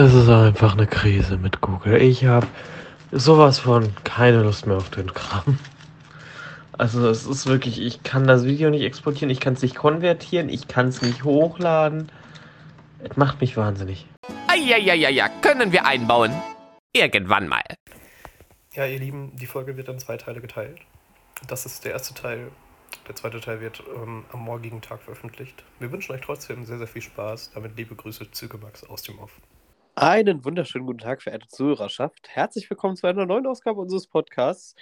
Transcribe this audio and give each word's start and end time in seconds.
Es 0.00 0.14
ist 0.14 0.28
einfach 0.28 0.74
eine 0.74 0.86
Krise 0.86 1.38
mit 1.38 1.60
Google. 1.60 2.00
Ich 2.00 2.24
habe 2.24 2.46
sowas 3.10 3.58
von 3.58 3.92
keine 4.04 4.44
Lust 4.44 4.64
mehr 4.64 4.76
auf 4.76 4.90
den 4.90 5.12
Kram. 5.12 5.58
Also 6.78 7.08
es 7.08 7.26
ist 7.26 7.48
wirklich, 7.48 7.82
ich 7.82 8.04
kann 8.04 8.28
das 8.28 8.44
Video 8.44 8.70
nicht 8.70 8.84
exportieren, 8.84 9.28
ich 9.28 9.40
kann 9.40 9.54
es 9.54 9.62
nicht 9.62 9.74
konvertieren, 9.74 10.50
ich 10.50 10.68
kann 10.68 10.86
es 10.86 11.02
nicht 11.02 11.24
hochladen. 11.24 12.12
Es 13.02 13.16
macht 13.16 13.40
mich 13.40 13.56
wahnsinnig. 13.56 14.06
Eieieiei, 14.46 15.28
können 15.42 15.72
wir 15.72 15.84
einbauen. 15.84 16.32
Irgendwann 16.94 17.48
mal. 17.48 17.64
Ja, 18.74 18.86
ihr 18.86 19.00
Lieben, 19.00 19.34
die 19.34 19.46
Folge 19.46 19.76
wird 19.76 19.88
in 19.88 19.98
zwei 19.98 20.16
Teile 20.16 20.40
geteilt. 20.40 20.78
Das 21.48 21.66
ist 21.66 21.84
der 21.84 21.90
erste 21.90 22.14
Teil. 22.14 22.52
Der 23.08 23.16
zweite 23.16 23.40
Teil 23.40 23.60
wird 23.60 23.82
ähm, 23.96 24.26
am 24.30 24.44
morgigen 24.44 24.80
Tag 24.80 25.02
veröffentlicht. 25.02 25.64
Wir 25.80 25.90
wünschen 25.90 26.12
euch 26.12 26.20
trotzdem 26.20 26.64
sehr, 26.66 26.78
sehr 26.78 26.86
viel 26.86 27.02
Spaß. 27.02 27.50
Damit 27.52 27.76
liebe 27.76 27.96
Grüße, 27.96 28.30
Zügemax 28.30 28.84
aus 28.84 29.02
dem 29.02 29.18
Off. 29.18 29.32
Einen 30.00 30.44
wunderschönen 30.44 30.86
guten 30.86 31.00
Tag, 31.00 31.22
verehrte 31.22 31.48
Zuhörerschaft. 31.48 32.28
Herzlich 32.28 32.70
willkommen 32.70 32.94
zu 32.94 33.08
einer 33.08 33.26
neuen 33.26 33.48
Ausgabe 33.48 33.80
unseres 33.80 34.06
Podcasts. 34.06 34.76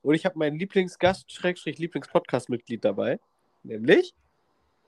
Und 0.00 0.14
ich 0.14 0.24
habe 0.24 0.38
meinen 0.38 0.60
Lieblingsgast, 0.60 1.32
Schrägstrich 1.32 1.78
Lieblingspodcast-Mitglied 1.78 2.84
dabei. 2.84 3.18
Nämlich. 3.64 4.14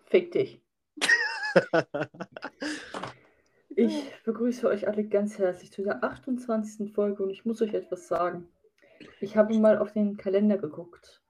Fick 0.06 0.30
dich. 0.30 0.60
ich 3.70 4.04
begrüße 4.24 4.68
euch 4.68 4.86
alle 4.86 5.02
ganz 5.02 5.40
herzlich 5.40 5.72
zu 5.72 5.82
der 5.82 6.04
28. 6.04 6.92
Folge 6.94 7.24
und 7.24 7.30
ich 7.30 7.44
muss 7.44 7.60
euch 7.60 7.74
etwas 7.74 8.06
sagen. 8.06 8.48
Ich 9.20 9.36
habe 9.36 9.58
mal 9.58 9.78
auf 9.78 9.90
den 9.90 10.16
Kalender 10.16 10.58
geguckt. 10.58 11.20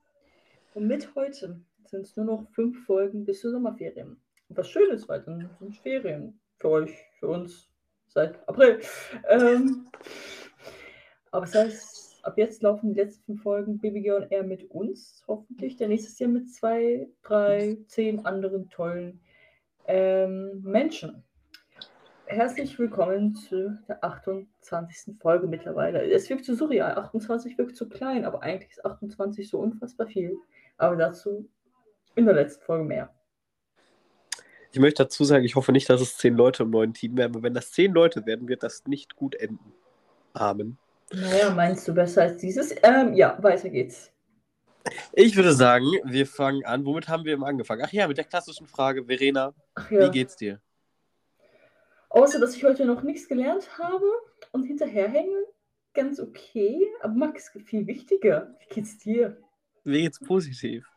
Und 0.75 0.87
mit 0.89 1.15
heute 1.15 1.63
sind 1.87 2.03
es 2.03 2.19
nur 2.19 2.27
noch 2.27 2.51
fünf 2.51 2.85
Folgen 2.85 3.25
bis 3.25 3.41
zur 3.41 3.53
Sommerferien. 3.53 4.21
Und 4.51 4.59
was 4.59 4.69
schön 4.69 4.91
ist, 4.91 5.09
weil 5.09 5.23
dann 5.23 5.49
sind 5.59 5.75
Ferien 5.79 6.39
für 6.59 6.69
euch, 6.69 6.93
für 7.19 7.29
uns 7.29 7.72
seit 8.13 8.49
April. 8.49 8.81
Ähm, 9.29 9.89
aber 11.31 11.47
das 11.47 11.55
heißt, 11.55 12.25
ab 12.25 12.35
jetzt 12.37 12.63
laufen 12.63 12.95
die 12.95 13.01
letzten 13.01 13.25
fünf 13.25 13.43
Folgen 13.43 13.79
BBG 13.79 14.13
und 14.13 14.31
R 14.31 14.43
mit 14.43 14.71
uns, 14.71 15.25
hoffentlich. 15.27 15.77
Der 15.77 15.89
nächstes 15.89 16.19
Jahr 16.19 16.31
mit 16.31 16.53
zwei, 16.53 17.09
drei, 17.23 17.79
zehn 17.87 18.25
anderen 18.27 18.69
tollen 18.69 19.21
ähm, 19.87 20.63
Menschen. 20.63 21.25
Herzlich 22.27 22.79
willkommen 22.79 23.35
zu 23.35 23.79
der 23.89 24.03
28. 24.03 25.17
Folge 25.21 25.47
mittlerweile. 25.47 26.03
Es 26.11 26.31
wirkt 26.31 26.45
zu 26.45 26.55
surreal. 26.55 26.95
28 26.95 27.59
wirkt 27.59 27.77
zu 27.77 27.89
klein, 27.89 28.25
aber 28.25 28.43
eigentlich 28.43 28.71
ist 28.71 28.85
28 28.85 29.51
so 29.51 29.59
unfassbar 29.59 30.07
viel. 30.07 30.37
Aber 30.79 30.97
dazu 30.97 31.49
in 32.15 32.25
der 32.25 32.35
letzten 32.35 32.65
Folge 32.65 32.85
mehr. 32.85 33.15
Ich 34.73 34.79
möchte 34.79 35.05
dazu 35.05 35.25
sagen, 35.25 35.45
ich 35.45 35.55
hoffe 35.55 35.71
nicht, 35.71 35.89
dass 35.91 36.01
es 36.01 36.17
zehn 36.17 36.35
Leute 36.35 36.63
im 36.63 36.71
neuen 36.71 36.95
Team 36.95 37.17
werden, 37.19 37.35
aber 37.35 37.43
wenn 37.43 37.53
das 37.53 37.73
zehn 37.73 37.93
Leute 37.93 38.25
werden, 38.25 38.49
wird 38.49 38.63
das 38.63 38.87
nicht 38.87 39.17
gut 39.17 39.35
enden. 39.35 39.75
Amen. 40.33 40.79
Naja, 41.13 41.51
meinst 41.51 41.87
du 41.87 41.93
besser 41.93 42.23
als 42.23 42.39
dieses? 42.39 42.75
Ähm, 42.83 43.13
ja, 43.13 43.37
weiter 43.43 43.69
geht's. 43.69 44.11
Ich 45.13 45.37
würde 45.37 45.53
sagen, 45.53 45.85
wir 46.05 46.27
fangen 46.27 46.65
an. 46.65 46.87
Womit 46.87 47.07
haben 47.09 47.27
wir 47.27 47.35
immer 47.35 47.49
angefangen? 47.49 47.83
Ach 47.85 47.93
ja, 47.93 48.09
mit 48.09 48.17
der 48.17 48.25
klassischen 48.25 48.67
Frage, 48.67 49.05
Verena, 49.05 49.53
ja. 49.91 50.07
wie 50.07 50.11
geht's 50.11 50.37
dir? 50.37 50.59
Außer, 52.09 52.41
dass 52.41 52.57
ich 52.57 52.65
heute 52.65 52.87
noch 52.87 53.03
nichts 53.03 53.29
gelernt 53.29 53.79
habe 53.79 54.07
und 54.53 54.65
hinterherhänge, 54.65 55.45
ganz 55.93 56.19
okay. 56.19 56.91
Aber 57.03 57.13
Max, 57.13 57.51
viel 57.67 57.87
wichtiger. 57.87 58.55
Wie 58.61 58.75
geht's 58.75 58.97
dir? 58.97 59.37
Mir 59.85 60.01
geht's 60.01 60.19
positiv. 60.19 60.91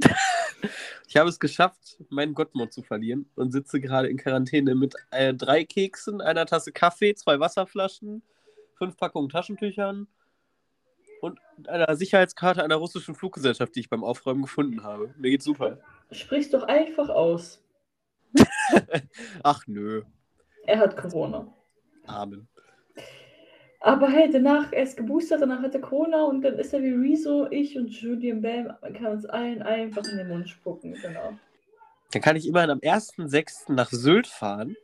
ich 1.08 1.16
habe 1.16 1.28
es 1.28 1.38
geschafft, 1.38 1.98
meinen 2.08 2.34
Gottmod 2.34 2.72
zu 2.72 2.82
verlieren 2.82 3.26
und 3.34 3.52
sitze 3.52 3.80
gerade 3.80 4.08
in 4.08 4.16
Quarantäne 4.16 4.74
mit 4.74 4.94
äh, 5.10 5.34
drei 5.34 5.64
Keksen, 5.64 6.20
einer 6.20 6.46
Tasse 6.46 6.72
Kaffee, 6.72 7.14
zwei 7.14 7.40
Wasserflaschen, 7.40 8.22
fünf 8.76 8.96
Packungen 8.96 9.28
Taschentüchern 9.28 10.06
und 11.20 11.40
einer 11.68 11.96
Sicherheitskarte 11.96 12.62
einer 12.62 12.76
russischen 12.76 13.14
Fluggesellschaft, 13.14 13.74
die 13.74 13.80
ich 13.80 13.88
beim 13.88 14.04
Aufräumen 14.04 14.42
gefunden 14.42 14.82
habe. 14.82 15.14
Mir 15.18 15.30
geht's 15.30 15.44
super. 15.44 15.78
Sprich 16.10 16.50
doch 16.50 16.64
einfach 16.64 17.08
aus. 17.08 17.62
Ach 19.42 19.62
nö. 19.66 20.02
Er 20.66 20.78
hat 20.78 20.96
Corona. 20.96 21.52
Amen. 22.06 22.48
Aber 23.84 24.08
hey, 24.08 24.30
danach 24.30 24.72
erst 24.72 24.96
geboostert, 24.96 25.42
danach 25.42 25.60
hat 25.60 25.74
er 25.74 25.80
Corona 25.82 26.24
und 26.24 26.40
dann 26.40 26.58
ist 26.58 26.72
er 26.72 26.82
wie 26.82 26.94
Rezo, 26.94 27.46
ich 27.50 27.76
und 27.76 27.90
Julian 27.90 28.40
Bam. 28.40 28.72
Kann 28.94 29.12
uns 29.12 29.26
allen 29.26 29.60
einfach 29.60 30.02
in 30.10 30.16
den 30.16 30.28
Mund 30.28 30.48
spucken, 30.48 30.94
genau. 31.02 31.38
Dann 32.10 32.22
kann 32.22 32.34
ich 32.34 32.48
immerhin 32.48 32.70
am 32.70 32.78
1.6. 32.78 33.74
nach 33.74 33.90
Sylt 33.90 34.26
fahren, 34.26 34.74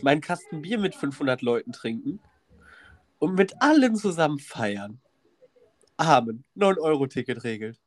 meinen 0.00 0.22
Kasten 0.22 0.62
Bier 0.62 0.78
mit 0.78 0.94
500 0.94 1.42
Leuten 1.42 1.72
trinken 1.72 2.20
und 3.18 3.34
mit 3.34 3.60
allen 3.60 3.94
zusammen 3.96 4.38
feiern. 4.38 4.98
Amen. 5.98 6.44
9-Euro-Ticket 6.56 7.44
regelt. 7.44 7.78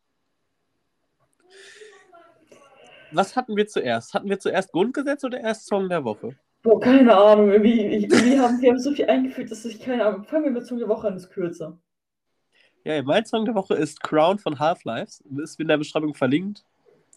Was 3.11 3.35
hatten 3.35 3.55
wir 3.55 3.65
zuerst? 3.65 4.13
Hatten 4.13 4.29
wir 4.29 4.39
zuerst 4.39 4.73
Grundgesetz 4.73 5.23
oder 5.23 5.39
erst 5.39 5.65
Song 5.65 5.89
der 5.89 6.03
Woche? 6.03 6.35
Boah, 6.63 6.79
keine 6.79 7.13
Ahnung. 7.13 7.51
Wie, 7.61 7.89
wie, 7.89 8.09
wie 8.09 8.39
haben, 8.39 8.61
wir 8.61 8.69
haben 8.71 8.79
so 8.79 8.93
viel 8.93 9.05
eingeführt, 9.05 9.51
dass 9.51 9.65
ich 9.65 9.81
keine 9.81 10.05
Ahnung. 10.05 10.23
Fangen 10.23 10.45
wir 10.45 10.51
mit 10.51 10.65
Song 10.65 10.79
der 10.79 10.87
Woche 10.87 11.07
an, 11.07 11.17
ist 11.17 11.29
kürzer. 11.29 11.77
Ja, 12.85 13.03
mein 13.03 13.25
Song 13.25 13.43
der 13.43 13.53
Woche 13.53 13.75
ist 13.75 14.01
Crown 14.01 14.39
von 14.39 14.57
Half-Life. 14.59 15.21
Ist 15.43 15.59
in 15.59 15.67
der 15.67 15.77
Beschreibung 15.77 16.13
verlinkt. 16.13 16.63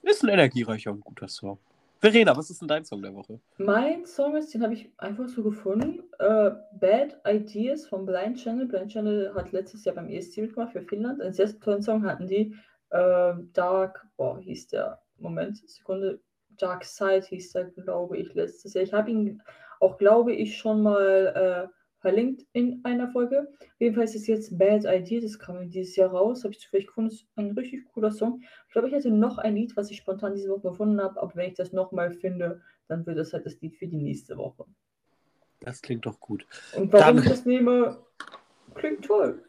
Ist 0.02 0.24
ein 0.24 0.30
energiereicher 0.30 0.90
und 0.90 1.04
guter 1.04 1.28
Song. 1.28 1.58
Verena, 1.98 2.36
was 2.36 2.50
ist 2.50 2.60
denn 2.60 2.68
dein 2.68 2.84
Song 2.84 3.02
der 3.02 3.14
Woche? 3.14 3.40
Mein 3.56 4.04
Song 4.04 4.36
ist, 4.36 4.52
den 4.52 4.62
habe 4.62 4.74
ich 4.74 4.90
einfach 4.98 5.28
so 5.28 5.44
gefunden. 5.44 6.00
Uh, 6.20 6.50
Bad 6.78 7.20
Ideas 7.24 7.86
von 7.86 8.04
Blind 8.04 8.38
Channel. 8.38 8.66
Blind 8.66 8.92
Channel 8.92 9.32
hat 9.34 9.52
letztes 9.52 9.84
Jahr 9.84 9.94
beim 9.94 10.08
ESC 10.08 10.38
mitgemacht 10.38 10.72
für 10.72 10.82
Finnland. 10.82 11.22
Einen 11.22 11.32
sehr 11.32 11.58
tollen 11.60 11.82
Song 11.82 12.04
hatten 12.04 12.26
die. 12.26 12.52
Uh, 12.92 13.42
Dark, 13.52 14.06
boah, 14.16 14.38
hieß 14.40 14.68
der. 14.68 15.00
Moment, 15.18 15.56
Sekunde. 15.68 16.20
Dark 16.56 16.84
Side 16.84 17.26
hieß 17.28 17.52
der, 17.52 17.64
glaube 17.64 18.18
ich, 18.18 18.34
letztes 18.34 18.74
Jahr. 18.74 18.84
Ich 18.84 18.92
habe 18.92 19.10
ihn 19.10 19.42
auch, 19.80 19.98
glaube 19.98 20.32
ich, 20.32 20.56
schon 20.56 20.82
mal 20.82 21.68
äh, 21.70 21.76
verlinkt 22.00 22.46
in 22.52 22.80
einer 22.84 23.08
Folge. 23.08 23.48
Jedenfalls 23.78 24.14
ist 24.14 24.26
jetzt 24.26 24.56
Bad 24.56 24.84
Idea, 24.84 25.20
das 25.20 25.38
kam 25.38 25.68
dieses 25.70 25.96
Jahr 25.96 26.10
raus, 26.10 26.44
habe 26.44 26.52
ich 26.52 26.60
zufällig 26.60 26.86
gefunden, 26.86 27.10
ist 27.10 27.26
ein 27.36 27.50
richtig 27.52 27.84
cooler 27.92 28.12
Song. 28.12 28.42
Ich 28.66 28.72
glaube, 28.72 28.88
ich 28.88 28.94
hatte 28.94 29.10
noch 29.10 29.38
ein 29.38 29.56
Lied, 29.56 29.76
was 29.76 29.90
ich 29.90 29.98
spontan 29.98 30.34
diese 30.34 30.48
Woche 30.48 30.68
gefunden 30.68 31.00
habe, 31.00 31.20
aber 31.20 31.34
wenn 31.34 31.48
ich 31.48 31.56
das 31.56 31.72
nochmal 31.72 32.12
finde, 32.12 32.62
dann 32.88 33.04
wird 33.06 33.18
das 33.18 33.32
halt 33.32 33.44
das 33.44 33.60
Lied 33.60 33.76
für 33.76 33.86
die 33.86 33.96
nächste 33.96 34.36
Woche. 34.36 34.64
Das 35.60 35.82
klingt 35.82 36.06
doch 36.06 36.20
gut. 36.20 36.46
Und 36.76 36.92
warum 36.92 37.16
dann... 37.16 37.24
ich 37.24 37.30
das 37.30 37.44
nehme, 37.44 37.98
klingt 38.74 39.04
toll. 39.04 39.42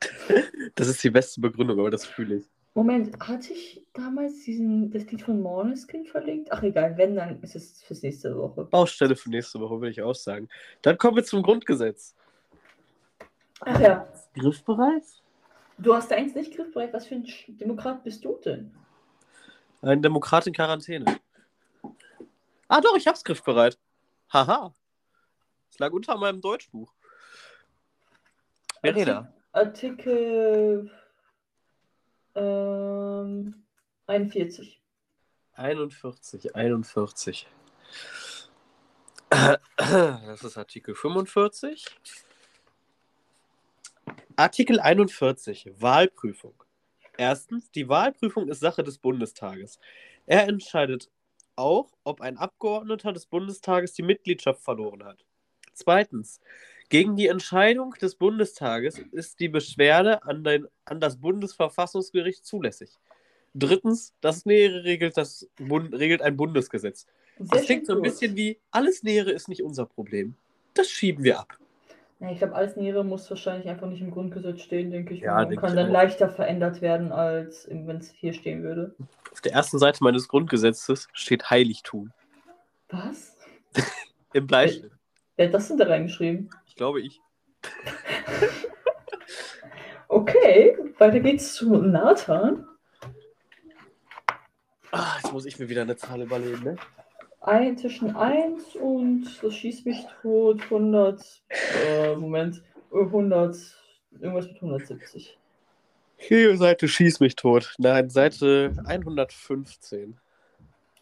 das 0.74 0.88
ist 0.88 1.04
die 1.04 1.10
beste 1.10 1.40
Begründung, 1.40 1.78
aber 1.78 1.90
das 1.90 2.06
fühle 2.06 2.36
ich. 2.36 2.46
Moment, 2.74 3.18
hatte 3.20 3.52
ich 3.52 3.84
damals 3.98 4.44
diesen, 4.44 4.90
das 4.90 5.10
Lied 5.10 5.22
von 5.22 5.42
Måneskin 5.42 6.06
verlinkt? 6.06 6.50
Ach 6.52 6.62
egal, 6.62 6.96
wenn, 6.96 7.16
dann 7.16 7.42
ist 7.42 7.56
es 7.56 7.82
fürs 7.82 8.02
nächste 8.02 8.36
Woche. 8.36 8.64
Baustelle 8.64 9.16
für 9.16 9.30
nächste 9.30 9.60
Woche, 9.60 9.80
würde 9.80 9.90
ich 9.90 10.02
auch 10.02 10.14
sagen. 10.14 10.48
Dann 10.82 10.96
kommen 10.96 11.16
wir 11.16 11.24
zum 11.24 11.42
Grundgesetz. 11.42 12.14
Ach 13.60 13.80
ja. 13.80 14.08
Griffbereit? 14.34 15.04
Du 15.78 15.94
hast 15.94 16.12
eins 16.12 16.34
nicht 16.34 16.54
griffbereit. 16.54 16.92
Was 16.92 17.06
für 17.06 17.16
ein 17.16 17.26
Demokrat 17.48 18.02
bist 18.04 18.24
du 18.24 18.38
denn? 18.44 18.72
Ein 19.82 20.02
Demokrat 20.02 20.46
in 20.46 20.52
Quarantäne. 20.52 21.18
Ah 22.68 22.80
doch, 22.80 22.96
ich 22.96 23.06
hab's 23.06 23.24
griffbereit. 23.24 23.78
Haha. 24.32 24.74
Es 25.70 25.78
lag 25.78 25.92
unter 25.92 26.16
meinem 26.16 26.40
Deutschbuch. 26.40 26.92
Verena. 28.80 29.32
Artikel 29.52 30.90
ähm, 32.34 33.54
41. 34.08 34.80
41, 35.52 36.56
41. 36.56 37.46
Das 39.28 40.42
ist 40.42 40.56
Artikel 40.56 40.94
45. 40.94 41.84
Artikel 44.36 44.80
41, 44.80 45.72
Wahlprüfung. 45.78 46.54
Erstens, 47.18 47.70
die 47.70 47.90
Wahlprüfung 47.90 48.48
ist 48.48 48.60
Sache 48.60 48.82
des 48.82 48.96
Bundestages. 48.96 49.78
Er 50.24 50.48
entscheidet 50.48 51.10
auch, 51.56 51.90
ob 52.04 52.22
ein 52.22 52.38
Abgeordneter 52.38 53.12
des 53.12 53.26
Bundestages 53.26 53.92
die 53.92 54.02
Mitgliedschaft 54.02 54.62
verloren 54.62 55.04
hat. 55.04 55.22
Zweitens, 55.74 56.40
gegen 56.88 57.16
die 57.16 57.26
Entscheidung 57.26 57.92
des 58.00 58.14
Bundestages 58.14 58.98
ist 59.12 59.38
die 59.38 59.50
Beschwerde 59.50 60.22
an, 60.22 60.44
den, 60.44 60.66
an 60.86 60.98
das 60.98 61.20
Bundesverfassungsgericht 61.20 62.46
zulässig. 62.46 62.90
Drittens, 63.58 64.14
das 64.20 64.46
Nähere 64.46 64.84
regelt, 64.84 65.16
das 65.16 65.48
Bund, 65.56 65.94
regelt 65.94 66.22
ein 66.22 66.36
Bundesgesetz. 66.36 67.06
das 67.38 67.64
klingt 67.64 67.86
so 67.86 67.94
ein 67.94 68.02
bisschen 68.02 68.36
wie, 68.36 68.58
alles 68.70 69.02
Nähere 69.02 69.30
ist 69.30 69.48
nicht 69.48 69.62
unser 69.62 69.86
Problem. 69.86 70.34
Das 70.74 70.88
schieben 70.88 71.24
wir 71.24 71.40
ab. 71.40 71.58
Ja, 72.20 72.30
ich 72.30 72.38
glaube, 72.38 72.54
alles 72.54 72.76
Nähere 72.76 73.04
muss 73.04 73.28
wahrscheinlich 73.30 73.68
einfach 73.68 73.86
nicht 73.86 74.00
im 74.00 74.10
Grundgesetz 74.10 74.62
stehen, 74.62 74.90
denke 74.90 75.14
ich. 75.14 75.20
Ja, 75.20 75.42
und 75.42 75.56
kann 75.56 75.76
dann 75.76 75.88
auch. 75.88 75.92
leichter 75.92 76.28
verändert 76.28 76.80
werden, 76.80 77.12
als 77.12 77.68
wenn 77.70 77.98
es 77.98 78.10
hier 78.10 78.32
stehen 78.32 78.62
würde. 78.62 78.94
Auf 79.32 79.40
der 79.40 79.52
ersten 79.52 79.78
Seite 79.78 80.02
meines 80.02 80.28
Grundgesetzes 80.28 81.08
steht 81.12 81.50
Heiligtum. 81.50 82.12
Was? 82.88 83.36
Im 84.32 84.46
Bleistift. 84.46 84.94
Wer 85.36 85.46
hat 85.46 85.54
das 85.54 85.68
denn 85.68 85.78
da 85.78 85.86
reingeschrieben? 85.86 86.50
Ich 86.66 86.74
glaube 86.74 87.00
ich. 87.00 87.20
Okay, 90.08 90.76
weiter 90.96 91.20
geht's 91.20 91.54
zu 91.54 91.76
Nathan. 91.76 92.66
Ah, 94.90 95.16
jetzt 95.22 95.32
muss 95.32 95.46
ich 95.46 95.58
mir 95.58 95.68
wieder 95.68 95.82
eine 95.82 95.96
Zahl 95.96 96.22
überlegen, 96.22 96.64
ne? 96.64 96.76
Ein, 97.40 97.76
zwischen 97.76 98.16
1 98.16 98.76
und 98.76 99.26
das 99.42 99.54
schießt 99.54 99.86
mich 99.86 100.04
tot 100.22 100.62
100, 100.62 101.22
äh, 101.86 102.16
Moment, 102.16 102.62
100, 102.92 103.56
irgendwas 104.12 104.46
mit 104.48 104.56
170. 104.56 105.38
Hier, 106.16 106.56
Seite 106.56 106.88
schieß 106.88 107.20
mich 107.20 107.36
tot. 107.36 107.74
Nein, 107.78 108.10
Seite 108.10 108.74
115. 108.86 110.18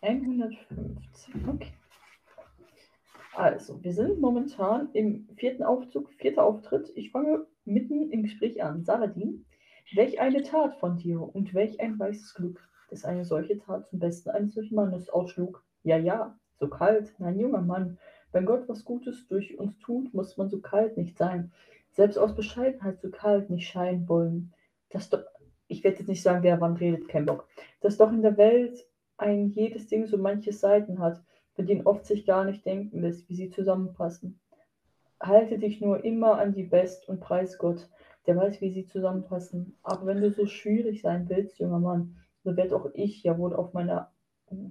115, 0.03 1.49
okay. 1.49 1.73
Also, 3.35 3.83
wir 3.83 3.93
sind 3.93 4.21
momentan 4.21 4.89
im 4.93 5.29
vierten 5.37 5.63
Aufzug, 5.63 6.11
vierter 6.15 6.45
Auftritt. 6.45 6.91
Ich 6.95 7.11
fange 7.11 7.47
mitten 7.65 8.11
im 8.11 8.23
Gespräch 8.23 8.63
an. 8.63 8.85
Saladin, 8.85 9.45
welch 9.95 10.21
eine 10.21 10.43
Tat 10.43 10.79
von 10.81 10.97
dir 10.97 11.21
und 11.21 11.55
welch 11.55 11.81
ein 11.81 11.99
weißes 11.99 12.35
Glück, 12.35 12.66
dass 12.91 13.05
eine 13.05 13.25
solche 13.25 13.59
Tat 13.59 13.87
zum 13.87 13.99
Besten 13.99 14.31
eines 14.31 14.55
solchen 14.55 14.75
Mannes 14.75 15.11
ausschlug. 15.11 15.65
Ja, 15.83 15.97
ja, 15.97 16.39
so 16.59 16.69
kalt, 16.69 17.15
mein 17.19 17.39
junger 17.39 17.63
Mann. 17.63 17.99
Wenn 18.33 18.47
Gott 18.47 18.69
was 18.69 18.85
Gutes 18.85 19.27
durch 19.29 19.59
uns 19.59 19.79
tut, 19.79 20.13
muss 20.15 20.37
man 20.37 20.49
so 20.49 20.61
kalt 20.61 20.97
nicht 20.97 21.17
sein. 21.17 21.53
Selbst 21.91 22.19
aus 22.19 22.35
Bescheidenheit 22.35 23.01
so 23.01 23.11
kalt 23.11 23.51
nicht 23.51 23.69
scheinen 23.69 24.09
wollen. 24.09 24.53
Das 24.91 25.09
doch, 25.09 25.25
ich 25.69 25.83
werde 25.83 25.99
jetzt 25.99 26.09
nicht 26.09 26.23
sagen, 26.23 26.43
wer 26.43 26.61
wann 26.61 26.77
redet, 26.77 27.09
kein 27.09 27.27
Bock. 27.27 27.49
Dass 27.81 27.97
doch 27.97 28.13
in 28.13 28.23
der 28.23 28.37
Welt 28.37 28.87
ein 29.17 29.49
jedes 29.49 29.89
Ding 29.89 30.07
so 30.07 30.19
manche 30.19 30.53
Seiten 30.53 30.99
hat, 30.99 31.23
von 31.55 31.67
denen 31.67 31.87
oft 31.87 32.05
sich 32.05 32.27
gar 32.27 32.45
nicht 32.45 32.67
denken 32.67 33.01
lässt, 33.01 33.29
wie 33.29 33.35
sie 33.35 33.51
zusammenpassen. 33.51 34.39
Halte 35.19 35.59
dich 35.59 35.81
nur 35.81 36.05
immer 36.05 36.39
an 36.39 36.53
die 36.53 36.65
Best 36.65 37.09
und 37.09 37.21
preis 37.21 37.57
Gott, 37.57 37.89
der 38.27 38.37
weiß, 38.37 38.61
wie 38.61 38.71
sie 38.71 38.85
zusammenpassen. 38.85 39.77
Aber 39.83 40.07
wenn 40.07 40.21
du 40.21 40.31
so 40.31 40.47
schwierig 40.47 41.01
sein 41.01 41.29
willst, 41.29 41.59
junger 41.59 41.79
Mann, 41.79 42.17
so 42.47 42.57
werd 42.57 42.73
auch 42.73 42.87
ich 42.95 43.25
ja 43.25 43.37
wohl 43.37 43.55
auf 43.55 43.73
meiner 43.73 44.13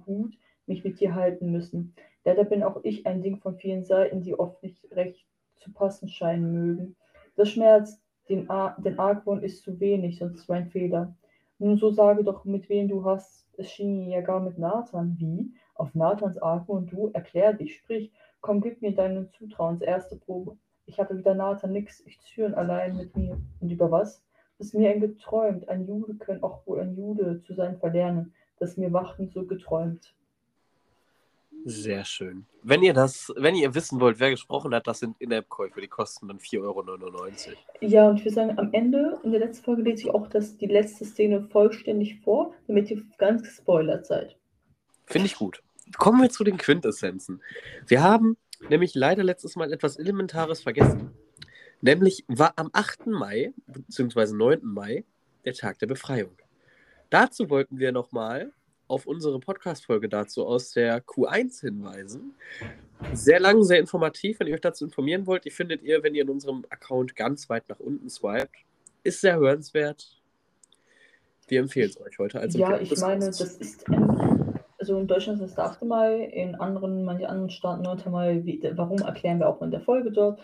Hut 0.06 0.34
mich 0.64 0.82
mit 0.82 0.98
dir 0.98 1.14
halten 1.14 1.52
müssen. 1.52 1.94
Leider 2.24 2.44
bin 2.44 2.62
auch 2.62 2.82
ich 2.84 3.06
ein 3.06 3.20
Ding 3.20 3.36
von 3.36 3.56
vielen 3.58 3.84
Seiten, 3.84 4.22
die 4.22 4.36
oft 4.36 4.62
nicht 4.62 4.90
recht 4.92 5.26
zu 5.56 5.70
passen 5.74 6.08
scheinen 6.08 6.52
mögen. 6.52 6.96
Das 7.36 7.50
schmerzt, 7.50 8.02
den, 8.30 8.48
Ar 8.48 8.76
den 8.82 8.98
Argwohn 8.98 9.42
ist 9.42 9.62
zu 9.62 9.78
wenig, 9.78 10.18
sonst 10.18 10.48
mein 10.48 10.70
Fehler. 10.70 11.14
Nun 11.58 11.76
so 11.76 11.90
sage 11.90 12.24
doch, 12.24 12.46
mit 12.46 12.66
wem 12.70 12.88
du 12.88 13.04
hast. 13.04 13.46
Es 13.58 13.70
schien 13.70 14.08
ja 14.08 14.22
gar 14.22 14.40
mit 14.40 14.58
Nathan. 14.58 15.16
Wie? 15.18 15.52
Auf 15.74 15.94
Nathans 15.94 16.38
Argwohn 16.38 16.86
du? 16.86 17.10
Erklär 17.12 17.52
dich, 17.52 17.76
sprich. 17.76 18.10
Komm, 18.40 18.62
gib 18.62 18.80
mir 18.80 18.94
deinen 18.94 19.30
Zutrauens 19.32 19.82
erste 19.82 20.16
Probe. 20.16 20.56
Ich 20.86 20.98
habe 20.98 21.18
wieder 21.18 21.34
Nathan 21.34 21.72
nix, 21.72 22.00
ich 22.06 22.18
zürn 22.22 22.54
allein 22.54 22.96
mit 22.96 23.14
mir. 23.14 23.36
Und 23.60 23.70
über 23.70 23.90
was? 23.90 24.22
Das 24.58 24.68
ist 24.68 24.74
mir 24.74 24.90
ein 24.90 25.00
geträumt. 25.00 25.68
Ein 25.68 25.86
Jude 25.86 26.14
können 26.14 26.42
auch 26.42 26.66
wohl 26.66 26.80
ein 26.80 26.96
Jude 26.96 27.42
zu 27.46 27.54
sein 27.54 27.78
verlernen. 27.78 28.32
Das 28.58 28.76
mir 28.76 28.92
wachten 28.92 29.28
so 29.28 29.44
geträumt. 29.44 30.14
Sehr 31.68 32.04
schön. 32.04 32.46
Wenn 32.62 32.82
ihr 32.84 32.94
das, 32.94 33.32
wenn 33.36 33.56
ihr 33.56 33.74
wissen 33.74 33.98
wollt, 33.98 34.20
wer 34.20 34.30
gesprochen 34.30 34.72
hat, 34.72 34.86
das 34.86 35.00
sind 35.00 35.16
In-App-Käufe, 35.18 35.80
die 35.80 35.88
kosten 35.88 36.28
dann 36.28 36.38
4,99 36.38 36.60
Euro. 36.62 36.86
Ja, 37.80 38.08
und 38.08 38.18
ich 38.18 38.24
würde 38.24 38.34
sagen, 38.34 38.58
am 38.58 38.72
Ende, 38.72 39.18
in 39.24 39.32
der 39.32 39.40
letzten 39.40 39.64
Folge 39.64 39.82
lese 39.82 40.04
ich 40.04 40.10
auch 40.10 40.28
das, 40.28 40.56
die 40.56 40.66
letzte 40.66 41.04
Szene 41.04 41.42
vollständig 41.50 42.20
vor, 42.20 42.54
damit 42.68 42.90
ihr 42.90 43.02
ganz 43.18 43.42
gespoilert 43.42 44.06
seid. 44.06 44.36
Finde 45.06 45.26
ich 45.26 45.34
gut. 45.34 45.60
Kommen 45.98 46.22
wir 46.22 46.30
zu 46.30 46.44
den 46.44 46.56
Quintessenzen. 46.56 47.42
Wir 47.86 48.02
haben 48.02 48.36
nämlich 48.68 48.94
leider 48.94 49.24
letztes 49.24 49.56
Mal 49.56 49.72
etwas 49.72 49.96
Elementares 49.96 50.62
vergessen. 50.62 51.12
Nämlich 51.86 52.24
war 52.26 52.52
am 52.56 52.68
8. 52.72 53.06
Mai, 53.06 53.52
beziehungsweise 53.68 54.36
9. 54.36 54.58
Mai, 54.64 55.04
der 55.44 55.54
Tag 55.54 55.78
der 55.78 55.86
Befreiung. 55.86 56.32
Dazu 57.10 57.48
wollten 57.48 57.78
wir 57.78 57.92
nochmal 57.92 58.50
auf 58.88 59.06
unsere 59.06 59.38
Podcast-Folge 59.38 60.08
dazu 60.08 60.44
aus 60.44 60.72
der 60.72 61.00
Q1 61.00 61.60
hinweisen. 61.60 62.34
Sehr 63.12 63.38
lang, 63.38 63.62
sehr 63.62 63.78
informativ. 63.78 64.40
Wenn 64.40 64.48
ihr 64.48 64.54
euch 64.54 64.60
dazu 64.60 64.84
informieren 64.84 65.28
wollt, 65.28 65.44
die 65.44 65.52
findet 65.52 65.84
ihr, 65.84 66.02
wenn 66.02 66.16
ihr 66.16 66.22
in 66.22 66.30
unserem 66.30 66.64
Account 66.70 67.14
ganz 67.14 67.48
weit 67.48 67.68
nach 67.68 67.78
unten 67.78 68.10
swiped. 68.10 68.64
Ist 69.04 69.20
sehr 69.20 69.36
hörenswert. 69.36 70.20
Wir 71.46 71.60
empfehlen 71.60 71.90
es 71.90 72.00
euch 72.00 72.18
heute. 72.18 72.40
Also 72.40 72.58
ja, 72.58 72.80
ich 72.80 72.96
meine, 72.98 73.26
das 73.26 73.40
ist 73.40 73.84
also 74.78 74.98
in 74.98 75.06
Deutschland 75.06 75.40
ist 75.40 75.50
es 75.50 75.54
der 75.54 75.64
8. 75.64 75.82
Mai, 75.82 76.24
in 76.24 76.54
anderen, 76.56 77.04
manchen 77.04 77.26
anderen 77.26 77.50
Staaten 77.50 77.82
9. 77.82 78.10
Mai. 78.10 78.40
Wie, 78.44 78.60
warum 78.74 78.98
erklären 78.98 79.38
wir 79.38 79.48
auch 79.48 79.62
in 79.62 79.70
der 79.70 79.80
Folge 79.80 80.10
dort? 80.10 80.40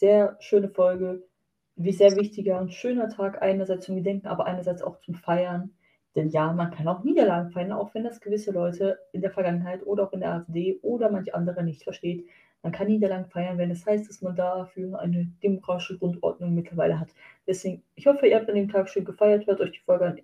Sehr 0.00 0.38
schöne 0.40 0.70
Folge. 0.70 1.28
Wie 1.76 1.92
sehr 1.92 2.16
wichtiger 2.16 2.58
und 2.58 2.72
schöner 2.72 3.10
Tag, 3.10 3.42
einerseits 3.42 3.84
zum 3.84 3.96
Gedenken, 3.96 4.28
aber 4.28 4.46
einerseits 4.46 4.80
auch 4.80 4.98
zum 5.00 5.14
Feiern. 5.14 5.74
Denn 6.16 6.30
ja, 6.30 6.54
man 6.54 6.70
kann 6.70 6.88
auch 6.88 7.04
Niederlagen 7.04 7.50
feiern, 7.50 7.72
auch 7.72 7.92
wenn 7.92 8.04
das 8.04 8.22
gewisse 8.22 8.50
Leute 8.50 8.98
in 9.12 9.20
der 9.20 9.30
Vergangenheit 9.30 9.86
oder 9.86 10.04
auch 10.04 10.14
in 10.14 10.20
der 10.20 10.32
AfD 10.32 10.78
oder 10.80 11.10
manche 11.10 11.34
andere 11.34 11.62
nicht 11.62 11.82
versteht. 11.82 12.26
Man 12.62 12.72
kann 12.72 12.86
Niederlagen 12.86 13.26
feiern, 13.26 13.58
wenn 13.58 13.70
es 13.70 13.84
heißt, 13.84 14.08
dass 14.08 14.22
man 14.22 14.34
dafür 14.34 14.98
eine 14.98 15.30
demokratische 15.42 15.98
Grundordnung 15.98 16.54
mittlerweile 16.54 16.98
hat. 16.98 17.10
Deswegen, 17.46 17.82
ich 17.94 18.06
hoffe, 18.06 18.26
ihr 18.26 18.36
habt 18.36 18.48
an 18.48 18.54
dem 18.54 18.70
Tag 18.70 18.88
schön 18.88 19.04
gefeiert, 19.04 19.46
hört 19.46 19.60
euch 19.60 19.72
die 19.72 19.84
Folge 19.84 20.06
an 20.06 20.16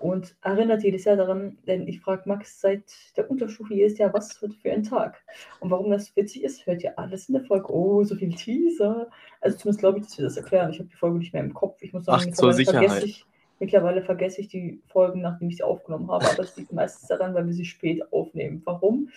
und 0.00 0.36
erinnert 0.42 0.82
jedes 0.82 1.04
Jahr 1.04 1.16
daran, 1.16 1.58
denn 1.66 1.86
ich 1.88 2.00
frage 2.00 2.28
Max 2.28 2.60
seit 2.60 2.84
der 3.16 3.30
Unterstufe 3.30 3.74
jedes 3.74 3.98
Jahr, 3.98 4.12
was 4.12 4.40
wird 4.40 4.54
für 4.54 4.72
ein 4.72 4.82
Tag? 4.82 5.22
Und 5.60 5.70
warum 5.70 5.90
das 5.90 6.14
witzig 6.16 6.44
ist, 6.44 6.66
hört 6.66 6.82
ihr 6.82 6.98
alles 6.98 7.28
in 7.28 7.34
der 7.34 7.44
Folge. 7.44 7.72
Oh, 7.72 8.04
so 8.04 8.14
viel 8.14 8.34
Teaser. 8.34 9.08
Also 9.40 9.58
zumindest 9.58 9.80
glaube 9.80 9.98
ich, 9.98 10.04
dass 10.04 10.18
wir 10.18 10.24
das 10.24 10.36
erklären. 10.36 10.70
Ich 10.70 10.78
habe 10.78 10.88
die 10.88 10.96
Folge 10.96 11.18
nicht 11.18 11.32
mehr 11.32 11.42
im 11.42 11.54
Kopf. 11.54 11.82
Ich 11.82 11.92
muss 11.92 12.04
sagen, 12.04 12.26
Ach, 12.30 12.34
zur 12.34 12.52
Sicherheit. 12.52 12.88
vergesse 12.88 13.06
ich, 13.06 13.26
Mittlerweile 13.60 14.02
vergesse 14.02 14.40
ich 14.40 14.48
die 14.48 14.80
Folgen, 14.86 15.20
nachdem 15.20 15.48
ich 15.48 15.56
sie 15.56 15.64
aufgenommen 15.64 16.10
habe, 16.10 16.24
aber 16.30 16.42
es 16.44 16.56
liegt 16.56 16.72
meistens 16.72 17.08
daran, 17.08 17.34
weil 17.34 17.46
wir 17.46 17.52
sie 17.52 17.64
spät 17.64 18.12
aufnehmen. 18.12 18.62
Warum? 18.64 19.10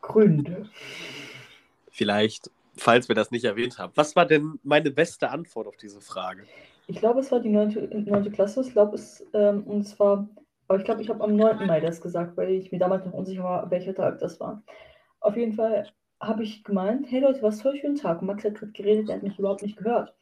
Gründe. 0.00 0.68
Vielleicht, 1.90 2.50
falls 2.76 3.08
wir 3.08 3.14
das 3.14 3.30
nicht 3.30 3.44
erwähnt 3.44 3.78
haben. 3.78 3.92
Was 3.96 4.16
war 4.16 4.24
denn 4.24 4.58
meine 4.62 4.90
beste 4.90 5.28
Antwort 5.28 5.66
auf 5.66 5.76
diese 5.76 6.00
Frage? 6.00 6.44
Ich 6.88 6.96
glaube, 6.96 7.20
es 7.20 7.30
war 7.30 7.40
die 7.40 7.50
9. 7.50 8.06
9. 8.06 8.32
Klasse. 8.32 8.62
Ich 8.62 8.72
glaube, 8.72 8.94
es, 8.96 9.24
ähm, 9.34 9.62
und 9.64 9.84
zwar, 9.84 10.26
aber 10.66 10.78
ich 10.78 10.84
glaube, 10.84 11.02
ich 11.02 11.10
habe 11.10 11.22
am 11.22 11.36
9. 11.36 11.66
Mai 11.66 11.80
das 11.80 12.00
gesagt, 12.00 12.36
weil 12.36 12.50
ich 12.50 12.72
mir 12.72 12.78
damals 12.78 13.04
noch 13.04 13.12
unsicher 13.12 13.44
war, 13.44 13.70
welcher 13.70 13.94
Tag 13.94 14.18
das 14.18 14.40
war. 14.40 14.62
Auf 15.20 15.36
jeden 15.36 15.52
Fall 15.52 15.86
habe 16.18 16.42
ich 16.42 16.64
gemeint, 16.64 17.06
hey 17.10 17.20
Leute, 17.20 17.42
was 17.42 17.58
soll 17.58 17.74
ich 17.74 17.82
für 17.82 17.88
ein 17.88 17.96
Tag? 17.96 18.22
Und 18.22 18.26
Max 18.26 18.42
hat 18.42 18.54
gerade 18.54 18.72
geredet, 18.72 19.10
er 19.10 19.16
hat 19.16 19.22
mich 19.22 19.38
überhaupt 19.38 19.62
nicht 19.62 19.76
gehört. 19.76 20.14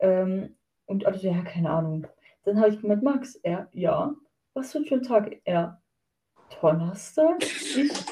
Ähm, 0.00 0.56
und 0.86 1.06
also, 1.06 1.24
ja, 1.26 1.40
keine 1.42 1.70
Ahnung. 1.70 2.06
Dann 2.44 2.58
habe 2.60 2.70
ich 2.70 2.80
gemeint, 2.80 3.04
Max, 3.04 3.36
er, 3.36 3.68
ja, 3.72 4.12
was 4.54 4.72
für 4.72 4.78
ein 4.78 5.02
Tag? 5.02 5.40
Er, 5.44 5.80
Donnerstag? 6.60 7.44
Ich, 7.44 8.04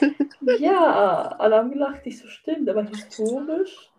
ja, 0.60 1.34
alle 1.38 1.56
haben 1.56 1.72
gelacht, 1.72 2.06
ich 2.06 2.18
so, 2.18 2.28
stimmt, 2.28 2.68
aber 2.68 2.84
historisch. 2.84 3.90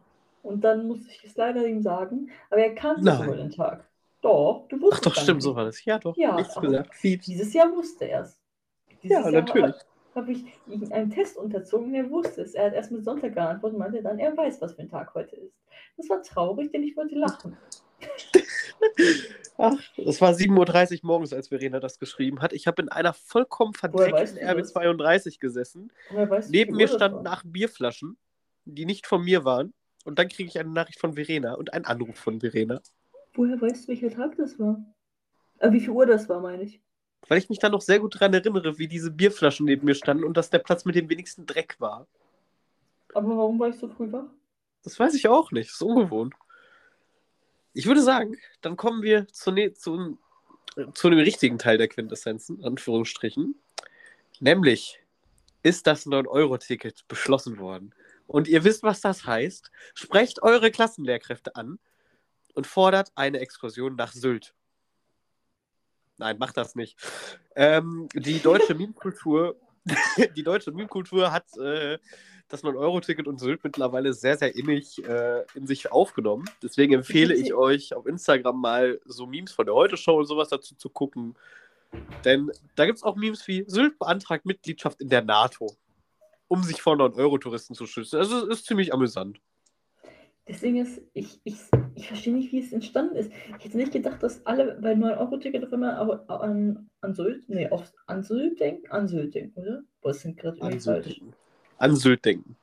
Und 0.44 0.64
dann 0.64 0.88
musste 0.88 1.10
ich 1.12 1.26
es 1.26 1.36
leider 1.36 1.68
ihm 1.68 1.82
sagen, 1.82 2.30
aber 2.50 2.62
er 2.62 2.74
kannte 2.74 3.04
sogar 3.04 3.36
den 3.36 3.52
Tag. 3.52 3.88
Doch, 4.22 4.68
du 4.68 4.82
wusstest 4.82 5.08
Ach 5.08 5.12
doch, 5.12 5.22
stimmt, 5.22 5.38
nicht. 5.38 5.44
so 5.44 5.56
war 5.56 5.66
das. 5.66 5.84
Ja, 5.86 6.00
doch. 6.00 6.18
Ja, 6.18 6.36
nichts 6.36 6.56
gesagt. 6.56 6.92
Dieses 7.04 7.54
Jahr 7.54 7.72
wusste 7.72 8.06
er 8.06 8.22
es. 8.22 8.40
Ja, 9.04 9.30
natürlich. 9.30 9.76
Habe 10.16 10.32
ich 10.32 10.46
ihm 10.68 10.92
einen 10.92 11.12
Test 11.12 11.38
unterzogen, 11.38 11.94
er 11.94 12.10
wusste 12.10 12.42
es. 12.42 12.56
Er 12.56 12.66
hat 12.68 12.74
erst 12.74 12.92
mit 12.92 13.04
Sonntag 13.04 13.36
geantwortet 13.36 13.76
und 13.76 13.80
meinte 13.80 14.02
dann, 14.02 14.18
er 14.18 14.36
weiß, 14.36 14.60
was 14.62 14.74
für 14.74 14.82
ein 14.82 14.90
Tag 14.90 15.14
heute 15.14 15.36
ist. 15.36 15.54
Das 15.96 16.10
war 16.10 16.24
traurig, 16.24 16.72
denn 16.72 16.84
ich 16.84 16.98
wollte 16.98 17.16
lachen. 17.16 17.56
Ach, 19.58 19.80
es 19.98 20.22
war 20.22 20.34
7.30 20.34 20.94
Uhr 20.94 21.00
morgens, 21.04 21.34
als 21.34 21.48
Verena 21.50 21.80
das 21.80 22.00
geschrieben 22.00 22.42
hat. 22.42 22.54
Ich 22.54 22.68
habe 22.68 22.82
in 22.82 22.90
einer 22.90 23.14
vollkommen 23.14 23.74
das? 23.82 24.36
RB32 24.36 25.40
gesessen. 25.40 25.92
Weißt 26.12 26.50
Neben 26.52 26.76
mir 26.76 26.88
standen 26.88 27.26
acht 27.28 27.52
Bierflaschen, 27.52 28.18
die 28.66 28.86
nicht 28.86 29.08
von 29.08 29.24
mir 29.24 29.46
waren. 29.46 29.74
Und 30.06 30.20
dann 30.20 30.30
kriege 30.30 30.48
ich 30.48 30.60
eine 30.60 30.70
Nachricht 30.70 31.00
von 31.00 31.14
Verena 31.14 31.56
und 31.56 31.74
einen 31.74 31.86
Anruf 31.86 32.18
von 32.18 32.40
Verena. 32.40 32.82
Woher 33.38 33.62
weißt 33.62 33.84
du, 33.84 33.88
welcher 33.90 34.10
Tag 34.10 34.36
das 34.36 34.58
war? 34.60 34.84
Äh, 35.60 35.72
wie 35.72 35.80
viel 35.80 35.92
Uhr 35.92 36.08
das 36.08 36.28
war, 36.28 36.42
meine 36.42 36.64
ich. 36.64 36.82
Weil 37.28 37.38
ich 37.38 37.50
mich 37.50 37.60
dann 37.60 37.72
noch 37.72 37.82
sehr 37.82 38.00
gut 38.00 38.16
daran 38.16 38.34
erinnere, 38.34 38.80
wie 38.80 38.88
diese 38.88 39.12
Bierflaschen 39.12 39.66
neben 39.66 39.86
mir 39.86 39.94
standen 39.94 40.24
und 40.24 40.36
dass 40.36 40.50
der 40.50 40.60
Platz 40.60 40.86
mit 40.86 40.96
dem 40.96 41.08
wenigsten 41.10 41.46
Dreck 41.46 41.76
war. 41.80 42.08
Aber 43.14 43.38
warum 43.38 43.60
war 43.60 43.70
ich 43.70 43.76
so 43.76 43.88
früh 43.88 44.12
wach? 44.12 44.26
Das 44.84 45.00
weiß 45.00 45.14
ich 45.14 45.28
auch 45.28 45.52
nicht. 45.52 45.70
Das 45.70 45.76
ist 45.76 45.82
ungewohnt. 45.82 46.34
Ich 47.74 47.86
würde 47.86 48.02
sagen, 48.02 48.36
dann 48.62 48.76
kommen 48.76 49.04
wir 49.04 49.28
zu, 49.28 49.52
ne 49.52 49.72
zu, 49.74 50.18
zu 50.96 51.10
dem 51.10 51.20
richtigen 51.20 51.60
Teil 51.60 51.78
der 51.78 51.90
Quintessenzen, 51.90 52.64
Anführungsstrichen. 52.64 53.56
Nämlich, 54.40 55.00
ist 55.62 55.86
das 55.86 56.08
9-Euro-Ticket 56.08 57.08
beschlossen 57.08 57.60
worden? 57.60 57.94
Und 58.26 58.48
ihr 58.48 58.64
wisst, 58.64 58.82
was 58.82 59.02
das 59.02 59.26
heißt. 59.26 59.72
Sprecht 59.94 60.42
eure 60.42 60.72
Klassenlehrkräfte 60.72 61.56
an 61.56 61.78
und 62.58 62.68
fordert 62.68 63.12
eine 63.16 63.40
Exkursion 63.40 63.96
nach 63.96 64.12
Sylt. 64.12 64.54
Nein, 66.18 66.38
macht 66.40 66.58
das 66.58 66.76
nicht. 66.76 66.98
Ähm, 67.56 68.10
die 68.14 68.40
deutsche 68.40 68.74
Meme-Kultur 68.76 69.56
die 70.36 70.44
deutsche 70.44 70.72
Meme-Kultur 70.72 71.32
hat 71.32 71.46
äh, 71.58 71.98
das 72.48 72.64
9-Euro-Ticket 72.64 73.28
und 73.28 73.40
Sylt 73.40 73.64
mittlerweile 73.64 74.14
sehr, 74.14 74.38
sehr 74.38 74.56
innig 74.56 75.04
äh, 75.06 75.44
in 75.54 75.68
sich 75.68 75.92
aufgenommen. 75.92 76.46
Deswegen 76.62 76.94
empfehle 76.94 77.36
ich 77.36 77.54
euch 77.54 77.94
auf 77.94 78.06
Instagram 78.06 78.60
mal 78.60 79.00
so 79.06 79.28
Memes 79.28 79.52
von 79.52 79.66
der 79.66 79.76
Heute-Show 79.76 80.18
und 80.18 80.26
sowas 80.26 80.50
dazu 80.50 80.76
zu 80.76 80.90
gucken. 80.90 81.36
Denn 82.26 82.52
da 82.76 82.86
gibt 82.86 82.98
es 82.98 83.04
auch 83.04 83.16
Memes 83.16 83.48
wie 83.48 83.64
Sylt 83.68 83.98
beantragt 84.00 84.46
Mitgliedschaft 84.46 85.02
in 85.02 85.10
der 85.10 85.24
NATO, 85.24 85.76
um 86.48 86.64
sich 86.64 86.82
vor 86.82 86.96
9-Euro-Touristen 86.96 87.76
zu 87.76 87.86
schützen. 87.86 88.18
Also 88.18 88.48
es 88.48 88.60
ist 88.60 88.66
ziemlich 88.66 88.94
amüsant. 88.94 89.40
Das 90.46 90.62
Ding 90.62 90.78
ist, 90.78 91.02
ich, 91.14 91.42
ich, 91.44 91.58
ich 91.98 92.08
verstehe 92.08 92.34
nicht, 92.34 92.52
wie 92.54 92.60
es 92.60 92.74
entstanden 92.74 93.16
ist. 93.18 93.32
Ich 93.60 93.66
hätte 93.66 93.78
nicht 93.78 93.92
gedacht, 93.94 94.24
dass 94.24 94.46
alle 94.46 94.80
bei 94.82 94.94
9-Euro-Ticket 94.96 95.64
auf 95.66 95.74
einmal 95.74 95.96
an, 96.30 96.90
an 97.02 97.14
Sylt, 97.16 97.50
nee, 97.50 97.70
auf, 97.70 97.94
an 98.08 98.24
Sylt 98.24 98.60
denken, 98.60 98.90
an 98.92 99.08
Sylt 99.08 99.36
denken, 99.36 99.60
oder? 99.62 99.84
Boah, 100.02 100.10
das 100.10 100.22
sind 100.22 100.38
gerade 100.38 100.60
An 100.60 100.78
irgendwie 100.78 100.80
Sylt, 100.80 101.04
falsch. 101.04 101.06
denken. 101.06 101.36
An 101.78 101.96
Sylt 101.96 102.26
denken. 102.26 102.58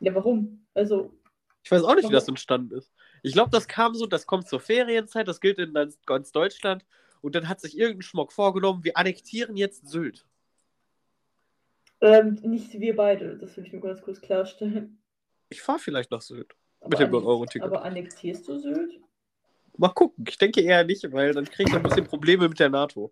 Ja, 0.00 0.14
warum? 0.14 0.66
Also, 0.74 1.18
Ich 1.64 1.70
weiß 1.70 1.82
auch 1.84 1.94
nicht, 1.94 2.08
wie 2.08 2.12
Warum? 2.12 2.14
das 2.14 2.28
entstanden 2.28 2.76
ist. 2.76 2.92
Ich 3.22 3.32
glaube, 3.32 3.50
das 3.50 3.68
kam 3.68 3.94
so, 3.94 4.06
das 4.06 4.26
kommt 4.26 4.48
zur 4.48 4.60
Ferienzeit, 4.60 5.28
das 5.28 5.40
gilt 5.40 5.58
in 5.58 5.72
ganz, 5.74 5.98
ganz 6.06 6.32
Deutschland. 6.32 6.84
Und 7.20 7.34
dann 7.36 7.48
hat 7.48 7.60
sich 7.60 7.78
irgendein 7.78 8.02
Schmock 8.02 8.32
vorgenommen, 8.32 8.82
wir 8.84 8.96
annektieren 8.96 9.56
jetzt 9.56 9.86
Sylt. 9.88 10.26
ähm, 12.02 12.34
nicht 12.42 12.78
wir 12.80 12.94
beide, 12.96 13.38
das 13.38 13.56
will 13.56 13.64
ich 13.66 13.72
nur 13.72 13.80
ganz 13.80 14.02
kurz 14.02 14.20
klarstellen. 14.20 15.02
Ich 15.50 15.62
fahre 15.62 15.78
vielleicht 15.78 16.10
nach 16.10 16.20
Sylt. 16.20 16.56
Aber 16.82 16.88
Mit 16.90 16.98
dem 17.00 17.08
annex- 17.08 17.24
9-Euro-Ticket. 17.24 17.62
Aber 17.68 17.82
annektierst 17.84 18.48
du 18.48 18.58
Sylt? 18.58 19.00
Mal 19.76 19.88
gucken. 19.88 20.24
Ich 20.28 20.36
denke 20.36 20.60
eher 20.60 20.84
nicht, 20.84 21.10
weil 21.12 21.32
dann 21.32 21.44
kriege 21.46 21.70
ich 21.70 21.76
ein 21.76 21.82
bisschen 21.82 22.04
Probleme 22.06 22.48
mit 22.48 22.60
der 22.60 22.68
NATO. 22.68 23.10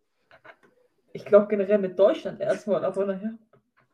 Ich 1.12 1.24
glaube 1.24 1.46
generell 1.48 1.78
mit 1.78 1.98
Deutschland 1.98 2.40
erstmal, 2.40 2.84
aber 2.84 3.06
naja. 3.06 3.32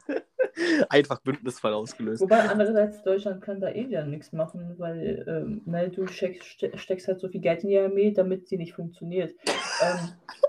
Einfach 0.89 1.21
Bündnisfall 1.21 1.73
ausgelöst. 1.75 2.21
Wobei 2.23 2.41
andererseits 2.49 3.03
Deutschland 3.03 3.43
kann 3.43 3.61
da 3.61 3.71
eh 3.71 3.89
wieder 3.89 4.05
nichts 4.05 4.33
machen, 4.33 4.75
weil 4.79 5.25
ähm, 5.29 5.63
ne, 5.67 5.89
du 5.91 6.07
steckst, 6.07 6.45
ste- 6.49 6.77
steckst 6.79 7.09
halt 7.09 7.21
so 7.21 7.29
viel 7.29 7.41
Geld 7.41 7.63
in 7.63 7.71
die 7.71 7.79
Armee, 7.79 8.11
damit 8.13 8.49
sie 8.49 8.57
nicht 8.57 8.73
funktioniert. 8.75 9.35
Ähm, 9.83 9.99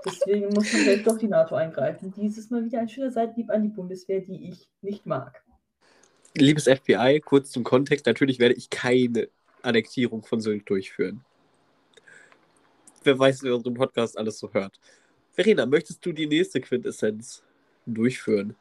deswegen 0.04 0.46
muss 0.46 0.72
man 0.72 0.82
vielleicht 0.82 1.06
doch 1.06 1.18
die 1.18 1.28
NATO 1.28 1.54
eingreifen. 1.56 2.12
Dieses 2.16 2.50
Mal 2.50 2.64
wieder 2.64 2.78
ein 2.80 2.88
schöner 2.88 3.10
Seitenhieb 3.10 3.50
an 3.50 3.62
die 3.62 3.68
Bundeswehr, 3.68 4.20
die 4.20 4.48
ich 4.48 4.70
nicht 4.80 5.04
mag. 5.06 5.42
Liebes 6.44 6.64
FBI, 6.64 7.20
kurz 7.24 7.50
zum 7.50 7.64
Kontext, 7.64 8.06
natürlich 8.06 8.38
werde 8.38 8.54
ich 8.54 8.70
keine 8.70 9.28
Annektierung 9.62 10.22
von 10.22 10.40
Sylt 10.40 10.68
durchführen. 10.68 11.24
Wer 13.04 13.18
weiß, 13.18 13.42
wer 13.42 13.54
unseren 13.54 13.74
Podcast 13.74 14.18
alles 14.18 14.38
so 14.38 14.52
hört. 14.52 14.78
Verena, 15.32 15.66
möchtest 15.66 16.04
du 16.04 16.12
die 16.12 16.26
nächste 16.26 16.60
Quintessenz 16.60 17.42
durchführen? 17.86 18.56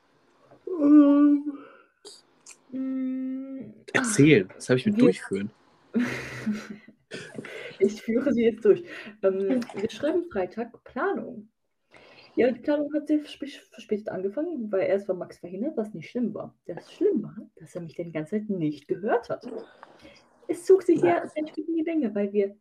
Erzählen. 3.93 4.49
Was 4.55 4.69
habe 4.69 4.79
ich 4.79 4.85
mit 4.85 5.01
durchführen? 5.01 5.51
Ich 7.79 8.01
führe 8.01 8.33
sie 8.33 8.43
jetzt 8.43 8.65
durch. 8.65 8.83
Ähm, 9.21 9.61
wir 9.75 9.89
schreiben 9.89 10.25
Freitag 10.31 10.83
Planung. 10.83 11.47
Ja, 12.37 12.51
die 12.51 12.59
Planung 12.59 12.93
hat 12.93 13.07
sehr 13.07 13.19
versp- 13.19 13.71
verspätet 13.71 14.09
angefangen, 14.09 14.71
weil 14.71 14.87
erst 14.87 15.07
war 15.07 15.15
Max 15.15 15.39
verhindert, 15.39 15.75
was 15.75 15.93
nicht 15.95 16.09
schlimm 16.11 16.35
war. 16.35 16.55
Das 16.67 16.91
Schlimm 16.93 17.23
war, 17.23 17.35
dass 17.55 17.73
er 17.73 17.81
mich 17.81 17.95
dann 17.95 18.05
die 18.05 18.11
ganze 18.11 18.39
Zeit 18.39 18.49
nicht 18.49 18.87
gehört 18.87 19.27
hat. 19.29 19.43
Es 20.47 20.63
zog 20.63 20.83
sich 20.83 20.99
sehr, 21.01 21.27
sehr 21.27 21.43
in 21.55 21.75
die 21.75 21.81
Länge, 21.81 22.13
weil 22.13 22.31
wir 22.31 22.55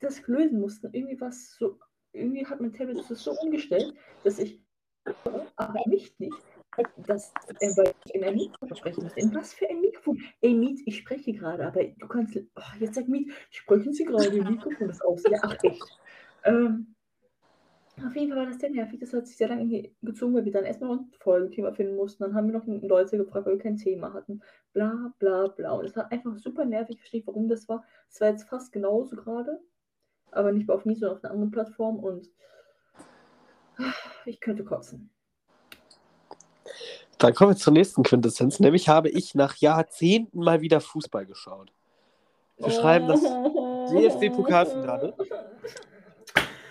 das 0.00 0.26
lösen 0.26 0.60
mussten. 0.60 0.92
Irgendwie 0.92 1.20
was 1.20 1.54
so, 1.56 1.78
irgendwie 2.12 2.44
hat 2.44 2.60
mein 2.60 2.72
Tablet 2.72 2.98
das 3.08 3.22
so 3.22 3.32
umgestellt, 3.40 3.94
dass 4.24 4.40
ich 4.40 4.60
aber 5.56 5.80
nicht 5.86 6.18
nicht, 6.18 6.36
dass 7.06 7.32
äh, 7.60 7.76
weil 7.76 7.94
ich 8.04 8.14
in 8.14 8.24
ein 8.24 8.34
Mikrofon 8.34 8.76
sprechen 8.76 9.04
muss. 9.04 9.12
In 9.14 9.32
was 9.34 9.54
für 9.54 9.68
ein 9.70 9.80
Mikrofon? 9.80 10.20
Ey, 10.40 10.54
Miet, 10.54 10.80
ich 10.86 10.96
spreche 10.98 11.32
gerade, 11.32 11.66
aber 11.66 11.84
du 11.84 12.08
kannst. 12.08 12.36
Oh, 12.36 12.62
jetzt 12.80 12.96
sag 12.96 13.06
Miet, 13.06 13.32
sprechen 13.50 13.92
Sie 13.92 14.04
gerade, 14.04 14.36
Ihr 14.36 14.44
Mikrofon 14.44 14.90
ist 14.90 15.04
aus. 15.04 15.22
Ja, 15.30 15.38
ach 15.42 15.56
echt. 15.62 16.00
Ähm, 16.44 16.94
auf 18.06 18.14
jeden 18.16 18.30
Fall 18.32 18.38
war 18.38 18.46
das 18.46 18.58
sehr 18.58 18.70
nervig. 18.70 19.00
Das 19.00 19.12
hat 19.12 19.26
sich 19.26 19.36
sehr 19.36 19.48
lange 19.48 19.66
ge- 19.66 19.90
gezogen, 20.02 20.34
weil 20.34 20.44
wir 20.44 20.52
dann 20.52 20.64
erstmal 20.64 20.96
ein 20.96 21.10
Folgethema 21.18 21.72
finden 21.72 21.96
mussten. 21.96 22.22
Dann 22.22 22.34
haben 22.34 22.46
wir 22.50 22.58
noch 22.58 22.66
Leute 22.66 23.16
gefragt, 23.16 23.46
weil 23.46 23.54
wir 23.54 23.62
kein 23.62 23.76
Thema 23.76 24.12
hatten. 24.12 24.40
Bla, 24.72 25.12
bla, 25.18 25.48
bla. 25.48 25.72
Und 25.72 25.84
es 25.86 25.96
war 25.96 26.10
einfach 26.12 26.36
super 26.38 26.64
nervig. 26.64 26.96
Ich 26.96 27.00
verstehe 27.00 27.22
warum 27.26 27.48
das 27.48 27.68
war. 27.68 27.84
Es 28.08 28.20
war 28.20 28.28
jetzt 28.28 28.48
fast 28.48 28.72
genauso 28.72 29.16
gerade. 29.16 29.60
Aber 30.30 30.52
nicht 30.52 30.68
mehr 30.68 30.76
auf 30.76 30.84
Miet, 30.84 30.98
sondern 30.98 31.16
auf 31.18 31.24
einer 31.24 31.32
anderen 31.32 31.50
Plattform. 31.50 31.98
Und 31.98 32.28
ich 34.26 34.40
könnte 34.40 34.64
kotzen. 34.64 35.10
Dann 37.18 37.34
kommen 37.34 37.52
wir 37.52 37.56
zur 37.56 37.72
nächsten 37.72 38.02
Quintessenz. 38.02 38.60
Nämlich 38.60 38.88
habe 38.88 39.10
ich 39.10 39.34
nach 39.34 39.56
Jahrzehnten 39.56 40.40
mal 40.40 40.60
wieder 40.60 40.80
Fußball 40.80 41.26
geschaut. 41.26 41.72
Wir 42.56 42.70
schreiben 42.70 43.08
das 43.08 43.20
DFB-Pokalfinale. 43.90 45.14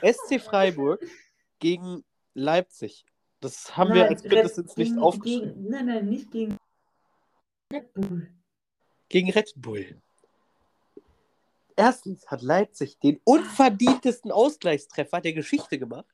SC 0.01 0.39
Freiburg 0.41 1.05
gegen 1.59 2.03
Leipzig. 2.33 3.05
Das 3.41 3.75
haben 3.77 3.93
wir 3.93 4.01
Nein, 4.03 4.09
als 4.09 4.23
Quintessenz 4.23 4.71
Red- 4.71 4.77
nicht 4.77 4.97
aufgeschrieben. 4.97 5.53
Gegen, 5.55 5.69
nein, 5.69 5.85
nein, 5.85 6.05
nicht 6.09 6.31
gegen 6.31 6.57
Red 7.71 7.93
Bull. 7.93 8.31
Gegen 9.09 9.31
Red 9.31 9.53
Bull. 9.55 10.01
Erstens 11.75 12.27
hat 12.27 12.41
Leipzig 12.41 12.99
den 12.99 13.21
unverdientesten 13.23 14.31
Ausgleichstreffer 14.31 15.21
der 15.21 15.33
Geschichte 15.33 15.79
gemacht. 15.79 16.05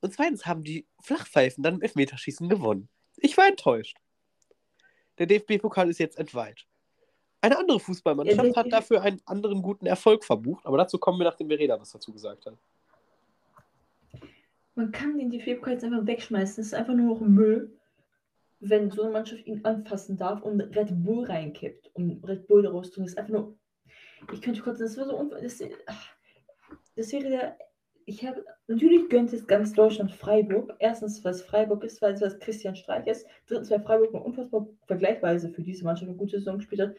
Und 0.00 0.12
zweitens 0.14 0.46
haben 0.46 0.64
die 0.64 0.86
Flachpfeifen 1.02 1.62
dann 1.62 1.74
im 1.76 1.82
Elfmeterschießen 1.82 2.48
gewonnen. 2.48 2.88
Ich 3.16 3.36
war 3.36 3.46
enttäuscht. 3.48 3.96
Der 5.18 5.26
DFB-Pokal 5.26 5.90
ist 5.90 5.98
jetzt 5.98 6.18
entweiht. 6.18 6.66
Eine 7.40 7.58
andere 7.58 7.78
Fußballmannschaft 7.78 8.56
hat 8.56 8.72
dafür 8.72 9.02
einen 9.02 9.20
anderen 9.24 9.62
guten 9.62 9.86
Erfolg 9.86 10.24
verbucht, 10.24 10.66
aber 10.66 10.78
dazu 10.78 10.98
kommen 10.98 11.18
wir, 11.20 11.24
nachdem 11.24 11.48
Verena 11.48 11.78
was 11.80 11.92
dazu 11.92 12.12
gesagt 12.12 12.46
hat. 12.46 12.54
Man 14.74 14.92
kann 14.92 15.18
den 15.18 15.30
DFB-Pokal 15.30 15.74
jetzt 15.74 15.84
einfach 15.84 16.06
wegschmeißen. 16.06 16.60
Es 16.60 16.68
ist 16.68 16.74
einfach 16.74 16.94
nur 16.94 17.14
noch 17.14 17.20
Müll, 17.20 17.76
wenn 18.60 18.90
so 18.90 19.02
eine 19.02 19.12
Mannschaft 19.12 19.46
ihn 19.46 19.64
anfassen 19.64 20.16
darf 20.16 20.42
und 20.42 20.60
Red 20.60 21.04
Bull 21.04 21.24
reinkippt. 21.24 21.90
Und 21.94 22.22
Red 22.24 22.46
Bull 22.46 22.62
daraus 22.62 22.90
tun. 22.90 23.04
Das 23.04 23.12
ist 23.12 23.18
einfach 23.18 23.32
nur. 23.32 23.58
Ich 24.32 24.40
könnte 24.40 24.62
kurz, 24.62 24.78
das 24.78 24.96
wäre 24.96 25.06
so 25.06 25.16
unver 25.16 25.40
das, 25.40 25.60
das 26.94 27.12
wäre 27.12 27.28
der. 27.28 27.58
Ich 28.04 28.24
habe. 28.24 28.44
Natürlich 28.68 29.08
gönnt 29.08 29.32
es 29.32 29.46
ganz 29.46 29.72
Deutschland 29.72 30.12
Freiburg. 30.12 30.74
Erstens, 30.78 31.24
was 31.24 31.42
Freiburg 31.42 31.82
ist, 31.82 32.00
weil 32.00 32.14
es 32.14 32.20
was 32.20 32.38
Christian 32.38 32.76
Streich 32.76 33.06
ist. 33.06 33.26
Drittens, 33.46 33.70
weil 33.70 33.82
Freiburg 33.82 34.14
eine 34.14 34.22
unfassbar 34.22 34.66
vergleichsweise 34.86 35.50
für 35.50 35.62
diese 35.62 35.84
Mannschaft 35.84 36.08
eine 36.08 36.18
gute 36.18 36.38
Saison 36.38 36.58
gespielt 36.58 36.82
hat. 36.82 36.96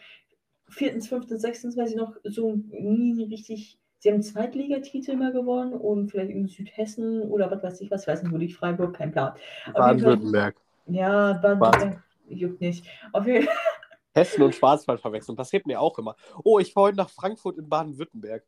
Viertens, 0.69 1.07
fünftens, 1.07 1.41
sechstens, 1.41 1.75
weil 1.77 1.87
sie 1.87 1.95
noch 1.95 2.15
so 2.23 2.55
nie 2.69 3.23
richtig 3.23 3.79
Sie 4.01 4.09
haben 4.09 4.21
Zweitligatitel 4.21 5.17
mal 5.17 5.33
gewonnen 5.33 5.73
und 5.73 6.09
vielleicht 6.09 6.31
in 6.31 6.47
Südhessen 6.47 7.21
oder 7.23 7.51
was 7.51 7.61
weiß 7.61 7.81
ich 7.81 7.91
was, 7.91 8.03
ich 8.03 8.07
weiß 8.07 8.23
nicht, 8.23 8.31
wo 8.31 8.37
liegt 8.37 8.53
Freiburg, 8.53 8.95
kein 8.95 9.11
Plan. 9.11 9.33
Baden-Württemberg. 9.73 10.55
Ja, 10.85 11.33
Baden-Württemberg, 11.33 12.03
juckt 12.29 12.61
nicht. 12.61 12.85
Auf 13.11 13.27
jeden 13.27 13.45
Fall, 13.45 13.55
Hessen 14.15 14.41
und 14.41 14.55
Schwarzwald 14.55 15.01
verwechseln. 15.01 15.35
Passiert 15.35 15.67
mir 15.67 15.81
auch 15.81 15.99
immer. 15.99 16.15
Oh, 16.45 16.59
ich 16.59 16.71
fahre 16.71 16.87
heute 16.87 16.97
nach 16.97 17.09
Frankfurt 17.09 17.57
in 17.57 17.67
Baden-Württemberg. 17.67 18.45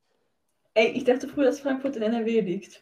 ey, 0.73 0.87
ich 0.91 1.03
dachte 1.03 1.27
früher, 1.27 1.45
dass 1.45 1.59
Frankfurt 1.59 1.97
in 1.97 2.03
NRW 2.03 2.39
liegt. 2.39 2.81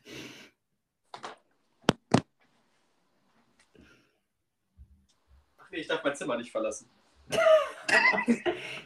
Ach 5.58 5.72
nee, 5.72 5.80
ich 5.80 5.88
darf 5.88 6.04
mein 6.04 6.16
Zimmer 6.16 6.38
nicht 6.38 6.52
verlassen. 6.52 6.88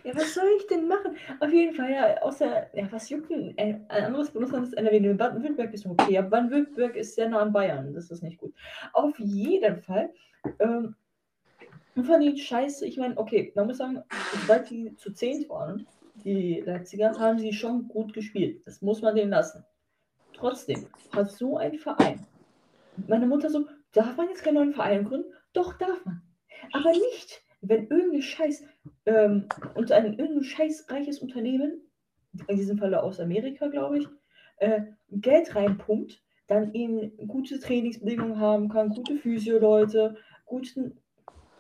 Ja, 0.04 0.16
was 0.16 0.34
soll 0.34 0.46
ich 0.58 0.68
denn 0.68 0.88
machen? 0.88 1.16
Auf 1.40 1.52
jeden 1.52 1.74
Fall, 1.74 1.92
ja, 1.92 2.22
außer, 2.22 2.68
ja, 2.74 2.92
was 2.92 3.10
juckt 3.10 3.30
denn? 3.30 3.58
Äh, 3.58 3.80
Ein 3.90 4.06
anderes 4.06 4.32
Bundesland 4.32 4.68
ist 4.68 4.74
NRW. 4.74 5.00
Nur 5.00 5.14
Baden-Württemberg 5.16 5.74
ist 5.74 5.86
okay. 5.86 6.14
Ja, 6.14 6.22
Baden-Württemberg 6.22 6.96
ist 6.96 7.16
sehr 7.16 7.30
nah 7.30 7.40
an 7.40 7.54
Bayern. 7.54 7.94
Das 7.94 8.12
ist 8.12 8.24
nicht 8.24 8.38
gut. 8.38 8.54
Auf 8.94 9.18
jeden 9.20 9.82
Fall. 9.82 10.10
Ähm, 10.60 10.96
von 11.96 12.22
den 12.22 12.38
Scheiße, 12.38 12.86
ich 12.86 12.98
meine, 12.98 13.18
okay, 13.18 13.52
man 13.56 13.68
muss 13.68 13.78
sagen, 13.78 14.04
sobald 14.42 14.70
die 14.70 14.96
zu 14.96 15.12
zehnt 15.12 15.48
waren, 15.50 15.86
die 16.24 16.62
Leipziger, 16.66 17.18
haben 17.20 17.40
sie 17.40 17.54
schon 17.54 17.88
gut 17.88 18.14
gespielt. 18.14 18.66
Das 18.66 18.82
muss 18.82 19.02
man 19.02 19.16
denen 19.16 19.32
lassen. 19.32 19.64
Trotzdem 20.34 20.88
hat 21.12 21.32
so 21.32 21.58
ein 21.58 21.78
Verein, 21.78 22.26
meine 23.08 23.28
Mutter 23.28 23.50
so, 23.50 23.68
darf 23.92 24.18
man 24.18 24.30
jetzt 24.30 24.44
keinen 24.44 24.56
neuen 24.56 24.74
Verein 24.74 25.06
gründen? 25.06 25.32
Doch, 25.54 25.74
darf 25.78 26.04
man. 26.06 26.22
Aber 26.72 26.92
nicht, 26.92 27.44
wenn 27.64 27.88
irgendein 27.88 28.22
Scheiß, 28.22 28.64
ähm, 29.06 29.48
und 29.76 29.92
ein 29.92 30.18
irgendein 30.20 30.44
scheißreiches 30.44 31.20
Unternehmen, 31.20 31.82
in 32.48 32.58
diesem 32.58 32.78
Falle 32.78 33.02
aus 33.02 33.20
Amerika, 33.20 33.68
glaube 33.68 34.00
ich, 34.00 34.08
äh, 34.58 34.82
Geld 35.10 35.56
reinpumpt, 35.56 36.22
dann 36.48 36.74
eben 36.74 37.16
gute 37.28 37.60
Trainingsbedingungen 37.60 38.40
haben 38.40 38.70
kann, 38.70 38.90
gute 38.90 39.16
Physio-Leute, 39.16 40.18
guten, 40.46 40.98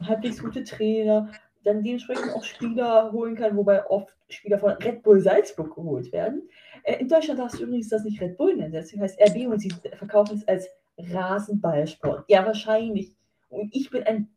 halbwegs 0.01 0.41
gute 0.41 0.63
Trainer, 0.63 1.31
dann 1.63 1.83
dementsprechend 1.83 2.33
auch 2.33 2.43
Spieler 2.43 3.11
holen 3.13 3.35
kann, 3.35 3.55
wobei 3.55 3.85
oft 3.89 4.13
Spieler 4.27 4.59
von 4.59 4.71
Red 4.71 5.03
Bull 5.03 5.21
Salzburg 5.21 5.73
geholt 5.73 6.11
werden. 6.11 6.49
Äh, 6.83 6.99
in 6.99 7.07
Deutschland 7.07 7.39
darfst 7.39 7.59
du 7.59 7.63
übrigens 7.63 7.89
das 7.89 8.03
nicht 8.03 8.19
Red 8.19 8.37
Bull 8.37 8.55
nennen, 8.55 8.73
deswegen 8.73 9.01
heißt 9.01 9.19
RB 9.21 9.47
und 9.47 9.59
sie 9.59 9.71
verkaufen 9.95 10.37
es 10.37 10.47
als 10.47 10.67
Rasenballsport. 10.97 12.25
Ja, 12.27 12.45
wahrscheinlich. 12.45 13.15
Und 13.49 13.73
ich 13.73 13.89
bin 13.89 14.03
ein 14.03 14.29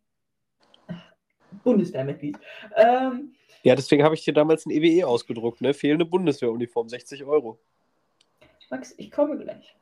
Bundeswehrmitglied. 1.63 2.39
Ähm, 2.77 3.35
Ja, 3.63 3.75
deswegen 3.75 4.03
habe 4.05 4.15
ich 4.15 4.25
dir 4.25 4.35
damals 4.35 4.67
ein 4.67 4.71
EWE 4.71 5.07
ausgedruckt, 5.07 5.61
ne? 5.61 5.75
Fehlende 5.75 6.05
Bundeswehruniform, 6.05 6.89
60 6.89 7.25
Euro. 7.25 7.59
Max, 8.71 8.95
ich 8.97 9.11
komme 9.11 9.39
gleich. 9.39 9.77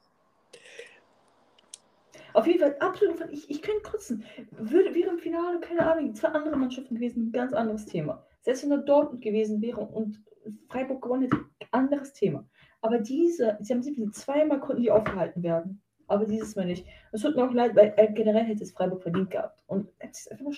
Auf 2.35 2.47
jeden 2.47 2.59
Fall, 2.59 2.77
absolut, 2.81 3.17
ich, 3.31 3.49
ich 3.49 3.63
könnte 3.63 3.83
kotzen. 3.83 4.25
Würde, 4.51 4.95
wäre 4.95 5.11
im 5.11 5.19
Finale, 5.19 5.61
keine 5.61 5.91
Ahnung, 5.91 6.15
zwei 6.15 6.29
andere 6.29 6.57
Mannschaften 6.57 6.97
gewesen, 6.97 7.29
ein 7.29 7.33
ganz 7.33 7.53
anderes 7.53 7.87
Thema. 7.87 8.27
Selbst 8.43 8.65
wenn 8.65 8.73
er 8.73 8.79
Dortmund 8.79 9.23
gewesen 9.23 9.63
wäre 9.63 9.81
und 9.81 10.21
Freiburg 10.69 11.01
gewonnen 11.01 11.23
hätte, 11.23 11.45
anderes 11.71 12.13
Thema. 12.13 12.45
Aber 12.81 12.99
diese, 12.99 13.57
sie 13.61 13.73
haben 13.73 13.83
sich 13.83 13.97
zweimal 14.13 14.61
konnten 14.61 14.83
die 14.83 14.91
aufgehalten 14.91 15.43
werden. 15.43 15.81
Aber 16.07 16.27
dieses 16.27 16.55
Mal 16.55 16.67
nicht. 16.67 16.87
Es 17.13 17.23
tut 17.23 17.35
mir 17.35 17.45
auch 17.45 17.53
leid, 17.53 17.75
weil 17.75 17.95
äh, 17.97 18.13
generell 18.13 18.45
hätte 18.45 18.63
es 18.63 18.73
Freiburg 18.73 19.03
verdient 19.03 19.31
gehabt. 19.31 19.63
Und 19.67 19.89
es 20.01 20.21
ist 20.21 20.33
einfach 20.33 20.45
nur. 20.45 20.55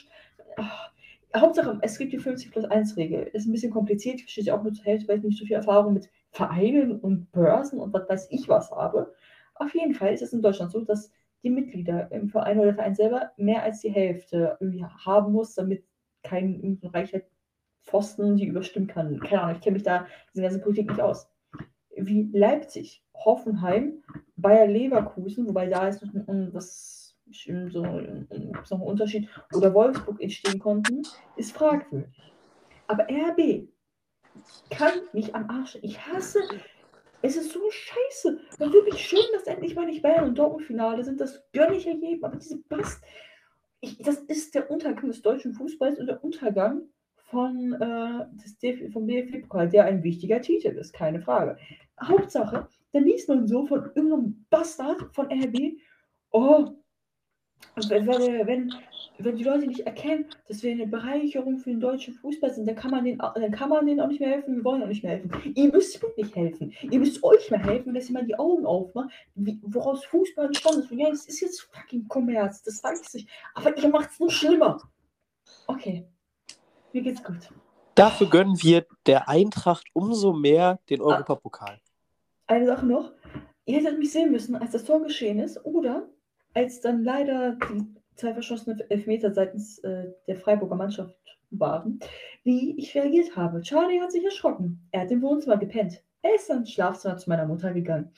Hauptsache, 1.35 1.78
es 1.83 1.99
gibt 1.99 2.12
die 2.12 2.18
50 2.18 2.50
plus 2.50 2.64
1 2.64 2.97
Regel. 2.97 3.25
Ist 3.33 3.47
ein 3.47 3.52
bisschen 3.52 3.73
kompliziert, 3.73 4.16
ich 4.16 4.23
verstehe 4.23 4.45
sie 4.45 4.52
auch 4.52 4.62
nur 4.62 4.73
zur 4.73 4.85
Hälfte, 4.85 5.09
weil 5.09 5.18
ich 5.18 5.25
nicht 5.25 5.38
so 5.38 5.45
viel 5.45 5.56
Erfahrung 5.56 5.95
mit 5.95 6.09
Vereinen 6.30 7.00
und 7.00 7.33
Börsen 7.33 7.80
und 7.80 7.92
was 7.92 8.09
weiß 8.09 8.28
ich 8.30 8.49
was 8.49 8.71
habe. 8.71 9.12
Auf 9.54 9.75
jeden 9.75 9.95
Fall 9.95 10.12
ist 10.12 10.23
es 10.23 10.33
in 10.33 10.42
Deutschland 10.42 10.71
so, 10.73 10.80
dass 10.85 11.11
die 11.42 11.50
Mitglieder 11.50 12.11
im 12.12 12.28
Verein 12.28 12.59
oder 12.59 12.66
der 12.66 12.75
Verein 12.75 12.95
selber 12.95 13.30
mehr 13.37 13.62
als 13.62 13.80
die 13.80 13.90
Hälfte 13.90 14.59
haben 15.04 15.33
muss, 15.33 15.54
damit 15.54 15.85
kein 16.23 16.78
reicher 16.83 17.23
Pfosten 17.83 18.37
die 18.37 18.47
überstimmen 18.47 18.88
kann. 18.88 19.21
Keine 19.21 19.42
Ahnung, 19.42 19.56
ich 19.56 19.62
kenne 19.62 19.75
mich 19.75 19.85
da 19.85 19.99
in 19.99 20.06
dieser 20.35 20.42
ganzen 20.42 20.62
Politik 20.62 20.90
nicht 20.90 21.00
aus. 21.00 21.30
Wie 21.97 22.28
Leipzig, 22.33 23.02
Hoffenheim, 23.14 24.02
Bayer 24.37 24.66
Leverkusen, 24.66 25.47
wobei 25.47 25.68
da 25.68 25.88
ist 25.88 26.04
noch 26.04 26.12
ein, 26.28 26.52
was, 26.52 27.05
so, 27.33 27.83
ein, 27.83 28.26
ein, 28.30 28.52
gibt's 28.52 28.71
noch 28.71 28.78
einen 28.78 28.88
Unterschied, 28.88 29.28
oder 29.54 29.75
Wolfsburg 29.75 30.21
entstehen 30.21 30.59
konnten, 30.59 31.02
ist 31.37 31.52
fragwürdig. 31.52 32.33
Aber 32.87 33.06
RB 33.11 33.68
kann 34.71 34.92
mich 35.12 35.35
am 35.35 35.49
Arsch. 35.50 35.78
Ich 35.83 35.99
hasse. 36.06 36.40
Es 37.23 37.37
ist 37.37 37.52
so 37.52 37.61
scheiße. 37.71 38.38
Man 38.59 38.73
wirklich 38.73 39.04
schön, 39.04 39.25
dass 39.33 39.47
endlich 39.47 39.75
mal 39.75 39.87
nicht 39.87 40.02
Bayern 40.02 40.28
und 40.28 40.38
Dortmund 40.38 40.64
Finale 40.64 41.02
sind. 41.02 41.21
Das 41.21 41.42
gönne 41.52 41.76
ich 41.76 41.87
ja 41.87 41.95
jedem. 41.95 42.25
Aber 42.25 42.37
diese 42.37 42.59
Bast. 42.68 43.02
Ich, 43.80 43.99
das 43.99 44.18
ist 44.18 44.54
der 44.54 44.71
Untergang 44.71 45.09
des 45.09 45.23
deutschen 45.23 45.54
Fußballs 45.54 45.99
und 45.99 46.06
der 46.06 46.23
Untergang 46.23 46.83
von, 47.30 47.73
äh, 47.75 48.26
des 48.42 48.59
DF 48.59 48.92
vom 48.92 49.06
DFB-Pokal, 49.06 49.68
der 49.68 49.85
ein 49.85 50.02
wichtiger 50.02 50.40
Titel 50.40 50.68
ist, 50.68 50.92
keine 50.92 51.21
Frage. 51.21 51.59
Hauptsache, 52.00 52.68
dann 52.92 53.04
liest 53.04 53.28
man 53.28 53.47
so 53.47 53.66
von 53.66 53.90
irgendeinem 53.95 54.47
Bastard 54.49 55.14
von 55.14 55.26
RB, 55.26 55.78
oh, 56.30 56.68
wenn, 57.88 58.06
wenn, 58.06 58.46
wenn, 58.46 58.75
wenn 59.18 59.36
die 59.36 59.44
Leute 59.44 59.66
nicht 59.66 59.80
erkennen, 59.80 60.26
dass 60.48 60.62
wir 60.62 60.72
eine 60.72 60.86
Bereicherung 60.86 61.58
für 61.58 61.70
den 61.70 61.80
deutschen 61.80 62.14
Fußball 62.14 62.52
sind, 62.52 62.66
dann 62.66 62.76
kann 62.76 62.90
man 62.90 63.04
denen, 63.04 63.18
dann 63.18 63.50
kann 63.50 63.68
man 63.68 63.86
denen 63.86 64.00
auch 64.00 64.08
nicht 64.08 64.20
mehr 64.20 64.30
helfen, 64.30 64.56
wir 64.56 64.64
wollen 64.64 64.82
auch 64.82 64.88
nicht 64.88 65.02
mehr 65.02 65.12
helfen. 65.12 65.52
Ihr 65.54 65.70
müsst 65.70 66.02
mir 66.02 66.10
nicht 66.16 66.34
helfen. 66.34 66.72
Ihr 66.82 66.98
müsst 66.98 67.22
euch 67.22 67.50
mal 67.50 67.62
helfen, 67.62 67.94
dass 67.94 68.08
ihr 68.08 68.14
mal 68.14 68.25
die 68.25 68.38
Augen 68.38 68.66
aufmacht, 68.66 69.10
wie, 69.34 69.58
woraus 69.62 70.04
Fußball 70.06 70.46
entstanden 70.46 70.80
ist. 70.80 70.90
Und 70.90 70.98
ja, 70.98 71.08
es 71.08 71.26
ist 71.26 71.40
jetzt 71.40 71.68
fucking 71.72 72.08
Kommerz, 72.08 72.62
das 72.62 72.82
weiß 72.82 73.14
ich. 73.14 73.26
Aber 73.54 73.76
ihr 73.76 73.88
macht 73.88 74.10
es 74.10 74.20
nur 74.20 74.30
schlimmer. 74.30 74.80
Okay. 75.66 76.06
Mir 76.92 77.02
geht's 77.02 77.22
gut. 77.22 77.50
Dafür 77.94 78.28
gönnen 78.28 78.62
wir 78.62 78.86
der 79.06 79.28
Eintracht 79.28 79.86
umso 79.94 80.32
mehr 80.32 80.80
den 80.90 81.00
Europapokal. 81.00 81.80
Eine 82.46 82.66
Sache 82.66 82.86
noch. 82.86 83.12
Ihr 83.64 83.78
hättet 83.78 83.98
mich 83.98 84.12
sehen 84.12 84.30
müssen, 84.30 84.54
als 84.54 84.72
das 84.72 84.84
Tor 84.84 85.02
geschehen 85.02 85.40
ist 85.40 85.64
oder 85.64 86.08
als 86.56 86.80
dann 86.80 87.04
leider 87.04 87.58
die 87.70 87.84
zwei 88.14 88.32
verschossenen 88.32 88.80
Elfmeter 88.88 89.32
seitens 89.32 89.78
äh, 89.80 90.06
der 90.26 90.36
Freiburger 90.36 90.75
Mannschaft 90.75 91.14
waren, 91.50 92.00
wie 92.44 92.76
ich 92.78 92.94
reagiert 92.94 93.36
habe. 93.36 93.60
Charlie 93.60 94.00
hat 94.00 94.11
sich 94.11 94.24
erschrocken. 94.24 94.88
Er 94.90 95.02
hat 95.02 95.11
im 95.11 95.20
Wohnzimmer 95.20 95.59
gepennt. 95.59 96.02
Er 96.22 96.35
ist 96.35 96.48
dann 96.48 96.61
ins 96.61 96.72
Schlafzimmer 96.72 97.18
zu 97.18 97.28
meiner 97.28 97.46
Mutter 97.46 97.74
gegangen. 97.74 98.11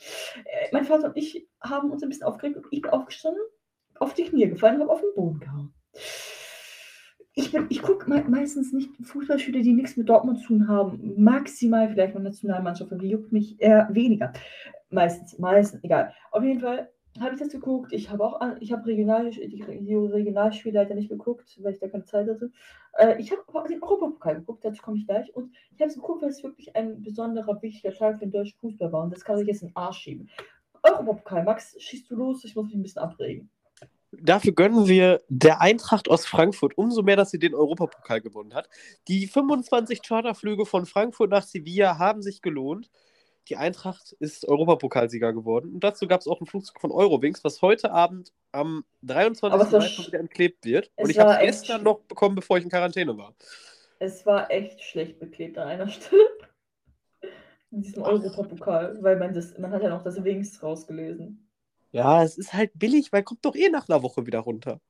Äh, 0.44 0.68
mein 0.72 0.84
Vater 0.84 1.08
und 1.08 1.16
ich 1.16 1.48
haben 1.60 1.90
uns 1.90 2.02
ein 2.02 2.08
bisschen 2.08 2.26
aufgeregt 2.26 2.56
und 2.56 2.66
ich 2.70 2.80
bin 2.80 2.92
aufgestanden, 2.92 3.42
auf 3.96 4.14
die 4.14 4.24
Knie 4.24 4.48
gefallen 4.48 4.76
und 4.76 4.82
habe 4.82 4.92
auf 4.92 5.00
den 5.00 5.14
Boden 5.16 5.40
gehauen. 5.40 5.74
Ich, 7.34 7.52
ich 7.54 7.82
gucke 7.82 8.08
me 8.08 8.24
meistens 8.28 8.72
nicht 8.72 8.90
Fußballspiele, 9.02 9.62
die 9.62 9.72
nichts 9.72 9.96
mit 9.96 10.08
Dortmund 10.08 10.40
zu 10.40 10.46
tun 10.46 10.68
haben. 10.68 11.14
Maximal 11.16 11.88
vielleicht 11.88 12.14
noch 12.14 12.22
Nationalmannschaft, 12.22 12.92
die 13.00 13.10
juckt 13.10 13.32
mich 13.32 13.60
eher 13.60 13.88
weniger. 13.90 14.32
Meistens, 14.90 15.38
meistens, 15.38 15.82
egal. 15.82 16.14
Auf 16.30 16.44
jeden 16.44 16.60
Fall 16.60 16.88
habe 17.20 17.34
ich 17.34 17.40
das 17.40 17.50
geguckt. 17.50 17.92
Ich 17.92 18.10
habe 18.10 18.24
auch, 18.24 18.40
ich 18.60 18.72
habe 18.72 18.86
Regional, 18.86 19.30
die 19.30 19.48
die 19.48 19.94
Regionalspiele 19.94 20.80
leider 20.80 20.94
nicht 20.94 21.08
geguckt, 21.08 21.58
weil 21.62 21.74
ich 21.74 21.80
da 21.80 21.88
keine 21.88 22.04
Zeit 22.04 22.28
hatte. 22.28 22.50
Äh, 22.94 23.20
ich 23.20 23.30
habe 23.30 23.42
den 23.68 23.82
Europapokal 23.82 24.36
geguckt, 24.36 24.64
dazu 24.64 24.82
komme 24.82 24.98
ich 24.98 25.06
gleich. 25.06 25.34
Und 25.34 25.54
ich 25.74 25.80
habe 25.80 25.90
es 25.90 25.94
geguckt, 25.94 26.22
weil 26.22 26.30
es 26.30 26.42
wirklich 26.42 26.74
ein 26.76 27.02
besonderer, 27.02 27.60
wichtiger 27.62 27.94
Tag 27.94 28.18
für 28.18 28.26
den 28.26 28.32
deutschen 28.32 28.58
Fußball 28.60 28.92
war. 28.92 29.04
Und 29.04 29.14
das 29.14 29.24
kann 29.24 29.38
sich 29.38 29.46
jetzt 29.46 29.62
in 29.62 29.68
den 29.68 29.76
Arsch 29.76 29.98
schieben. 29.98 30.28
Europapokal, 30.82 31.44
Max, 31.44 31.76
schießt 31.78 32.10
du 32.10 32.16
los? 32.16 32.44
Ich 32.44 32.54
muss 32.54 32.66
mich 32.66 32.74
ein 32.74 32.82
bisschen 32.82 33.02
abregen. 33.02 33.50
Dafür 34.10 34.52
gönnen 34.52 34.88
wir 34.88 35.20
der 35.28 35.60
Eintracht 35.60 36.08
aus 36.08 36.24
Frankfurt 36.24 36.78
umso 36.78 37.02
mehr, 37.02 37.16
dass 37.16 37.30
sie 37.30 37.38
den 37.38 37.54
Europapokal 37.54 38.22
gewonnen 38.22 38.54
hat. 38.54 38.68
Die 39.06 39.26
25 39.26 40.02
Charterflüge 40.02 40.64
von 40.64 40.86
Frankfurt 40.86 41.30
nach 41.30 41.42
Sevilla 41.42 41.98
haben 41.98 42.22
sich 42.22 42.40
gelohnt. 42.40 42.90
Die 43.48 43.56
Eintracht 43.56 44.12
ist 44.20 44.46
Europapokalsieger 44.46 45.32
geworden. 45.32 45.72
Und 45.72 45.82
dazu 45.84 46.06
gab 46.06 46.20
es 46.20 46.26
auch 46.28 46.40
einen 46.40 46.46
Flugzeug 46.46 46.80
von 46.80 46.90
Eurowings, 46.92 47.42
was 47.44 47.62
heute 47.62 47.90
Abend 47.90 48.32
am 48.52 48.84
23. 49.02 49.52
Aber 49.52 49.62
es 49.64 49.72
war 49.72 49.80
Mai 49.80 49.86
sch- 49.86 49.88
schon 49.90 50.06
wieder 50.06 50.18
entklebt 50.20 50.64
wird. 50.64 50.90
Und 50.96 51.10
ich 51.10 51.18
habe 51.18 51.32
es 51.32 51.62
gestern 51.62 51.82
noch 51.82 52.00
bekommen, 52.00 52.34
bevor 52.34 52.58
ich 52.58 52.64
in 52.64 52.70
Quarantäne 52.70 53.16
war. 53.16 53.34
Es 53.98 54.26
war 54.26 54.50
echt 54.50 54.82
schlecht 54.82 55.18
beklebt 55.18 55.56
an 55.58 55.68
einer 55.68 55.88
Stelle. 55.88 56.28
In 57.70 57.82
diesem 57.82 58.02
Europapokal, 58.02 58.96
weil 59.02 59.16
man 59.16 59.34
das, 59.34 59.56
man 59.58 59.70
hat 59.72 59.82
ja 59.82 59.90
noch 59.90 60.02
das 60.02 60.22
Wings 60.24 60.62
rausgelesen. 60.62 61.46
Ja, 61.92 62.22
es 62.22 62.36
ist 62.38 62.52
halt 62.52 62.70
billig, 62.74 63.12
weil 63.12 63.22
kommt 63.22 63.44
doch 63.44 63.54
eh 63.54 63.68
nach 63.70 63.88
einer 63.88 64.02
Woche 64.02 64.26
wieder 64.26 64.40
runter. 64.40 64.80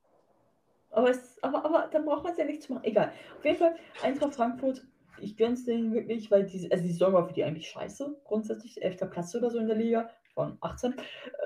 Aber, 0.91 1.11
es, 1.11 1.41
aber, 1.43 1.65
aber 1.65 1.89
dann 1.93 2.05
braucht 2.05 2.25
man 2.25 2.33
es 2.33 2.39
ja 2.39 2.45
nicht 2.45 2.63
zu 2.63 2.73
machen. 2.73 2.85
Egal. 2.85 3.13
Auf 3.39 3.45
jeden 3.45 3.57
Fall, 3.59 3.77
Eintracht 4.03 4.35
Frankfurt, 4.35 4.85
ich 5.21 5.37
gönn's 5.37 5.65
denen 5.65 5.93
wirklich, 5.93 6.31
weil 6.31 6.45
die, 6.45 6.71
also 6.71 6.85
die 6.85 6.93
Saison 6.93 7.13
war 7.13 7.27
für 7.27 7.33
die 7.33 7.45
eigentlich 7.45 7.69
scheiße, 7.69 8.21
grundsätzlich. 8.25 8.83
11. 8.83 9.11
Platz 9.11 9.35
oder 9.35 9.51
so 9.51 9.59
in 9.59 9.67
der 9.67 9.77
Liga 9.77 10.11
von 10.35 10.59
18. 10.61 10.95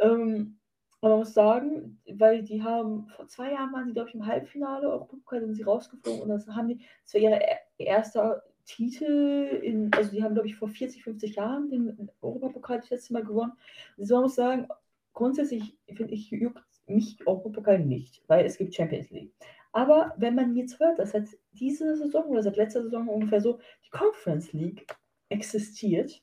Ähm, 0.03 0.59
aber 1.01 1.11
man 1.11 1.19
muss 1.21 1.35
sagen, 1.35 2.01
weil 2.13 2.43
die 2.43 2.63
haben, 2.63 3.09
vor 3.09 3.27
zwei 3.27 3.53
Jahren 3.53 3.73
waren 3.73 3.87
sie, 3.87 3.93
glaube 3.93 4.09
ich, 4.09 4.15
im 4.15 4.25
Halbfinale, 4.25 4.89
Europapokal 4.89 5.41
sind 5.41 5.55
sie 5.55 5.65
rausgeflogen 5.65 6.23
und 6.23 6.29
das 6.29 6.47
haben 6.47 6.69
die, 6.69 6.81
das 7.05 7.15
war 7.15 7.21
ihr 7.21 7.41
erster 7.79 8.43
Titel 8.65 9.61
in, 9.63 9.93
also 9.95 10.13
die 10.13 10.23
haben, 10.23 10.35
glaube 10.35 10.47
ich, 10.47 10.55
vor 10.55 10.69
40, 10.69 11.03
50 11.03 11.35
Jahren 11.35 11.71
den 11.71 12.09
Europapokal 12.21 12.79
das 12.79 12.91
letzte 12.91 13.15
Mal 13.15 13.25
gewonnen. 13.25 13.53
Also 13.99 14.15
man 14.15 14.25
muss 14.25 14.37
sagen, 14.37 14.69
grundsätzlich 15.13 15.77
finde 15.89 16.15
ich, 16.15 16.31
juckt 16.31 16.63
mich 16.87 17.19
Europapokal 17.27 17.81
nicht, 17.81 18.23
weil 18.29 18.45
es 18.45 18.57
gibt 18.57 18.75
Champions 18.75 19.11
League. 19.11 19.33
Aber 19.73 20.15
wenn 20.19 20.35
man 20.35 20.55
jetzt 20.55 20.79
hört, 20.79 20.99
dass 20.99 21.13
seit 21.13 21.29
dieser 21.53 21.97
Saison 21.97 22.27
oder 22.27 22.43
seit 22.43 22.57
letzter 22.57 22.83
Saison 22.83 23.09
ungefähr 23.09 23.41
so 23.41 23.59
die 23.85 23.91
Conference 23.91 24.53
League 24.53 24.87
existiert, 25.31 26.23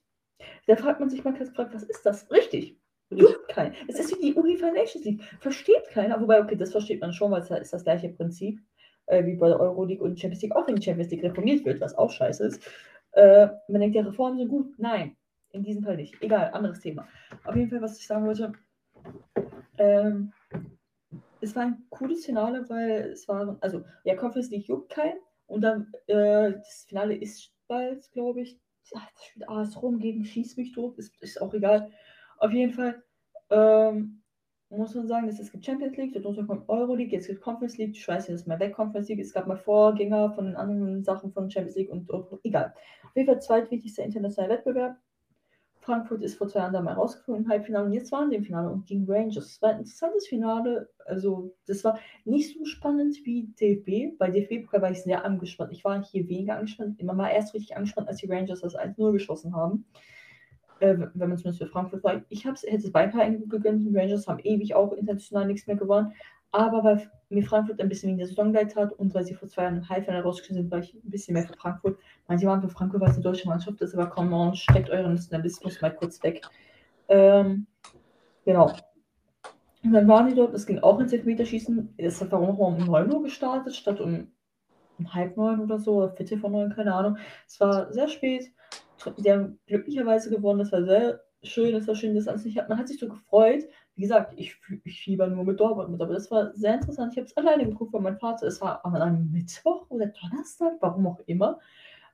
da 0.68 0.76
fragt 0.76 1.00
man 1.00 1.10
sich 1.10 1.24
mal 1.24 1.34
gefragt, 1.34 1.74
was 1.74 1.84
ist 1.84 2.06
das? 2.06 2.30
Richtig. 2.32 2.78
Juckt 3.10 3.48
keinen. 3.50 3.74
Es 3.88 4.00
ist 4.00 4.16
wie 4.16 4.32
die 4.32 4.36
UEFA 4.36 4.72
Nations 4.72 5.04
League. 5.04 5.24
Versteht 5.40 5.90
keiner. 5.90 6.22
Wobei, 6.22 6.42
okay, 6.42 6.56
das 6.56 6.72
versteht 6.72 7.02
man 7.02 7.12
schon, 7.12 7.32
weil 7.32 7.42
es 7.42 7.50
ist 7.50 7.74
das 7.74 7.84
gleiche 7.84 8.10
Prinzip 8.10 8.62
äh, 9.08 9.26
wie 9.26 9.36
bei 9.36 9.48
der 9.48 9.60
Euroleague 9.60 10.04
und 10.04 10.20
Champions 10.20 10.44
League, 10.44 10.56
auch 10.56 10.68
wenn 10.68 10.76
die 10.76 10.84
Champions 10.84 11.12
League 11.12 11.24
reformiert 11.24 11.66
wird, 11.66 11.82
was 11.82 11.98
auch 11.98 12.12
scheiße 12.12 12.46
ist. 12.46 12.62
Äh, 13.14 13.48
man 13.68 13.82
denkt, 13.82 13.96
ja, 13.96 14.04
Reformen 14.04 14.38
sind 14.38 14.50
gut. 14.50 14.78
Nein, 14.78 15.16
in 15.52 15.64
diesem 15.64 15.84
Fall 15.84 15.96
nicht. 15.96 16.22
Egal, 16.22 16.52
anderes 16.54 16.80
Thema. 16.80 17.08
Auf 17.44 17.56
jeden 17.56 17.70
Fall, 17.70 17.82
was 17.82 17.98
ich 17.98 18.06
sagen 18.06 18.26
wollte, 18.26 18.54
ähm, 19.78 20.32
es 21.42 21.56
war 21.56 21.64
ein 21.64 21.86
cooles 21.90 22.26
Finale, 22.26 22.70
weil 22.70 23.12
es 23.12 23.28
war, 23.28 23.58
also, 23.62 23.84
ja, 24.04 24.16
Conference 24.16 24.50
League 24.50 24.68
juckt 24.68 24.90
keinen. 24.90 25.20
Und 25.48 25.62
dann, 25.62 25.92
äh, 26.08 26.54
das 26.54 26.86
Finale 26.88 27.16
ist 27.16 27.52
bald, 27.68 28.12
glaube 28.12 28.42
ich. 28.42 28.60
Ja, 28.92 29.02
das 29.14 29.26
spielt 29.26 29.50
AS 29.50 29.82
Rom 29.82 30.00
gegen 30.00 30.26
Schieß 30.26 30.58
mich 30.58 30.72
tot, 30.74 30.98
ist, 30.98 31.16
ist 31.22 31.42
auch 31.42 31.54
egal. 31.54 31.92
Auf 32.38 32.52
jeden 32.52 32.74
Fall, 32.74 33.04
ähm, 33.50 34.22
muss 34.70 34.94
man 34.94 35.08
sagen, 35.08 35.28
es 35.28 35.52
gibt 35.52 35.66
Champions 35.66 35.98
League, 35.98 36.14
darunter 36.14 36.46
kommt 36.46 36.70
Euroleague, 36.70 37.12
jetzt 37.12 37.28
gibt 37.28 37.42
Conference 37.42 37.78
League, 37.78 37.96
ich 37.96 38.08
weiß 38.08 38.28
jetzt 38.28 38.48
mal 38.48 38.60
weg, 38.60 38.74
Conference 38.74 39.10
League, 39.10 39.20
es 39.20 39.34
gab 39.34 39.48
mal 39.48 39.58
Vorgänger 39.58 40.32
von 40.32 40.46
den 40.46 40.56
anderen 40.56 41.04
Sachen 41.04 41.32
von 41.32 41.50
Champions 41.50 41.76
League 41.76 41.90
und 41.90 42.10
Euro- 42.12 42.40
egal. 42.44 42.74
Auf 43.04 43.16
jeden 43.16 43.28
Fall 43.28 43.42
zweitwichtigster 43.42 44.04
internationaler 44.04 44.56
Wettbewerb. 44.56 44.98
Frankfurt 45.90 46.22
ist 46.22 46.38
vor 46.38 46.48
zwei 46.48 46.60
Jahren 46.60 46.74
da 46.74 46.82
mal 46.82 46.94
rausgeflogen 46.94 47.46
im 47.46 47.50
Halbfinale 47.50 47.88
und 47.88 47.94
jetzt 47.94 48.12
waren 48.12 48.30
sie 48.30 48.36
im 48.36 48.44
Finale 48.44 48.70
und 48.70 48.86
gegen 48.86 49.12
Rangers. 49.12 49.48
Es 49.48 49.62
war 49.64 49.72
ein 49.72 49.80
interessantes 49.80 50.28
Finale. 50.28 50.88
Also, 51.06 51.56
das 51.66 51.84
war 51.84 51.98
nicht 52.26 52.56
so 52.56 52.64
spannend 52.66 53.18
wie 53.24 53.48
DFB. 53.60 54.16
Bei 54.20 54.30
DFB-Pokal 54.30 54.84
war 54.84 54.92
ich 54.92 55.02
sehr 55.02 55.26
angespannt. 55.26 55.72
Ich 55.72 55.84
war 55.84 56.04
hier 56.04 56.30
weniger 56.30 56.58
angespannt. 56.58 57.02
Man 57.02 57.18
war 57.18 57.32
erst 57.32 57.56
richtig 57.56 57.76
angespannt, 57.76 58.08
als 58.08 58.18
die 58.18 58.32
Rangers 58.32 58.62
das 58.62 58.78
1-0 58.78 59.14
geschossen 59.14 59.56
haben. 59.56 59.86
Äh, 60.80 60.96
wenn 61.16 61.30
man 61.30 61.38
zumindest 61.40 61.58
für 61.58 61.68
Frankfurt 61.68 62.04
war. 62.04 62.22
Ich 62.30 62.46
hätte 62.46 62.68
es 62.68 62.92
beinahe 62.92 63.40
gegönnt. 63.40 63.84
Die 63.84 63.98
Rangers 63.98 64.28
haben 64.28 64.40
ewig 64.44 64.76
auch 64.76 64.94
international 64.94 65.48
nichts 65.48 65.66
mehr 65.66 65.76
gewonnen. 65.76 66.14
Aber 66.52 66.84
weil 66.84 67.10
mir 67.30 67.44
Frankfurt 67.44 67.80
ein 67.80 67.90
bisschen 67.90 68.10
wegen 68.10 68.18
der 68.18 68.28
Saison 68.28 68.52
leid 68.52 68.76
hat 68.76 68.92
und 68.94 69.14
weil 69.14 69.24
sie 69.24 69.36
vor 69.36 69.48
zwei 69.48 69.64
Jahren 69.64 69.78
im 69.78 69.90
Halbfinale 69.90 70.24
rausgeschnitten 70.24 70.64
sind, 70.64 70.72
war 70.72 70.80
ich 70.80 70.94
ein 70.94 71.10
bisschen 71.10 71.34
mehr 71.36 71.44
für 71.44 71.54
Frankfurt. 71.54 72.00
Manche 72.28 72.48
waren 72.48 72.62
für 72.62 72.70
Frankfurt, 72.70 73.02
weil 73.02 73.10
es 73.10 73.16
eine 73.16 73.24
deutsche 73.24 73.48
Mannschaft 73.48 73.80
ist, 73.82 73.94
aber 73.94 74.08
komm 74.08 74.34
on, 74.34 74.56
steckt 74.56 74.90
euren 74.90 75.14
Nationalismus 75.14 75.80
mal 75.82 75.94
kurz 75.94 76.22
weg. 76.24 76.42
Ähm, 77.08 77.68
genau. 78.46 78.74
Und 79.84 79.94
dann 79.94 80.08
waren 80.08 80.28
die 80.28 80.36
dort, 80.36 80.54
es 80.54 80.66
ging 80.66 80.80
auch 80.80 81.00
ins 81.00 81.14
Elfmeterschießen. 81.14 81.94
Es 81.98 82.20
hat 82.20 82.32
warum 82.32 82.60
um 82.60 82.78
9 82.78 83.14
Uhr 83.14 83.24
gestartet, 83.24 83.76
statt 83.76 84.02
um, 84.02 84.32
um 84.98 85.14
halb 85.14 85.38
neun 85.38 85.62
oder 85.62 85.78
so, 85.78 85.98
oder 85.98 86.12
Viertel 86.12 86.40
vor 86.40 86.50
neun, 86.50 86.74
keine 86.74 86.94
Ahnung. 86.94 87.18
Es 87.48 87.60
war 87.60 87.94
sehr 87.94 88.08
spät. 88.08 88.52
Die 89.18 89.32
haben 89.32 89.60
glücklicherweise 89.68 90.30
gewonnen, 90.30 90.60
das 90.60 90.72
war 90.72 90.84
sehr 90.84 91.22
schön, 91.44 91.74
das 91.74 91.88
war 91.88 91.96
schön, 91.96 92.16
das 92.16 92.44
nicht 92.44 92.58
hat. 92.58 92.68
Man 92.68 92.78
hat 92.78 92.88
sich 92.88 93.00
so 93.00 93.08
gefreut. 93.08 93.64
Wie 94.00 94.04
gesagt, 94.04 94.32
ich, 94.38 94.56
ich 94.86 95.02
fieber 95.02 95.28
nur 95.28 95.44
mit 95.44 95.60
Dortmund 95.60 95.90
mit, 95.90 96.02
aber 96.02 96.14
das 96.14 96.32
war 96.32 96.54
sehr 96.54 96.76
interessant. 96.76 97.12
Ich 97.12 97.18
habe 97.18 97.26
es 97.28 97.36
alleine 97.36 97.66
geguckt, 97.66 97.92
weil 97.92 98.00
mein 98.00 98.18
Vater, 98.18 98.48
es 98.48 98.62
war 98.62 98.86
an 98.86 98.96
einem 98.96 99.30
Mittwoch 99.30 99.88
oder 99.90 100.06
Donnerstag, 100.06 100.76
warum 100.80 101.06
auch 101.06 101.20
immer. 101.26 101.60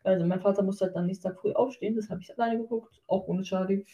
Also 0.04 0.26
mein 0.26 0.40
Vater 0.40 0.64
musste 0.64 0.86
halt 0.86 0.96
dann 0.96 1.06
nächsten 1.06 1.28
Tag 1.28 1.40
früh 1.40 1.52
aufstehen, 1.52 1.96
das 1.96 2.10
habe 2.10 2.22
ich 2.22 2.36
alleine 2.36 2.58
geguckt, 2.58 3.04
auch 3.06 3.28
ohne 3.28 3.44
Charlie. 3.44 3.86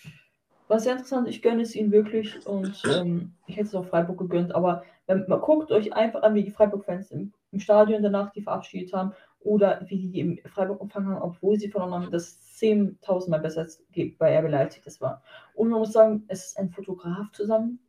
War 0.69 0.79
sehr 0.79 0.93
interessant, 0.93 1.27
ich 1.27 1.41
gönne 1.41 1.63
es 1.63 1.75
ihnen 1.75 1.91
wirklich 1.91 2.47
und 2.47 2.81
ähm, 2.95 3.33
ich 3.45 3.57
hätte 3.57 3.67
es 3.67 3.75
auch 3.75 3.83
Freiburg 3.83 4.19
gegönnt, 4.19 4.55
aber 4.55 4.85
wenn, 5.07 5.25
man 5.27 5.41
guckt 5.41 5.69
euch 5.73 5.91
einfach 5.91 6.23
an, 6.23 6.33
wie 6.33 6.45
die 6.45 6.51
Freiburg-Fans 6.51 7.11
im, 7.11 7.33
im 7.51 7.59
Stadion 7.59 8.01
danach 8.01 8.31
die 8.31 8.41
verabschiedet 8.41 8.93
haben 8.93 9.11
oder 9.43 9.81
wie 9.87 10.09
die 10.09 10.19
im 10.19 10.39
Freiburg 10.45 10.81
empfangen 10.81 11.09
haben, 11.09 11.21
obwohl 11.21 11.59
sie 11.59 11.69
verloren 11.69 11.93
haben, 11.93 12.11
das 12.11 12.39
10.000 12.59 13.29
Mal 13.29 13.39
besser 13.39 13.61
als 13.61 13.83
bei 14.17 14.39
RB 14.39 14.49
Leipzig 14.49 14.83
das 14.83 15.01
war. 15.01 15.23
Und 15.53 15.69
man 15.69 15.79
muss 15.79 15.93
sagen, 15.93 16.23
es 16.27 16.47
ist 16.47 16.59
ein 16.59 16.69
Fotograf 16.69 17.31
zusammen. 17.31 17.79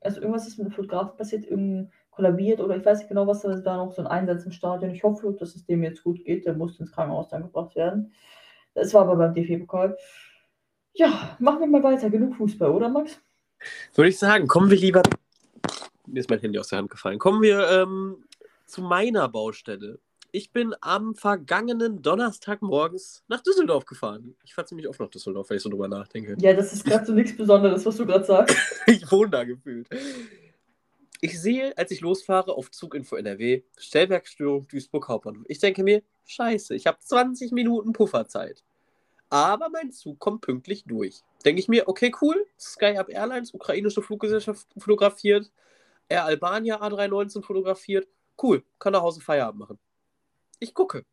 Also 0.00 0.20
irgendwas 0.20 0.46
ist 0.46 0.58
mit 0.58 0.68
dem 0.68 0.72
Fotograf 0.72 1.16
passiert, 1.16 1.44
irgendein 1.44 1.92
kollabiert 2.10 2.60
oder 2.60 2.76
ich 2.76 2.84
weiß 2.84 2.98
nicht 2.98 3.08
genau, 3.08 3.26
was 3.26 3.42
da 3.42 3.64
war 3.64 3.76
noch 3.84 3.92
so 3.92 4.02
ein 4.02 4.08
Einsatz 4.08 4.44
im 4.44 4.52
Stadion. 4.52 4.90
Ich 4.90 5.02
hoffe, 5.02 5.34
dass 5.38 5.54
es 5.54 5.64
dem 5.64 5.82
jetzt 5.82 6.02
gut 6.02 6.24
geht. 6.24 6.44
Der 6.44 6.54
musste 6.54 6.82
ins 6.82 6.92
Krankenhaus 6.92 7.28
dann 7.28 7.42
gebracht 7.42 7.74
werden. 7.76 8.12
Das 8.74 8.92
war 8.94 9.02
aber 9.02 9.16
beim 9.16 9.34
DFB-Pokal. 9.34 9.96
Ja, 10.92 11.36
machen 11.38 11.60
wir 11.60 11.66
mal 11.66 11.82
weiter. 11.82 12.10
Genug 12.10 12.36
Fußball, 12.36 12.70
oder 12.70 12.88
Max? 12.88 13.20
Würde 13.94 14.08
ich 14.08 14.18
sagen, 14.18 14.46
kommen 14.46 14.70
wir 14.70 14.76
lieber. 14.76 15.02
Mir 16.06 16.20
ist 16.20 16.30
mein 16.30 16.40
Handy 16.40 16.58
aus 16.58 16.68
der 16.68 16.78
Hand 16.78 16.90
gefallen. 16.90 17.18
Kommen 17.18 17.42
wir 17.42 17.68
ähm, 17.70 18.24
zu 18.66 18.82
meiner 18.82 19.28
Baustelle. 19.28 19.98
Ich 20.32 20.52
bin 20.52 20.74
am 20.80 21.16
vergangenen 21.16 22.02
Donnerstag 22.02 22.62
morgens 22.62 23.24
nach 23.26 23.40
Düsseldorf 23.40 23.84
gefahren. 23.84 24.36
Ich 24.44 24.54
fahre 24.54 24.66
ziemlich 24.66 24.86
oft 24.86 25.00
nach 25.00 25.08
Düsseldorf, 25.08 25.50
wenn 25.50 25.56
ich 25.56 25.62
so 25.62 25.68
drüber 25.68 25.88
nachdenke. 25.88 26.36
Ja, 26.38 26.52
das 26.52 26.72
ist 26.72 26.84
gerade 26.84 27.04
so 27.04 27.12
nichts 27.12 27.36
Besonderes, 27.36 27.84
was 27.84 27.96
du 27.96 28.06
gerade 28.06 28.24
sagst. 28.24 28.56
ich 28.86 29.10
wohne 29.10 29.30
da 29.30 29.42
gefühlt. 29.42 29.88
Ich 31.20 31.40
sehe, 31.40 31.76
als 31.76 31.90
ich 31.90 32.00
losfahre, 32.00 32.54
auf 32.54 32.70
Zuginfo 32.70 33.16
NRW, 33.16 33.62
Stellwerkstörung 33.76 34.68
Duisburg 34.68 35.08
Hauptbahnhof. 35.08 35.44
Ich 35.48 35.58
denke 35.58 35.82
mir, 35.82 36.02
scheiße, 36.26 36.76
ich 36.76 36.86
habe 36.86 36.98
20 37.00 37.50
Minuten 37.50 37.92
Pufferzeit. 37.92 38.62
Aber 39.30 39.68
mein 39.68 39.90
Zug 39.90 40.20
kommt 40.20 40.42
pünktlich 40.42 40.84
durch. 40.84 41.22
Denke 41.44 41.60
ich 41.60 41.68
mir, 41.68 41.88
okay, 41.88 42.12
cool. 42.20 42.46
Sky 42.58 42.96
Up 42.96 43.08
Airlines, 43.08 43.52
ukrainische 43.52 44.02
Fluggesellschaft 44.02 44.68
fotografiert. 44.78 45.50
Air 46.08 46.24
Albania 46.24 46.80
A319 46.80 47.42
fotografiert. 47.42 48.06
Cool, 48.40 48.62
kann 48.78 48.92
nach 48.92 49.02
Hause 49.02 49.20
Feierabend 49.20 49.60
machen. 49.60 49.78
Ich 50.60 50.74
gucke. 50.74 51.04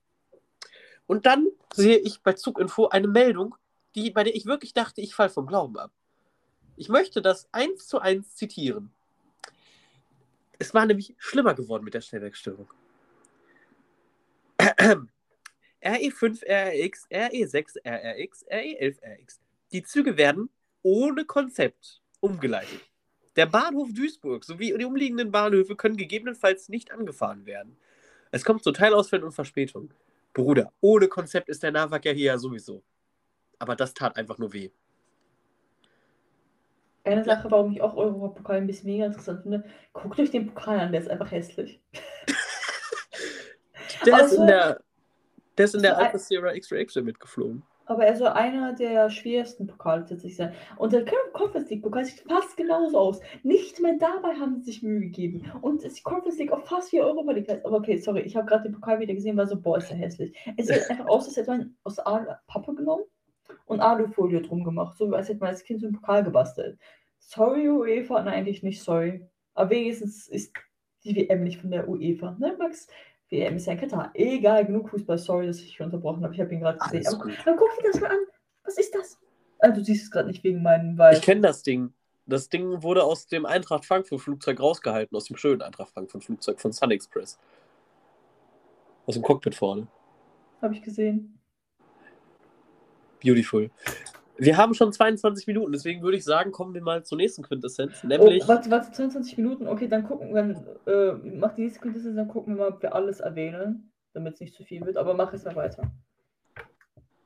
Und 1.08 1.26
dann 1.26 1.48
sehe 1.74 1.98
ich 1.98 2.22
bei 2.22 2.34
Zuginfo 2.34 2.90
eine 2.90 3.08
Meldung, 3.08 3.56
die, 3.96 4.12
bei 4.12 4.24
der 4.24 4.36
ich 4.36 4.46
wirklich 4.46 4.74
dachte, 4.74 5.02
ich 5.02 5.16
falle 5.16 5.30
vom 5.30 5.48
Glauben 5.48 5.78
ab. 5.78 5.92
Ich 6.76 6.90
möchte 6.90 7.22
das 7.22 7.48
eins 7.52 7.88
zu 7.88 8.00
eins 8.00 8.36
zitieren. 8.36 8.92
Es 10.60 10.74
war 10.74 10.86
nämlich 10.86 11.16
schlimmer 11.18 11.54
geworden 11.56 11.84
mit 11.84 11.94
der 11.94 12.02
Stellwerkstörung. 12.02 12.68
RE5 14.60 16.44
RRX, 16.46 17.08
RE6 17.10 17.78
RRX, 17.86 18.46
RE11 18.48 18.98
RX. 19.02 19.40
Die 19.72 19.84
Züge 19.84 20.18
werden 20.18 20.50
ohne 20.84 21.26
Konzept 21.26 22.02
umgeleitet. 22.20 22.82
Der 23.36 23.46
Bahnhof 23.46 23.90
Duisburg 23.94 24.44
sowie 24.44 24.76
die 24.78 24.86
umliegenden 24.86 25.32
Bahnhöfe 25.32 25.76
können 25.76 25.98
gegebenenfalls 25.98 26.70
nicht 26.70 26.92
angefahren 26.92 27.46
werden. 27.46 27.78
Es 28.32 28.44
kommt 28.44 28.63
zu 28.63 28.72
Teilausfällen 28.72 29.26
und 29.26 29.32
Verspätungen. 29.32 29.94
Bruder, 30.34 30.72
ohne 30.82 31.08
Konzept 31.08 31.50
ist 31.50 31.63
der 31.63 31.72
Nahverkehr 31.72 32.13
hier 32.13 32.28
ja 32.28 32.38
sowieso. 32.38 32.84
Aber 33.60 33.76
das 33.76 33.94
tat 33.94 34.18
einfach 34.18 34.38
nur 34.38 34.54
weh. 34.54 34.70
Eine 37.04 37.24
Sache, 37.24 37.50
warum 37.50 37.72
ich 37.72 37.82
auch 37.82 37.96
Europapokal 37.96 38.58
ein 38.58 38.68
bisschen 38.68 38.92
mega 38.92 39.06
interessant 39.06 39.44
finde, 39.44 39.63
guckt 39.94 40.20
euch 40.20 40.30
den 40.30 40.48
Pokal 40.48 40.80
an, 40.80 40.92
der 40.92 41.02
ist 41.02 41.10
einfach 41.10 41.32
hässlich. 41.32 41.80
der, 44.06 44.13
Aber 44.13 44.26
ist 44.26 44.34
in 44.34 44.46
der, 44.46 44.82
der 45.58 45.66
ist 45.66 45.76
in 45.76 45.82
der 45.82 45.98
Alpha 45.98 46.18
Sierra 46.18 46.54
X-Ray 46.54 46.82
X-Ray 46.82 47.04
mitgeflogen. 47.04 47.63
Aber 47.88 48.06
er 48.06 48.15
soll 48.15 48.28
einer 48.28 48.73
der 48.73 49.10
schwersten 49.10 49.65
Pokale 49.65 50.02
tatsächlich 50.02 50.36
sein. 50.36 50.54
Und 50.78 50.91
der 50.91 51.06
Conference 51.32 51.69
League 51.69 51.82
Pokal 51.82 52.06
sieht 52.06 52.23
fast 52.30 52.58
genauso 52.58 52.97
aus. 52.97 53.21
Nicht 53.43 53.80
mal 53.80 53.97
dabei 53.97 54.34
haben 54.36 54.58
sie 54.58 54.71
sich 54.71 54.84
Mühe 54.84 55.00
gegeben. 55.00 55.50
Und 55.62 55.84
die 55.84 56.04
Conference 56.04 56.38
League 56.38 56.52
auch 56.52 56.65
fast 56.65 56.91
wie 56.91 57.02
Europa 57.02 57.32
League. 57.32 57.50
heißt. 57.50 57.65
Aber 57.65 57.78
okay, 57.78 57.97
sorry, 57.97 58.21
ich 58.21 58.36
habe 58.36 58.45
gerade 58.45 58.63
den 58.63 58.73
Pokal 58.73 59.00
wieder 59.00 59.13
gesehen, 59.13 59.38
war 59.38 59.47
so, 59.47 59.60
boah, 59.60 59.78
ist 59.78 59.89
der 59.89 59.97
hässlich. 59.97 60.38
Es 60.58 60.67
sieht 60.67 60.89
einfach 60.89 61.08
aus, 61.08 61.28
als 61.28 61.38
hätte 61.38 61.50
man 61.50 61.76
aus 61.84 61.97
Alu 62.00 62.26
Pappe 62.47 62.76
genommen 62.76 63.06
und 63.65 63.80
Alufolie 63.80 64.41
drum 64.41 64.65
gemacht. 64.65 64.97
So 64.97 65.13
als 65.13 65.30
hätte 65.30 65.39
man 65.39 65.50
als 65.50 65.63
Kind 65.63 65.80
so 65.80 65.88
einen 65.88 65.95
Pokal 65.95 66.23
gebastelt. 66.23 66.78
Sorry, 67.19 67.69
UEFA, 67.69 68.21
nein, 68.21 68.34
eigentlich 68.34 68.63
nicht 68.63 68.84
sorry. 68.84 69.26
Aber 69.54 69.69
wenigstens 69.69 70.28
ist 70.28 70.54
die 71.04 71.15
WM 71.15 71.43
nicht 71.43 71.62
von 71.62 71.71
der 71.71 71.88
UEFA. 71.88 72.36
Ne, 72.38 72.56
Max? 72.58 72.88
WM 73.30 73.58
ist 73.58 73.66
ja 73.66 73.74
in 73.74 73.80
Katar. 73.80 74.12
Egal, 74.13 74.66
genug 74.66 74.90
Fußball. 74.90 75.18
Sorry, 75.18 75.48
dass 75.48 75.58
ich 75.58 75.68
dich 75.68 75.82
unterbrochen 75.82 76.24
habe. 76.24 76.34
Ich 76.34 76.40
habe 76.40 76.54
ihn 76.54 76.62
gerade 76.62 76.78
gesehen. 76.78 77.08
Aber, 77.08 77.24
aber 77.24 77.56
guck 77.58 77.78
dir 77.78 77.92
das 77.92 78.02
mal 78.02 78.12
an. 78.12 78.20
Was 78.63 78.78
ist 78.78 78.94
das? 78.96 79.18
Also, 79.60 79.78
du 79.78 79.86
siehst 79.86 80.04
es 80.04 80.12
gerade 80.12 80.28
nicht 80.28 80.44
wegen 80.44 80.62
meinen, 80.62 80.98
weil. 80.98 81.16
Ich 81.16 81.22
kenne 81.22 81.42
das 81.42 81.63
Ding. 81.63 81.94
Das 82.26 82.50
Ding 82.50 82.84
wurde 82.84 83.04
aus 83.04 83.28
dem 83.28 83.46
Eintracht 83.46 83.86
Frankfurt 83.86 84.20
Flugzeug 84.20 84.60
rausgehalten, 84.60 85.16
aus 85.16 85.26
dem 85.26 85.38
schönen 85.38 85.62
Eintracht 85.62 85.92
Frankfurt 85.92 86.24
Flugzeug 86.26 86.60
von 86.60 86.74
Sun 86.74 86.92
Express. 86.92 87.40
Aus 89.06 89.16
dem 89.16 89.24
Cockpit 89.24 89.56
vorne. 89.56 89.88
Habe 90.62 90.74
ich 90.74 90.82
gesehen. 90.82 91.40
Beautiful. 93.24 93.72
Wir 94.38 94.58
haben 94.58 94.73
schon 94.73 94.93
22 94.93 95.47
Minuten, 95.47 95.71
deswegen 95.71 96.02
würde 96.02 96.17
ich 96.17 96.23
sagen, 96.23 96.52
kommen 96.52 96.73
wir 96.73 96.82
mal 96.82 97.04
zur 97.04 97.17
nächsten 97.17 97.43
Quintessenz, 97.43 98.04
nämlich 98.04 98.43
Oh, 98.43 98.47
warte, 98.47 98.69
warte, 98.69 98.91
22 98.91 99.38
Minuten. 99.38 99.67
Okay, 99.67 99.88
dann 99.88 100.04
gucken 100.04 100.34
wir. 100.34 100.43
Äh, 100.86 101.13
mach 101.38 101.56
die 101.56 101.62
nächste 101.62 101.80
Quintessenz, 101.80 102.15
dann 102.15 102.28
gucken 102.28 102.56
wir 102.56 102.63
mal, 102.65 102.73
ob 102.73 102.82
wir 102.82 102.93
alles 102.93 103.19
erwähnen, 103.19 103.91
damit 104.13 104.36
es 104.36 104.39
nicht 104.39 104.54
zu 104.54 104.63
viel 104.63 104.86
wird. 104.86 104.97
Aber 104.97 105.13
mach 105.13 105.34
es 105.34 105.45
mal 105.45 105.56
weiter. 105.56 105.91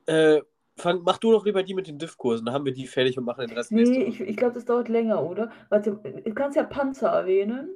äh, 0.06 0.40
fang, 0.76 1.02
mach 1.02 1.18
du 1.18 1.32
doch 1.32 1.44
lieber 1.44 1.62
die 1.62 1.74
mit 1.74 1.86
den 1.86 1.98
Diff-Kursen, 1.98 2.46
dann 2.46 2.54
haben 2.54 2.64
wir 2.64 2.72
die 2.72 2.86
fertig 2.86 3.18
und 3.18 3.24
machen 3.24 3.46
den 3.46 3.56
Rest 3.56 3.72
Nee, 3.72 4.04
ich, 4.04 4.20
ich 4.20 4.36
glaube, 4.36 4.54
das 4.54 4.64
dauert 4.64 4.88
länger, 4.88 5.22
oder? 5.22 5.50
Warte, 5.68 5.92
du 5.92 6.34
kannst 6.34 6.56
ja 6.56 6.64
Panzer 6.64 7.08
erwähnen. 7.08 7.70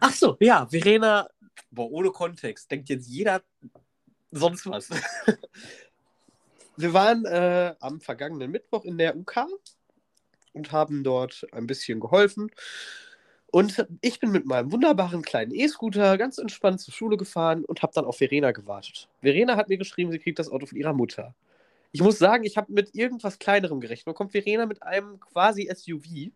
Ach 0.00 0.12
so, 0.12 0.36
ja, 0.40 0.66
Verena, 0.66 1.28
boah, 1.70 1.90
ohne 1.90 2.10
Kontext, 2.10 2.70
denkt 2.70 2.88
jetzt 2.88 3.08
jeder 3.08 3.42
sonst 4.30 4.68
was. 4.68 4.90
Wir 6.76 6.92
waren 6.92 7.24
äh, 7.24 7.74
am 7.80 8.00
vergangenen 8.00 8.50
Mittwoch 8.50 8.84
in 8.84 8.98
der 8.98 9.16
UK 9.16 9.46
und 10.52 10.72
haben 10.72 11.04
dort 11.04 11.46
ein 11.52 11.66
bisschen 11.66 12.00
geholfen. 12.00 12.50
Und 13.52 13.84
ich 14.00 14.20
bin 14.20 14.30
mit 14.30 14.46
meinem 14.46 14.70
wunderbaren 14.70 15.22
kleinen 15.22 15.52
E-Scooter 15.52 16.16
ganz 16.18 16.38
entspannt 16.38 16.80
zur 16.80 16.94
Schule 16.94 17.16
gefahren 17.16 17.64
und 17.64 17.82
habe 17.82 17.92
dann 17.94 18.04
auf 18.04 18.18
Verena 18.18 18.52
gewartet. 18.52 19.08
Verena 19.20 19.56
hat 19.56 19.68
mir 19.68 19.78
geschrieben, 19.78 20.12
sie 20.12 20.20
kriegt 20.20 20.38
das 20.38 20.50
Auto 20.50 20.66
von 20.66 20.78
ihrer 20.78 20.92
Mutter. 20.92 21.34
Ich 21.92 22.00
muss 22.00 22.18
sagen, 22.18 22.44
ich 22.44 22.56
habe 22.56 22.72
mit 22.72 22.94
irgendwas 22.94 23.40
Kleinerem 23.40 23.80
gerechnet. 23.80 24.06
Dann 24.06 24.14
kommt 24.14 24.30
Verena 24.30 24.66
mit 24.66 24.82
einem 24.82 25.18
quasi 25.18 25.68
SUV. 25.74 26.30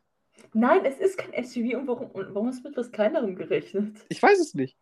Nein, 0.52 0.84
es 0.84 0.98
ist 0.98 1.16
kein 1.16 1.44
SUV. 1.44 1.76
Und 1.76 1.86
warum, 1.86 2.10
und 2.10 2.34
warum 2.34 2.48
hast 2.48 2.64
du 2.64 2.68
mit 2.68 2.76
was 2.76 2.90
Kleinerem 2.90 3.36
gerechnet? 3.36 3.96
Ich 4.08 4.20
weiß 4.20 4.40
es 4.40 4.54
nicht. 4.54 4.76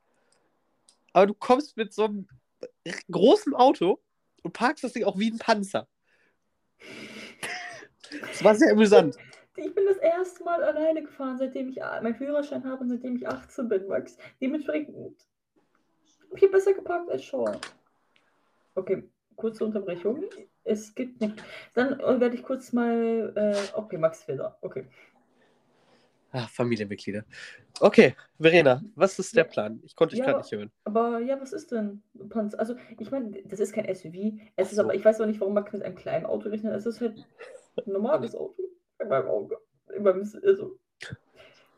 Aber 1.12 1.26
du 1.26 1.34
kommst 1.34 1.76
mit 1.76 1.92
so 1.92 2.04
einem 2.04 2.26
großen 3.10 3.54
Auto 3.54 4.00
und 4.42 4.52
parkst 4.52 4.84
das 4.84 4.92
Ding 4.92 5.04
auch 5.04 5.18
wie 5.18 5.30
ein 5.30 5.38
Panzer. 5.38 5.88
Das 8.20 8.44
war 8.44 8.54
sehr 8.54 8.72
amüsant. 8.72 9.16
Ich 9.56 9.74
bin 9.74 9.84
das 9.86 9.98
erste 9.98 10.44
Mal 10.44 10.62
alleine 10.62 11.02
gefahren, 11.02 11.38
seitdem 11.38 11.68
ich 11.68 11.76
meinen 11.76 12.14
Führerschein 12.14 12.64
habe 12.64 12.82
und 12.82 12.88
seitdem 12.88 13.16
ich 13.16 13.28
18 13.28 13.68
bin, 13.68 13.86
Max. 13.86 14.16
Dementsprechend 14.40 15.16
ich 16.34 16.50
besser 16.50 16.72
geparkt 16.72 17.10
als 17.10 17.26
Sean. 17.26 17.58
Okay, 18.74 19.02
kurze 19.36 19.64
Unterbrechung. 19.64 20.24
Es 20.64 20.94
gibt 20.94 21.20
nicht. 21.20 21.42
Dann 21.74 22.00
äh, 22.00 22.20
werde 22.20 22.34
ich 22.34 22.42
kurz 22.42 22.72
mal. 22.72 23.32
Äh, 23.36 23.76
okay, 23.76 23.98
Max 23.98 24.24
Feder. 24.24 24.56
Okay. 24.62 24.86
Ah, 26.32 26.46
Familienmitglieder. 26.48 27.24
Okay, 27.80 28.16
Verena, 28.38 28.82
was 28.94 29.18
ist 29.18 29.36
der 29.36 29.44
Plan? 29.44 29.80
Ich 29.84 29.94
konnte 29.96 30.14
dich 30.16 30.20
Ja, 30.20 30.24
gerade 30.24 30.38
nicht 30.38 30.52
hören. 30.52 30.72
Aber 30.84 31.20
ja, 31.20 31.40
was 31.40 31.52
ist 31.52 31.72
denn 31.72 32.02
Panzer? 32.30 32.58
Also, 32.60 32.76
ich 32.98 33.10
meine, 33.10 33.42
das 33.44 33.60
ist 33.60 33.72
kein 33.72 33.86
SUV. 33.86 34.38
Es 34.56 34.68
Ach 34.68 34.72
ist 34.72 34.78
so. 34.78 34.80
aber, 34.80 34.94
ich 34.94 35.04
weiß 35.04 35.20
auch 35.20 35.26
nicht, 35.26 35.40
warum 35.40 35.54
Max 35.54 35.72
mit 35.72 35.82
einem 35.82 35.96
kleinen 35.96 36.26
Auto 36.26 36.48
rechnet. 36.48 36.74
Es 36.74 36.86
ist 36.86 37.00
halt 37.00 37.16
ein 37.86 37.92
normales 37.92 38.34
Auto. 38.36 38.62
In 39.00 39.08
meinem 39.08 39.28
Auge. 39.28 39.58
In 39.94 40.02
meinem, 40.02 40.20
also, 40.44 40.78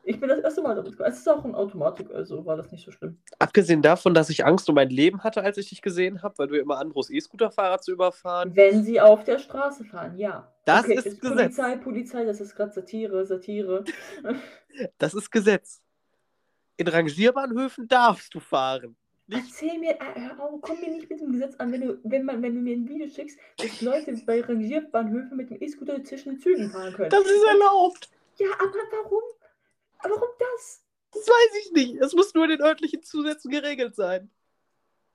Ich 0.06 0.20
bin 0.20 0.28
das 0.28 0.40
erste 0.40 0.60
Mal 0.60 0.74
damit 0.74 0.92
gekommen. 0.92 1.08
Es 1.10 1.18
ist 1.18 1.28
auch 1.28 1.44
in 1.44 1.54
Automatik, 1.54 2.10
also 2.10 2.44
war 2.44 2.56
das 2.56 2.70
nicht 2.70 2.84
so 2.84 2.92
schlimm. 2.92 3.18
Abgesehen 3.38 3.80
davon, 3.80 4.12
dass 4.12 4.28
ich 4.28 4.44
Angst 4.44 4.68
um 4.68 4.74
mein 4.74 4.90
Leben 4.90 5.24
hatte, 5.24 5.42
als 5.42 5.56
ich 5.56 5.70
dich 5.70 5.80
gesehen 5.80 6.22
habe, 6.22 6.36
weil 6.38 6.48
du 6.48 6.58
immer 6.58 6.78
anbrust, 6.78 7.10
E-Scooter-Fahrer 7.10 7.80
zu 7.80 7.92
überfahren. 7.92 8.54
Wenn 8.54 8.84
sie 8.84 9.00
auf 9.00 9.24
der 9.24 9.38
Straße 9.38 9.84
fahren, 9.84 10.18
ja. 10.18 10.52
Das 10.66 10.84
okay, 10.84 10.94
ist 10.94 11.20
Gesetz. 11.20 11.36
Polizei, 11.36 11.76
Polizei, 11.76 12.24
das 12.24 12.40
ist 12.40 12.54
gerade 12.54 12.72
Satire, 12.72 13.24
Satire. 13.24 13.84
Das 14.98 15.14
ist 15.14 15.30
Gesetz. 15.30 15.80
In 16.76 16.88
Rangierbahnhöfen 16.88 17.86
darfst 17.86 18.34
du 18.34 18.40
fahren. 18.40 18.96
Nicht 19.28 19.44
Erzähl 19.46 19.78
mir, 19.78 19.96
auf, 20.38 20.60
komm 20.60 20.80
mir 20.80 20.90
nicht 20.90 21.08
mit 21.08 21.20
dem 21.20 21.32
Gesetz 21.32 21.54
an, 21.56 21.70
wenn 21.72 21.80
du, 21.80 21.98
wenn 22.02 22.24
man, 22.24 22.42
wenn 22.42 22.56
du 22.56 22.60
mir 22.60 22.76
ein 22.76 22.88
Video 22.88 23.08
schickst, 23.08 23.38
dass 23.56 23.80
Leute 23.80 24.20
bei 24.26 24.40
Rangierbahnhöfen 24.42 25.36
mit 25.36 25.48
dem 25.48 25.62
E-Scooter 25.62 26.02
zwischen 26.02 26.30
den 26.30 26.40
Zügen 26.40 26.70
fahren 26.70 26.92
können. 26.92 27.10
Das 27.10 27.24
ist 27.24 27.44
erlaubt. 27.44 28.10
ja, 28.36 28.48
aber 28.58 28.78
warum? 28.90 29.22
Aber 30.04 30.14
Warum 30.16 30.28
das? 30.38 30.82
Das 31.12 31.26
weiß 31.28 31.64
ich 31.64 31.72
nicht. 31.72 31.94
Es 32.00 32.12
muss 32.14 32.34
nur 32.34 32.44
in 32.44 32.50
den 32.50 32.60
örtlichen 32.62 33.02
Zusätzen 33.02 33.50
geregelt 33.50 33.94
sein. 33.94 34.30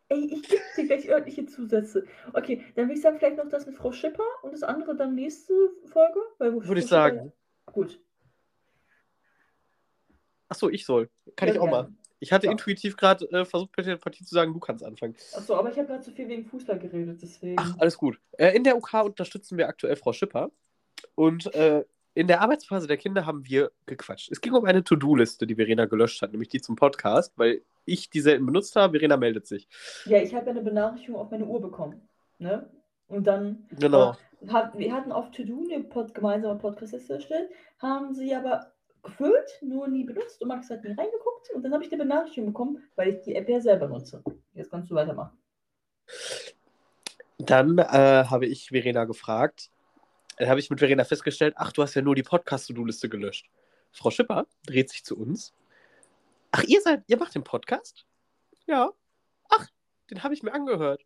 Ey, 0.07 0.25
ich 0.33 0.49
gebe 0.49 0.61
dir 0.75 0.85
gleich 0.87 1.09
örtliche 1.09 1.45
Zusätze. 1.45 2.07
Okay, 2.33 2.63
dann 2.75 2.85
würde 2.85 2.95
ich 2.95 3.01
sagen, 3.01 3.19
vielleicht 3.19 3.37
noch 3.37 3.47
das 3.49 3.65
mit 3.67 3.75
Frau 3.75 3.91
Schipper 3.91 4.23
und 4.41 4.51
das 4.53 4.63
andere 4.63 4.95
dann 4.95 5.13
nächste 5.13 5.53
Folge. 5.85 6.19
Würde 6.39 6.79
ich 6.79 6.87
sagen. 6.87 7.31
Gut. 7.67 7.99
Achso, 10.47 10.69
ich 10.69 10.85
soll. 10.85 11.09
Kann 11.35 11.49
Ja, 11.49 11.53
ich 11.55 11.59
auch 11.59 11.65
gerne. 11.69 11.89
mal. 11.89 11.93
Ich 12.21 12.31
hatte 12.33 12.47
Ja. 12.47 12.51
intuitiv 12.51 12.97
gerade 12.97 13.25
äh, 13.31 13.45
versucht, 13.45 13.75
bei 13.75 13.83
der 13.83 13.97
Partie 13.97 14.25
zu 14.25 14.33
sagen, 14.33 14.51
du 14.53 14.59
kannst 14.59 14.83
anfangen. 14.83 15.15
Achso, 15.33 15.55
aber 15.55 15.69
ich 15.69 15.77
habe 15.77 15.87
gerade 15.87 16.01
zu 16.01 16.11
viel 16.11 16.27
wegen 16.27 16.45
Fußball 16.45 16.79
geredet, 16.79 17.21
deswegen. 17.21 17.55
Ach, 17.59 17.75
alles 17.77 17.97
gut. 17.97 18.19
Äh, 18.31 18.55
in 18.55 18.63
der 18.63 18.75
UK 18.77 19.05
unterstützen 19.05 19.57
wir 19.57 19.67
aktuell 19.67 19.95
Frau 19.95 20.11
Schipper. 20.11 20.51
Und 21.15 21.53
äh, 21.53 21.85
in 22.13 22.27
der 22.27 22.41
Arbeitsphase 22.41 22.87
der 22.87 22.97
Kinder 22.97 23.25
haben 23.25 23.45
wir 23.45 23.71
gequatscht. 23.85 24.31
Es 24.31 24.41
ging 24.41 24.53
um 24.53 24.65
eine 24.65 24.83
To-Do-Liste, 24.83 25.47
die 25.47 25.55
Verena 25.55 25.85
gelöscht 25.85 26.21
hat, 26.21 26.31
nämlich 26.31 26.49
die 26.49 26.61
zum 26.61 26.75
Podcast, 26.75 27.33
weil 27.37 27.61
ich 27.85 28.09
die 28.09 28.21
selten 28.21 28.45
benutzt 28.45 28.75
habe. 28.75 28.93
Verena 28.93 29.17
meldet 29.17 29.47
sich. 29.47 29.67
Ja, 30.05 30.17
ich 30.21 30.33
habe 30.33 30.45
ja 30.47 30.51
eine 30.51 30.61
Benachrichtigung 30.61 31.19
auf 31.19 31.31
meine 31.31 31.45
Uhr 31.45 31.61
bekommen. 31.61 32.07
Ne? 32.39 32.69
Und 33.07 33.25
dann 33.25 33.67
Genau. 33.79 34.15
äh, 34.41 34.47
hat, 34.47 34.77
wir 34.77 34.93
hatten 34.93 35.11
auf 35.11 35.31
To-Do 35.31 35.63
eine 35.69 35.83
Pod, 35.83 36.13
gemeinsame 36.13 36.59
Podcast-Liste 36.59 37.13
erstellt, 37.15 37.49
haben 37.79 38.13
sie 38.13 38.33
aber 38.33 38.71
gefüllt, 39.03 39.59
nur 39.61 39.87
nie 39.87 40.03
benutzt 40.03 40.41
und 40.41 40.49
Max 40.49 40.69
hat 40.69 40.83
nie 40.83 40.89
reingeguckt 40.89 41.49
und 41.53 41.63
dann 41.63 41.73
habe 41.73 41.83
ich 41.83 41.91
eine 41.91 42.03
Benachrichtigung 42.03 42.51
bekommen, 42.51 42.83
weil 42.95 43.09
ich 43.09 43.21
die 43.21 43.35
App 43.35 43.47
ja 43.47 43.61
selber 43.61 43.87
nutze. 43.87 44.21
Jetzt 44.53 44.69
kannst 44.71 44.91
du 44.91 44.95
weitermachen. 44.95 45.37
Dann 47.37 47.77
äh, 47.77 48.25
habe 48.25 48.45
ich 48.45 48.67
Verena 48.69 49.05
gefragt. 49.05 49.69
Dann 50.39 50.47
habe 50.49 50.59
ich 50.61 50.69
mit 50.69 50.79
Verena 50.79 51.03
festgestellt, 51.03 51.53
ach, 51.57 51.73
du 51.73 51.83
hast 51.83 51.93
ja 51.95 52.01
nur 52.01 52.15
die 52.15 52.23
Podcast-To-Do-Liste 52.23 53.09
gelöscht. 53.09 53.49
Frau 53.91 54.09
Schipper 54.09 54.47
dreht 54.65 54.89
sich 54.89 55.03
zu 55.03 55.17
uns. 55.17 55.53
Ach, 56.51 56.63
ihr 56.63 56.79
seid, 56.81 57.03
ihr 57.07 57.17
macht 57.17 57.35
den 57.35 57.43
Podcast? 57.43 58.05
Ja. 58.65 58.91
Ach, 59.49 59.67
den 60.09 60.23
habe 60.23 60.33
ich 60.33 60.41
mir 60.41 60.53
angehört. 60.53 61.05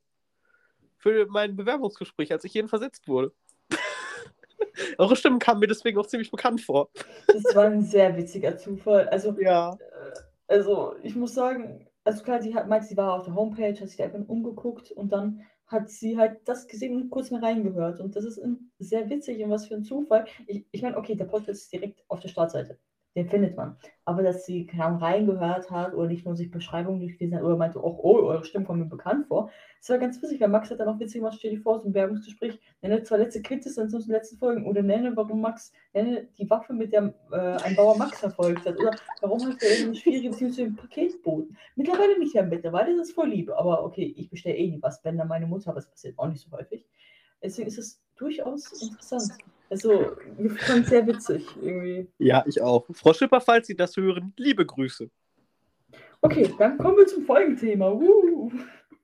Für 0.97 1.25
mein 1.27 1.55
Bewerbungsgespräch, 1.55 2.31
als 2.31 2.43
ich 2.45 2.51
hierhin 2.51 2.69
versetzt 2.69 3.07
wurde. 3.07 3.33
Eure 4.99 5.15
Stimmen 5.15 5.39
kamen 5.39 5.59
mir 5.61 5.67
deswegen 5.67 5.97
auch 5.97 6.05
ziemlich 6.07 6.29
bekannt 6.29 6.61
vor. 6.61 6.89
Das 7.27 7.55
war 7.55 7.65
ein 7.65 7.83
sehr 7.83 8.15
witziger 8.15 8.55
Zufall. 8.57 9.09
Also, 9.09 9.35
Ja. 9.39 9.73
äh, 9.73 10.19
also 10.47 10.95
ich 11.01 11.15
muss 11.15 11.33
sagen, 11.33 11.87
also 12.03 12.23
klar, 12.23 12.41
sie 12.41 12.53
hat 12.53 12.67
meint, 12.67 12.85
sie 12.85 12.97
war 12.97 13.13
auf 13.13 13.25
der 13.25 13.33
Homepage, 13.33 13.79
hat 13.79 13.87
sich 13.87 13.97
da 13.97 14.03
einfach 14.03 14.19
umgeguckt 14.27 14.91
und 14.91 15.11
dann 15.11 15.41
hat 15.73 15.89
sie 15.89 16.17
halt 16.17 16.41
das 16.45 16.67
gesehen 16.67 16.95
und 16.95 17.09
kurz 17.09 17.31
mal 17.31 17.43
reingehört. 17.43 17.99
Und 17.99 18.15
das 18.15 18.25
ist 18.25 18.41
sehr 18.79 19.09
witzig 19.09 19.43
und 19.43 19.49
was 19.49 19.67
für 19.67 19.75
ein 19.75 19.83
Zufall. 19.83 20.25
Ich, 20.47 20.65
ich 20.71 20.81
meine, 20.81 20.97
okay, 20.97 21.15
der 21.15 21.25
Podcast 21.25 21.63
ist 21.63 21.73
direkt 21.73 22.03
auf 22.07 22.21
der 22.21 22.29
Startseite. 22.29 22.79
Den 23.15 23.29
findet 23.29 23.55
man. 23.55 23.77
Aber 24.05 24.23
dass 24.23 24.45
sie 24.45 24.65
keine 24.65 24.85
Ahnung, 24.85 24.99
reingehört 24.99 25.69
hat 25.69 25.93
oder 25.93 26.07
nicht 26.07 26.25
nur 26.25 26.35
sich 26.35 26.49
Beschreibungen 26.49 26.99
durchgelesen 26.99 27.37
hat 27.37 27.43
oder 27.43 27.55
meinte, 27.55 27.83
oh, 27.83 27.99
oh, 28.01 28.15
eure 28.15 28.43
Stimmen 28.43 28.65
kommen 28.65 28.79
mir 28.81 28.87
bekannt 28.87 29.27
vor. 29.27 29.51
Das 29.79 29.89
war 29.89 29.99
ganz 29.99 30.21
witzig, 30.21 30.41
weil 30.41 30.47
Max 30.47 30.71
hat 30.71 30.79
dann 30.79 30.87
auch 30.87 30.99
witzig 30.99 31.21
gemacht, 31.21 31.35
stell 31.37 31.51
dir 31.51 31.61
vor, 31.61 31.79
so 31.79 31.87
ein 31.87 31.93
Werbungsgespräch, 31.93 32.59
nenne 32.81 33.03
zwei 33.03 33.17
letzte 33.17 33.41
Quintessenz 33.41 33.93
aus 33.93 34.05
den 34.05 34.13
letzten 34.13 34.37
Folgen 34.37 34.65
oder 34.65 34.81
nenne, 34.81 35.15
warum 35.15 35.41
Max, 35.41 35.71
nenne 35.93 36.27
die 36.37 36.49
Waffe, 36.49 36.73
mit 36.73 36.91
der 36.91 37.13
äh, 37.31 37.35
ein 37.63 37.75
Bauer 37.75 37.97
Max 37.97 38.19
verfolgt 38.19 38.65
hat 38.65 38.79
oder 38.79 38.95
warum 39.21 39.45
hat 39.45 39.61
er 39.61 39.85
eine 39.85 39.95
schwierige 39.95 40.29
Beziehung 40.29 40.51
zu 40.51 40.63
dem 40.63 40.75
Paketboten. 40.75 41.55
Mittlerweile 41.75 42.17
nicht 42.17 42.33
mehr, 42.33 42.43
mittlerweile 42.43 42.93
ist 42.93 43.09
es 43.09 43.11
voll 43.11 43.29
lieb, 43.29 43.51
aber 43.51 43.83
okay, 43.83 44.13
ich 44.17 44.29
bestelle 44.29 44.55
eh 44.55 44.69
nie 44.69 44.81
was, 44.81 45.03
wenn 45.03 45.17
dann 45.17 45.27
meine 45.27 45.45
Mutter, 45.45 45.69
aber 45.69 45.79
das 45.81 45.89
passiert 45.89 46.17
auch 46.17 46.27
nicht 46.27 46.41
so 46.41 46.51
häufig. 46.57 46.87
Deswegen 47.43 47.67
ist 47.67 47.77
es 47.77 48.01
durchaus 48.15 48.71
interessant. 48.81 49.33
Also, 49.69 50.11
ich 50.37 50.51
fand 50.61 50.83
es 50.83 50.89
sehr 50.89 51.07
witzig 51.07 51.47
irgendwie. 51.61 52.07
Ja, 52.19 52.43
ich 52.47 52.61
auch. 52.61 52.85
Frau 52.93 53.13
Schipper, 53.13 53.41
falls 53.41 53.67
Sie 53.67 53.75
das 53.75 53.95
hören, 53.97 54.33
liebe 54.37 54.65
Grüße. 54.65 55.09
Okay, 56.21 56.53
dann 56.57 56.77
kommen 56.77 56.97
wir 56.97 57.07
zum 57.07 57.25
Folgenthema. 57.25 57.91
Uh. 57.91 58.51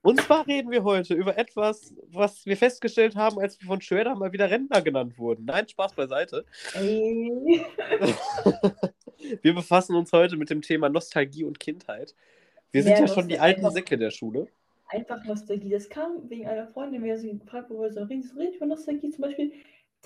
Und 0.02 0.20
zwar 0.22 0.46
reden 0.46 0.70
wir 0.70 0.82
heute 0.82 1.14
über 1.14 1.36
etwas, 1.36 1.94
was 2.08 2.46
wir 2.46 2.56
festgestellt 2.56 3.16
haben, 3.16 3.38
als 3.38 3.60
wir 3.60 3.66
von 3.66 3.80
Schwerder 3.82 4.14
mal 4.14 4.32
wieder 4.32 4.50
Rentner 4.50 4.80
genannt 4.80 5.18
wurden. 5.18 5.44
Nein, 5.44 5.68
Spaß 5.68 5.94
beiseite. 5.94 6.46
Ey. 6.74 7.62
Wir 9.42 9.54
befassen 9.54 9.94
uns 9.94 10.12
heute 10.12 10.36
mit 10.38 10.48
dem 10.48 10.62
Thema 10.62 10.88
Nostalgie 10.88 11.44
und 11.44 11.60
Kindheit. 11.60 12.14
Wir 12.72 12.82
sind 12.82 12.92
Ja, 12.92 13.00
ja 13.00 13.08
schon 13.08 13.28
die 13.28 13.38
alten 13.38 13.60
einfach- 13.60 13.72
Säcke 13.72 13.98
der 13.98 14.10
Schule. 14.10 14.48
Einfach 14.88 15.22
Nostalgie. 15.24 15.70
Das 15.70 15.88
kam 15.88 16.28
wegen 16.28 16.48
einer 16.48 16.66
Freundin, 16.66 17.04
wir 17.04 17.16
sie 17.18 17.38
gefragt, 17.38 17.70
wo 17.70 17.80
wir 17.82 17.92
so 17.92 18.02
reden. 18.02 18.22
So 18.22 18.36
redet 18.38 18.56
über 18.56 18.66
Nostalgie 18.66 19.10
zum 19.10 19.22
Beispiel. 19.22 19.52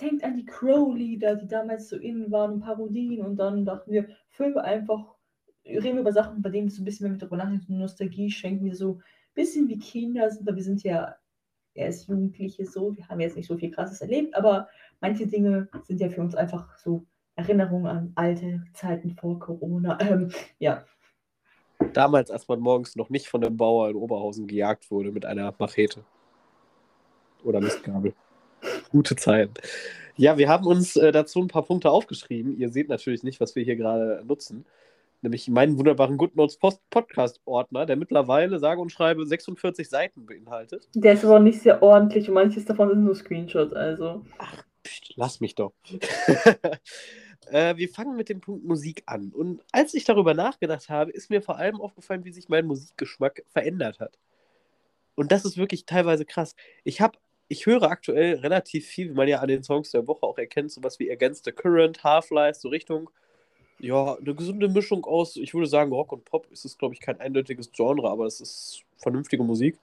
Denkt 0.01 0.23
an 0.23 0.35
die 0.35 0.45
Crow-Lieder, 0.45 1.35
die 1.35 1.47
damals 1.47 1.89
so 1.89 1.97
innen 1.97 2.31
waren, 2.31 2.53
und 2.53 2.59
Parodien. 2.61 3.25
Und 3.25 3.37
dann 3.37 3.65
dachten 3.65 3.91
wir, 3.91 4.07
wir 4.37 4.63
einfach, 4.63 5.15
reden 5.65 5.95
wir 5.95 6.01
über 6.01 6.11
Sachen, 6.11 6.41
bei 6.41 6.49
denen 6.49 6.67
wir 6.67 6.71
so 6.71 6.81
ein 6.81 6.85
bisschen 6.85 7.05
mehr 7.05 7.11
mit 7.13 7.21
darüber 7.21 7.37
nachdenken. 7.37 7.77
Nostalgie 7.77 8.29
schenken 8.29 8.65
wir 8.65 8.75
so 8.75 8.95
ein 8.95 9.03
bisschen 9.35 9.67
wie 9.69 9.79
Kinder 9.79 10.29
sind, 10.29 10.45
weil 10.45 10.55
wir 10.55 10.63
sind 10.63 10.83
ja 10.83 11.15
erst 11.73 12.07
Jugendliche 12.07 12.65
so. 12.65 12.95
Wir 12.95 13.07
haben 13.07 13.19
jetzt 13.19 13.37
nicht 13.37 13.47
so 13.47 13.57
viel 13.57 13.71
Krasses 13.71 14.01
erlebt, 14.01 14.35
aber 14.35 14.67
manche 14.99 15.27
Dinge 15.27 15.69
sind 15.83 15.99
ja 16.01 16.09
für 16.09 16.21
uns 16.21 16.35
einfach 16.35 16.77
so 16.77 17.05
Erinnerungen 17.35 17.87
an 17.87 18.11
alte 18.15 18.63
Zeiten 18.73 19.11
vor 19.11 19.39
Corona. 19.39 19.97
Ähm, 20.01 20.31
ja, 20.59 20.85
Damals, 21.93 22.31
als 22.31 22.47
man 22.47 22.59
morgens 22.59 22.95
noch 22.95 23.09
nicht 23.09 23.27
von 23.27 23.41
dem 23.41 23.57
Bauer 23.57 23.89
in 23.89 23.95
Oberhausen 23.95 24.47
gejagt 24.47 24.89
wurde 24.91 25.11
mit 25.11 25.25
einer 25.25 25.53
Machete. 25.57 26.03
Oder 27.43 27.59
Mistgabel. 27.61 28.13
Gute 28.95 29.17
Zeit. 29.17 29.49
Ja, 30.15 30.37
wir 30.37 30.47
haben 30.47 30.65
uns 30.65 30.95
äh, 30.95 31.11
dazu 31.11 31.41
ein 31.41 31.49
paar 31.49 31.63
Punkte 31.63 31.89
aufgeschrieben. 31.89 32.57
Ihr 32.57 32.69
seht 32.69 32.87
natürlich 32.87 33.23
nicht, 33.23 33.41
was 33.41 33.53
wir 33.53 33.61
hier 33.61 33.75
gerade 33.75 34.23
nutzen. 34.25 34.65
Nämlich 35.21 35.49
meinen 35.49 35.77
wunderbaren 35.77 36.15
GoodNotes 36.15 36.55
Post 36.55 36.79
Podcast-Ordner, 36.91 37.85
der 37.85 37.97
mittlerweile, 37.97 38.57
sage 38.57 38.79
und 38.79 38.93
schreibe, 38.93 39.25
46 39.25 39.89
Seiten 39.89 40.25
beinhaltet. 40.25 40.87
der 40.93 41.11
ist 41.11 41.25
aber 41.25 41.35
auch 41.35 41.41
nicht 41.41 41.59
sehr 41.59 41.83
ordentlich 41.83 42.29
und 42.29 42.35
manches 42.35 42.63
davon 42.63 42.87
sind 42.87 43.03
nur 43.03 43.15
Screenshots, 43.15 43.73
also. 43.73 44.25
Psst, 44.81 45.11
lass 45.17 45.41
mich 45.41 45.55
doch. 45.55 45.73
äh, 47.47 47.75
wir 47.75 47.89
fangen 47.89 48.15
mit 48.15 48.29
dem 48.29 48.39
Punkt 48.39 48.63
Musik 48.63 49.03
an. 49.07 49.33
Und 49.35 49.61
als 49.73 49.93
ich 49.93 50.05
darüber 50.05 50.33
nachgedacht 50.33 50.87
habe, 50.87 51.11
ist 51.11 51.29
mir 51.29 51.41
vor 51.41 51.57
allem 51.57 51.81
aufgefallen, 51.81 52.23
wie 52.23 52.31
sich 52.31 52.47
mein 52.47 52.65
Musikgeschmack 52.65 53.43
verändert 53.51 53.99
hat. 53.99 54.17
Und 55.15 55.33
das 55.33 55.43
ist 55.43 55.57
wirklich 55.57 55.85
teilweise 55.85 56.25
krass. 56.25 56.55
Ich 56.85 57.01
habe, 57.01 57.17
ich 57.47 57.65
höre 57.65 57.83
aktuell 57.83 58.39
relativ 58.39 58.87
viel, 58.87 59.09
wie 59.09 59.13
man 59.13 59.27
ja 59.27 59.39
an 59.39 59.47
den 59.47 59.63
Songs 59.63 59.91
der 59.91 60.07
Woche 60.07 60.23
auch 60.23 60.37
erkennt, 60.37 60.71
sowas 60.71 60.99
wie 60.99 61.11
Against 61.11 61.45
the 61.45 61.51
Current, 61.51 62.03
Half-Life, 62.03 62.59
so 62.59 62.69
Richtung, 62.69 63.09
ja, 63.79 64.15
eine 64.15 64.35
gesunde 64.35 64.69
Mischung 64.69 65.05
aus, 65.05 65.35
ich 65.35 65.53
würde 65.53 65.67
sagen, 65.67 65.91
Rock 65.91 66.11
und 66.11 66.25
Pop 66.25 66.47
ist 66.51 66.65
es, 66.65 66.77
glaube 66.77 66.93
ich, 66.93 67.01
kein 67.01 67.19
eindeutiges 67.19 67.71
Genre, 67.71 68.09
aber 68.09 68.25
es 68.25 68.41
ist 68.41 68.83
vernünftige 68.97 69.43
Musik. 69.43 69.77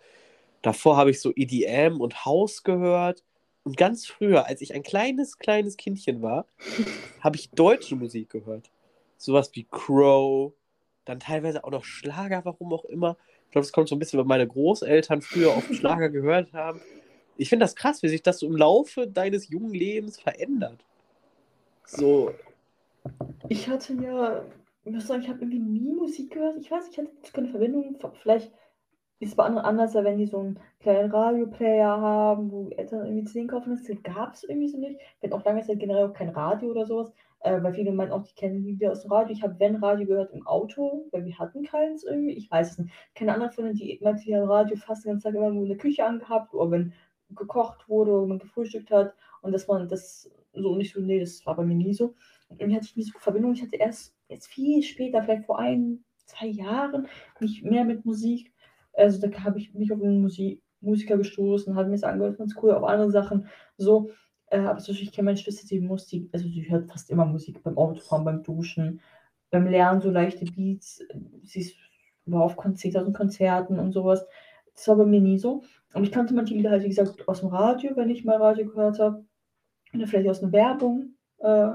Davor 0.63 0.97
habe 0.97 1.11
ich 1.11 1.21
so 1.21 1.33
EDM 1.35 2.01
und 2.01 2.25
House 2.25 2.63
gehört. 2.63 3.23
Und 3.65 3.77
ganz 3.77 4.07
früher, 4.07 4.47
als 4.47 4.61
ich 4.61 4.75
ein 4.75 4.83
kleines, 4.83 5.39
kleines 5.39 5.77
Kindchen 5.77 6.23
war, 6.23 6.47
habe 7.21 7.37
ich 7.37 7.51
deutsche 7.51 7.95
Musik 7.95 8.31
gehört. 8.31 8.71
Sowas 9.19 9.51
wie 9.55 9.67
Crow, 9.71 10.53
dann 11.05 11.21
teilweise 11.21 11.63
auch 11.63 11.71
noch 11.71 11.85
Schlager, 11.85 12.45
warum 12.45 12.73
auch 12.73 12.85
immer. 12.87 13.17
Ich 13.47 13.53
glaube, 13.53 13.65
das 13.65 13.73
kommt 13.73 13.89
so 13.89 13.95
ein 13.95 13.99
bisschen, 13.99 14.19
weil 14.19 14.27
meine 14.27 14.47
Großeltern 14.47 15.21
früher 15.21 15.57
oft 15.57 15.75
Schlager 15.75 16.09
gehört 16.11 16.53
haben. 16.53 16.81
Ich 17.43 17.49
finde 17.49 17.65
das 17.65 17.75
krass, 17.75 18.03
wie 18.03 18.09
sich 18.09 18.23
das 18.23 18.39
so 18.39 18.47
im 18.47 18.57
Laufe 18.57 19.09
deines 19.09 19.49
jungen 19.49 19.75
Lebens 19.75 20.19
verändert. 20.21 20.85
So, 21.85 22.33
Ich 23.49 23.69
hatte 23.69 23.95
ja, 23.95 24.45
ich 24.85 24.93
muss 24.93 25.07
sagen, 25.09 25.23
ich 25.23 25.29
habe 25.29 25.41
irgendwie 25.41 25.59
nie 25.59 25.93
Musik 25.93 26.33
gehört. 26.33 26.57
Ich 26.59 26.71
weiß, 26.71 26.89
ich 26.91 26.99
hatte 26.99 27.11
keine 27.33 27.49
Verbindung. 27.49 27.99
Vielleicht 28.23 28.53
ist 29.19 29.31
es 29.31 29.37
bei 29.37 29.45
anderen 29.45 29.67
anders, 29.67 29.95
wenn 29.95 30.19
die 30.19 30.27
so 30.27 30.39
einen 30.39 30.61
kleinen 30.81 31.11
Radioplayer 31.11 32.01
haben, 32.01 32.51
wo 32.53 32.69
Eltern 32.71 33.07
irgendwie 33.07 33.25
zu 33.25 33.35
denen 33.35 33.49
kaufen. 33.49 33.71
Das 33.71 34.03
gab 34.03 34.35
es 34.35 34.45
irgendwie 34.45 34.69
so 34.69 34.79
nicht. 34.79 35.01
Hatten 35.23 35.33
auch 35.33 35.45
lange 35.45 35.63
Zeit 35.63 35.81
generell 35.81 36.11
auch 36.11 36.15
kein 36.15 36.31
Radio 36.31 36.71
oder 36.71 36.87
sowas. 36.87 37.13
Äh, 37.41 37.61
weil 37.63 37.75
viele 37.75 37.93
meinen 37.93 38.13
auch, 38.13 38.23
die 38.23 38.35
kennen 38.35 38.63
Lieder 38.65 38.93
aus 38.93 39.03
dem 39.03 39.11
Radio. 39.11 39.33
Ich 39.33 39.43
habe, 39.43 39.59
wenn 39.59 39.77
Radio 39.77 40.07
gehört, 40.07 40.33
im 40.33 40.47
Auto, 40.47 41.09
weil 41.11 41.25
wir 41.25 41.37
hatten 41.41 41.65
keins 41.65 42.05
irgendwie. 42.05 42.35
Ich 42.35 42.49
weiß 42.51 42.73
es 42.73 42.79
nicht. 42.79 42.93
Keine 43.17 43.35
andere 43.35 43.51
von 43.51 43.65
denen, 43.65 43.77
die 43.77 43.99
meinte, 44.01 44.23
die 44.25 44.37
haben 44.37 44.49
Radio 44.49 44.77
fast 44.77 45.05
die 45.05 45.09
ganze 45.09 45.25
Zeit 45.25 45.35
immer 45.35 45.51
nur 45.51 45.65
in 45.65 45.71
der 45.71 45.79
Küche 45.79 46.05
angehabt 46.05 46.55
oder 46.55 46.71
wenn 46.71 46.93
gekocht 47.35 47.89
wurde 47.89 48.13
oder 48.13 48.27
man 48.27 48.39
gefrühstückt 48.39 48.91
hat. 48.91 49.15
Und 49.41 49.53
dass 49.53 49.67
man 49.69 49.89
das 49.89 50.31
so 50.53 50.77
nicht 50.77 50.93
so, 50.93 51.01
nee, 51.01 51.21
das 51.21 51.45
war 51.47 51.57
bei 51.57 51.65
mir 51.65 51.75
nie 51.75 51.95
so. 51.95 52.15
irgendwie 52.51 52.77
hatte 52.77 52.87
ich 52.87 52.97
nie 52.97 53.05
so 53.05 53.19
Verbindung. 53.19 53.53
Ich 53.55 53.63
hatte 53.63 53.77
erst 53.77 54.15
jetzt 54.29 54.47
viel 54.47 54.83
später, 54.83 55.23
vielleicht 55.23 55.47
vor 55.47 55.59
ein, 55.59 56.05
zwei 56.27 56.47
Jahren, 56.47 57.09
mich 57.41 57.63
mehr 57.63 57.85
mit 57.85 58.05
Musik. 58.05 58.53
Also 58.93 59.27
da 59.27 59.45
habe 59.45 59.59
ich 59.59 59.75
mich 59.75 59.93
auf 59.93 60.03
einen 60.03 60.21
Musik, 60.21 60.63
Musiker 60.81 61.17
gestoßen, 61.17 61.75
habe 61.77 61.89
mir 61.89 61.95
das 61.95 62.05
angehört, 62.05 62.39
ganz 62.39 62.55
cool, 62.63 62.73
auch 62.73 62.83
andere 62.83 63.11
Sachen. 63.11 63.47
So, 63.77 64.11
äh, 64.49 64.59
aber 64.59 64.81
zum 64.81 64.93
Beispiel, 64.93 65.09
ich 65.09 65.15
kenne 65.15 65.27
meine 65.27 65.39
Schwester, 65.39 65.67
die 65.69 65.81
Musik, 65.81 66.29
also 66.33 66.47
sie 66.47 66.69
hört 66.69 66.91
fast 66.91 67.11
immer 67.11 67.25
Musik 67.25 67.63
beim 67.63 67.79
Autofahren, 67.79 68.25
beim 68.25 68.43
Duschen, 68.43 69.01
beim 69.51 69.67
Lernen, 69.67 70.01
so 70.01 70.11
leichte 70.11 70.45
Beats. 70.45 71.03
Sie 71.43 71.61
ist 71.61 71.77
war 72.27 72.43
auf 72.43 72.57
Konzerten 72.57 73.07
und 73.09 73.17
Konzerten 73.17 73.79
und 73.79 73.93
sowas. 73.93 74.25
Das 74.75 74.89
war 74.89 74.97
bei 74.97 75.05
mir 75.05 75.21
nie 75.21 75.39
so. 75.39 75.63
Und 75.95 76.05
ich 76.05 76.13
kannte 76.13 76.35
manche 76.35 76.55
Lieder 76.55 76.71
halt, 76.71 76.85
wie 76.85 76.89
gesagt, 76.89 77.29
aus 77.29 77.41
dem 77.41 77.51
Radio, 77.51 77.97
wenn 77.97 78.11
ich 78.11 78.25
mal 78.25 78.37
Radio 78.37 78.67
gehört 78.67 78.99
habe. 78.99 79.25
Oder 79.95 80.07
vielleicht 80.07 80.29
aus 80.29 80.43
einer 80.43 80.53
Werbung. 80.53 81.15
Äh, 81.39 81.73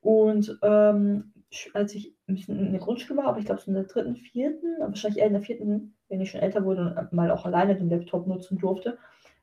und 0.00 0.58
ähm, 0.62 1.32
als 1.72 1.94
ich 1.94 2.14
in 2.26 2.72
der 2.72 2.80
Grundschule 2.80 3.18
war, 3.18 3.28
aber 3.28 3.38
ich 3.38 3.46
glaube 3.46 3.60
so 3.60 3.68
in 3.68 3.74
der 3.74 3.84
dritten, 3.84 4.16
vierten, 4.16 4.76
wahrscheinlich 4.80 5.20
eher 5.20 5.28
in 5.28 5.34
der 5.34 5.42
vierten, 5.42 5.94
wenn 6.08 6.20
ich 6.20 6.30
schon 6.30 6.40
älter 6.40 6.64
wurde 6.64 6.96
und 6.98 7.12
mal 7.12 7.30
auch 7.30 7.44
alleine 7.46 7.76
den 7.76 7.88
Laptop 7.88 8.26
nutzen 8.26 8.58
durfte 8.58 8.98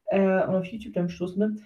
äh, 0.08 0.46
und 0.46 0.56
auf 0.56 0.66
YouTube 0.66 0.94
dann 0.94 1.08
gestoßen 1.08 1.40
bin, 1.40 1.62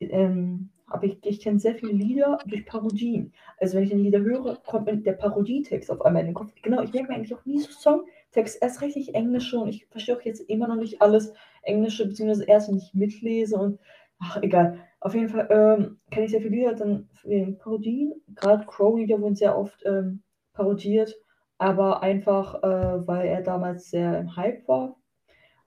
ähm, 0.00 0.70
aber 0.86 1.04
ich, 1.04 1.18
ich 1.24 1.40
kenne 1.40 1.58
sehr 1.58 1.74
viele 1.74 1.92
Lieder 1.92 2.38
durch 2.46 2.66
Parodien. 2.66 3.32
Also 3.58 3.76
wenn 3.76 3.84
ich 3.84 3.92
ein 3.92 4.00
Lieder 4.00 4.20
höre, 4.20 4.56
kommt 4.66 4.86
mir 4.86 4.96
der 4.96 5.12
Parodietext 5.12 5.90
auf 5.90 6.02
einmal 6.02 6.22
in 6.22 6.28
den 6.28 6.34
Kopf. 6.34 6.52
Genau, 6.62 6.82
ich 6.82 6.92
merke 6.92 7.08
mir 7.08 7.16
eigentlich 7.16 7.34
auch 7.34 7.44
nie 7.44 7.60
so 7.60 7.70
Songtext, 8.30 8.62
erst 8.62 8.80
richtig 8.80 9.14
Englische 9.14 9.58
und 9.58 9.68
ich 9.68 9.86
verstehe 9.86 10.16
auch 10.16 10.22
jetzt 10.22 10.40
immer 10.48 10.68
noch 10.68 10.76
nicht 10.76 11.02
alles 11.02 11.32
Englische, 11.62 12.06
beziehungsweise 12.06 12.44
erst, 12.44 12.68
wenn 12.68 12.78
ich 12.78 12.94
mitlese 12.94 13.56
und 13.56 13.80
ach, 14.20 14.38
egal. 14.42 14.78
Auf 15.00 15.14
jeden 15.14 15.28
Fall 15.28 15.48
ähm, 15.50 16.00
kenne 16.10 16.26
ich 16.26 16.30
sehr 16.30 16.40
viele 16.40 16.54
Lieder 16.56 16.74
dann 16.74 17.08
in 17.24 17.58
Parodien. 17.58 18.14
Gerade 18.34 18.66
Crow-Lieder 18.66 19.20
wurden 19.20 19.34
sehr 19.34 19.58
oft 19.58 19.82
ähm, 19.84 20.22
parodiert, 20.52 21.14
aber 21.58 22.02
einfach, 22.02 22.62
äh, 22.62 23.06
weil 23.06 23.26
er 23.26 23.42
damals 23.42 23.90
sehr 23.90 24.20
im 24.20 24.36
Hype 24.36 24.68
war. 24.68 24.96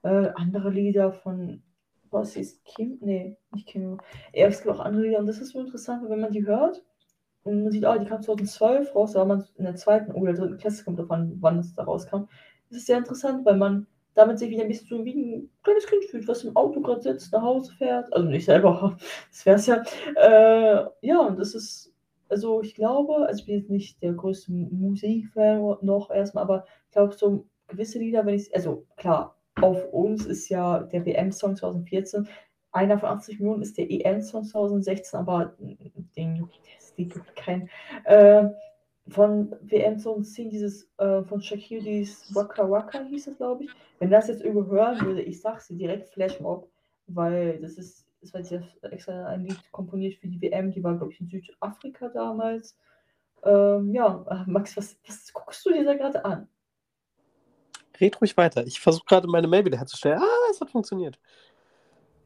Äh, 0.02 0.30
andere 0.34 0.70
Lieder 0.70 1.12
von 1.12 1.62
was 2.10 2.36
ist 2.36 2.64
Kim? 2.64 2.98
Nee, 3.00 3.36
nicht 3.52 3.66
Kim. 3.66 3.98
Es 4.32 4.62
gibt 4.62 4.74
auch 4.74 4.80
andere 4.80 5.02
Lieder 5.02 5.18
und 5.18 5.26
das 5.26 5.38
ist 5.38 5.50
so 5.50 5.60
interessant, 5.60 6.08
wenn 6.08 6.20
man 6.20 6.30
die 6.30 6.46
hört 6.46 6.82
und 7.42 7.62
man 7.64 7.72
sieht, 7.72 7.84
ah, 7.84 7.98
die 7.98 8.06
kam 8.06 8.22
2012 8.22 8.94
raus, 8.94 9.12
da 9.12 9.20
war 9.20 9.26
man 9.26 9.44
in 9.56 9.64
der 9.64 9.74
zweiten 9.74 10.12
oder 10.12 10.32
dritten 10.32 10.56
Klasse, 10.58 10.84
kommt 10.84 10.98
davon, 10.98 11.36
wann 11.40 11.58
es 11.58 11.74
da 11.74 11.82
rauskam. 11.82 12.28
Das 12.74 12.80
ist 12.80 12.86
sehr 12.88 12.98
interessant, 12.98 13.46
weil 13.46 13.56
man 13.56 13.86
damit 14.14 14.40
sich 14.40 14.50
wieder 14.50 14.62
ein 14.62 14.68
bisschen 14.68 14.88
so 14.88 15.04
wie 15.04 15.14
ein 15.14 15.50
kleines 15.62 15.86
Kind 15.86 16.04
fühlt, 16.06 16.26
was 16.26 16.42
im 16.42 16.56
Auto 16.56 16.80
gerade 16.80 17.00
sitzt, 17.00 17.32
nach 17.32 17.42
Hause 17.42 17.72
fährt. 17.72 18.12
Also 18.12 18.28
nicht 18.28 18.44
selber, 18.44 18.96
das 19.30 19.46
wäre 19.46 19.56
es 19.56 19.66
ja. 19.66 19.80
Äh, 20.16 20.84
ja, 21.00 21.20
und 21.20 21.38
das 21.38 21.54
ist, 21.54 21.94
also 22.28 22.62
ich 22.62 22.74
glaube, 22.74 23.28
also 23.28 23.38
ich 23.38 23.46
bin 23.46 23.58
jetzt 23.58 23.70
nicht 23.70 24.02
der 24.02 24.12
größte 24.12 24.50
Musikfan 24.50 25.76
noch 25.82 26.10
erstmal, 26.10 26.42
aber 26.42 26.64
ich 26.86 26.94
glaube, 26.94 27.14
so 27.14 27.46
gewisse 27.68 28.00
Lieder, 28.00 28.26
wenn 28.26 28.34
ich, 28.34 28.52
also 28.52 28.84
klar, 28.96 29.36
auf 29.60 29.84
uns 29.92 30.26
ist 30.26 30.48
ja 30.48 30.80
der 30.80 31.06
WM-Song 31.06 31.54
2014. 31.54 32.26
Einer 32.72 32.98
von 32.98 33.10
80 33.10 33.38
Millionen 33.38 33.62
ist 33.62 33.78
der 33.78 33.88
EM-Song 33.88 34.42
2016, 34.42 35.20
aber 35.20 35.54
den 36.16 36.34
juckt, 36.34 36.58
kein. 37.36 37.70
Äh, 38.02 38.48
von 39.08 39.54
WM 39.60 39.98
2010 39.98 40.50
dieses 40.50 40.88
äh, 40.98 41.22
von 41.22 41.40
Shakiris 41.42 42.34
Waka 42.34 42.68
Waka 42.68 43.02
hieß 43.02 43.26
es, 43.26 43.36
glaube 43.36 43.64
ich. 43.64 43.70
Wenn 43.98 44.10
das 44.10 44.28
jetzt 44.28 44.42
überhören 44.42 45.00
würde, 45.04 45.22
ich 45.22 45.40
sag 45.40 45.60
sie 45.60 45.76
direkt 45.76 46.08
Flashmob, 46.08 46.70
weil 47.06 47.60
das 47.60 47.74
ist, 47.74 48.06
das 48.20 48.32
war 48.32 48.40
jetzt 48.40 48.52
extra 48.82 49.26
ein 49.26 49.44
Lied 49.44 49.60
komponiert 49.72 50.14
für 50.14 50.28
die 50.28 50.40
WM, 50.40 50.70
die 50.70 50.82
war, 50.82 50.96
glaube 50.96 51.12
ich, 51.12 51.20
in 51.20 51.28
Südafrika 51.28 52.08
damals. 52.08 52.78
Ähm, 53.44 53.94
ja, 53.94 54.24
Max, 54.46 54.76
was, 54.76 54.96
was 55.06 55.32
guckst 55.32 55.64
du 55.66 55.72
dir 55.72 55.84
da 55.84 55.94
gerade 55.94 56.24
an? 56.24 56.48
Red 58.00 58.20
ruhig 58.20 58.36
weiter. 58.36 58.66
Ich 58.66 58.80
versuche 58.80 59.04
gerade 59.04 59.28
meine 59.28 59.46
Mail 59.46 59.64
wieder 59.64 59.78
herzustellen. 59.78 60.18
Ah, 60.18 60.50
es 60.50 60.60
hat 60.60 60.70
funktioniert. 60.70 61.18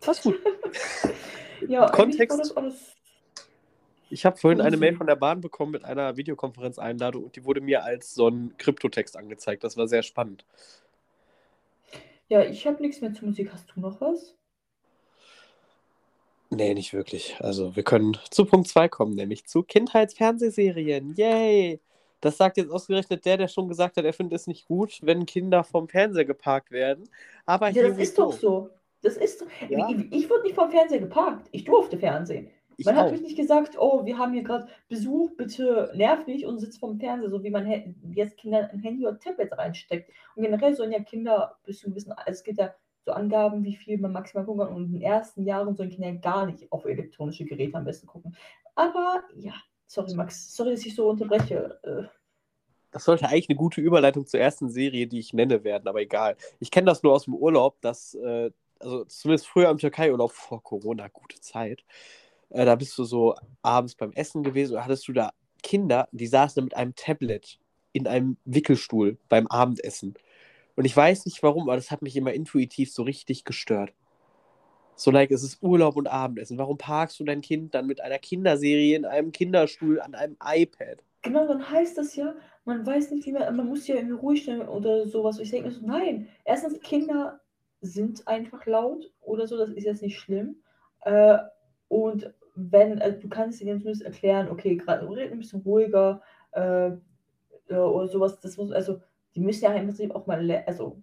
Das 0.01 0.19
ist 0.19 0.23
gut. 0.23 0.37
ja, 1.67 1.91
Kontext. 1.91 2.55
Ich 4.11 4.25
habe 4.25 4.37
vorhin 4.37 4.61
eine 4.61 4.77
Mail 4.77 4.97
von 4.97 5.07
der 5.07 5.17
Bahn 5.17 5.41
bekommen 5.41 5.73
mit 5.73 5.85
einer 5.85 6.17
Videokonferenzeinladung 6.17 7.25
und 7.25 7.37
die 7.37 7.45
wurde 7.45 7.61
mir 7.61 7.85
als 7.85 8.15
so 8.15 8.29
ein 8.29 8.55
Kryptotext 8.57 9.17
angezeigt. 9.17 9.65
Das 9.65 9.77
war 9.77 9.87
sehr 9.87 10.03
spannend. 10.03 10.45
Ja, 12.29 12.43
ich 12.43 12.67
habe 12.67 12.83
nichts 12.83 13.01
mehr 13.01 13.13
zur 13.13 13.29
Musik. 13.29 13.53
Hast 13.53 13.71
du 13.75 13.81
noch 13.81 14.01
was? 14.01 14.35
Nee, 16.51 16.75
nicht 16.75 16.95
wirklich. 16.95 17.37
Also, 17.41 17.77
wir 17.77 17.83
können 17.83 18.17
zu 18.31 18.47
Punkt 18.47 18.69
2 18.69 18.89
kommen, 18.89 19.15
nämlich 19.15 19.47
zu 19.47 19.63
Kindheitsfernsehserien. 19.63 21.15
Yay! 21.15 21.81
Das 22.21 22.37
sagt 22.37 22.57
jetzt 22.57 22.71
ausgerechnet 22.71 23.25
der, 23.25 23.37
der 23.37 23.49
schon 23.49 23.69
gesagt 23.69 23.97
hat, 23.97 24.05
er 24.05 24.13
findet 24.13 24.41
es 24.41 24.47
nicht 24.47 24.67
gut, 24.67 24.99
wenn 25.03 25.25
Kinder 25.27 25.63
vom 25.63 25.89
Fernseher 25.89 26.25
geparkt 26.25 26.71
werden. 26.71 27.09
Aber 27.47 27.69
ja, 27.71 27.89
das 27.89 27.99
ist 27.99 28.19
doch 28.19 28.33
so. 28.33 28.71
Das 29.03 29.17
ist 29.17 29.45
ja. 29.69 29.89
Ich, 29.91 30.13
ich 30.13 30.31
wurde 30.31 30.43
nicht 30.43 30.55
vom 30.55 30.71
Fernseher 30.71 30.99
geparkt. 30.99 31.49
Ich 31.53 31.65
durfte 31.65 31.99
Fernsehen. 31.99 32.51
Ich 32.79 32.87
man 32.87 32.97
auch. 32.97 33.13
hat 33.13 33.21
nicht 33.21 33.37
gesagt, 33.37 33.77
oh, 33.79 34.07
wir 34.07 34.17
haben 34.17 34.33
hier 34.33 34.43
gerade 34.45 34.69
Besuch, 34.89 35.37
bitte 35.37 35.93
nerv 35.95 36.27
nicht 36.27 36.47
und 36.47 36.59
sitzt 36.59 36.79
vom 36.79 36.99
Fernseher, 36.99 37.31
so 37.31 37.43
wie 37.43 37.51
man 37.51 37.95
jetzt 38.15 38.39
Kinder 38.39 38.71
ein 38.73 38.81
Handy 38.81 39.07
oder 39.07 39.19
Tablet 39.19 39.53
reinsteckt. 39.53 40.11
Und 40.35 40.45
generell 40.45 40.75
sollen 40.75 40.93
ja 40.93 41.01
Kinder 41.01 41.59
bis 41.65 41.81
zu 41.81 41.95
wissen, 41.95 42.15
es 42.25 42.43
gibt 42.43 42.59
ja 42.59 42.73
so 43.05 43.13
Angaben, 43.13 43.65
wie 43.65 43.77
viel 43.77 43.99
man 43.99 44.13
maximal 44.13 44.47
gucken 44.47 44.65
kann. 44.65 44.75
Und 44.75 44.87
in 44.87 44.93
den 44.93 45.03
ersten 45.03 45.45
Jahren 45.45 45.77
sollen 45.77 45.91
Kinder 45.91 46.13
gar 46.13 46.47
nicht 46.47 46.71
auf 46.73 46.87
elektronische 46.87 47.45
Geräte 47.45 47.77
am 47.77 47.85
besten 47.85 48.07
gucken. 48.07 48.35
Aber 48.75 49.23
ja, 49.35 49.55
Sorry, 49.89 50.15
Max. 50.15 50.55
Sorry, 50.55 50.73
dass 50.73 50.85
ich 50.85 50.95
so 50.95 51.09
unterbreche. 51.09 51.81
Äh. 51.83 52.09
Das 52.91 53.05
sollte 53.05 53.27
eigentlich 53.27 53.49
eine 53.49 53.57
gute 53.57 53.81
Überleitung 53.81 54.27
zur 54.27 54.39
ersten 54.39 54.69
Serie, 54.69 55.07
die 55.07 55.19
ich 55.19 55.33
nenne, 55.33 55.65
werden, 55.65 55.89
aber 55.89 56.01
egal. 56.01 56.37
Ich 56.61 56.71
kenne 56.71 56.87
das 56.87 57.03
nur 57.03 57.15
aus 57.15 57.25
dem 57.25 57.35
Urlaub, 57.35 57.81
dass, 57.81 58.15
äh, 58.15 58.51
also 58.79 59.05
zumindest 59.07 59.49
früher 59.49 59.71
im 59.71 59.79
Türkei-Urlaub 59.79 60.33
vor 60.33 60.63
Corona, 60.63 61.09
gute 61.09 61.41
Zeit, 61.41 61.85
äh, 62.51 62.65
da 62.65 62.75
bist 62.75 62.97
du 62.99 63.05
so 63.05 63.35
abends 63.63 63.95
beim 63.95 64.13
Essen 64.13 64.43
gewesen 64.43 64.77
und 64.77 64.85
hattest 64.85 65.07
du 65.09 65.13
da 65.13 65.33
Kinder, 65.63 66.09
die 66.13 66.27
saßen 66.27 66.63
mit 66.63 66.75
einem 66.75 66.95
Tablet 66.95 67.59
in 67.93 68.07
einem 68.07 68.37
Wickelstuhl 68.45 69.19
beim 69.29 69.47
Abendessen. 69.49 70.15
Und 70.77 70.85
ich 70.85 70.97
weiß 70.97 71.27
nicht 71.27 71.43
warum, 71.43 71.65
aber 71.65 71.77
das 71.77 71.91
hat 71.91 72.03
mich 72.03 72.17
immer 72.17 72.33
intuitiv 72.33 72.93
so 72.93 73.03
richtig 73.03 73.45
gestört. 73.45 73.93
So, 74.95 75.11
like, 75.11 75.31
es 75.31 75.43
ist 75.43 75.63
Urlaub 75.63 75.97
und 75.97 76.09
Abendessen. 76.09 76.59
Warum 76.59 76.79
parkst 76.79 77.19
du 77.21 77.25
dein 77.25 77.41
Kind 77.41 77.75
dann 77.75 77.87
mit 77.87 78.01
einer 78.01 78.19
Kinderserie 78.19 78.97
in 78.97 79.05
einem 79.05 79.33
Kinderstuhl 79.33 80.01
an 80.01 80.15
einem 80.15 80.37
iPad? 80.45 81.05
Genau, 81.23 81.47
dann 81.47 81.69
heißt 81.69 81.99
das 81.99 82.17
ja, 82.17 82.35
man 82.65 82.85
weiß 82.87 83.11
nicht, 83.13 83.27
wie 83.27 83.33
man, 83.33 83.55
man 83.57 83.67
muss 83.67 83.87
ja 83.87 83.97
irgendwie 83.97 84.17
ruhig 84.17 84.43
stellen 84.43 84.69
oder 84.69 85.07
sowas. 85.07 85.39
Ich 85.39 85.51
denke 85.51 85.71
so, 85.71 85.85
nein, 85.87 86.29
erstens, 86.45 86.81
Kinder 86.81 87.41
sind 87.81 88.27
einfach 88.27 88.67
laut 88.67 89.13
oder 89.21 89.47
so, 89.47 89.57
das 89.57 89.71
ist 89.71 89.85
jetzt 89.85 90.03
nicht 90.03 90.19
schlimm. 90.19 90.63
Äh, 91.03 91.39
und 91.89 92.33
wenn, 92.59 92.99
äh, 92.99 93.19
du 93.19 93.29
kannst 93.29 93.61
ihnen 93.61 93.79
zumindest 93.79 94.05
erklären, 94.05 94.49
okay, 94.51 94.77
gerade 94.77 95.09
red 95.09 95.33
ein 95.33 95.39
bisschen 95.39 95.63
ruhiger 95.63 96.23
äh, 96.53 96.91
oder 97.71 98.09
sowas, 98.09 98.41
das 98.41 98.57
muss, 98.57 98.73
also, 98.73 99.01
die 99.35 99.41
müssen 99.41 99.65
ja 99.65 99.73
im 99.75 99.87
Prinzip 99.87 100.15
auch 100.15 100.27
mal, 100.27 100.65
also, 100.67 101.03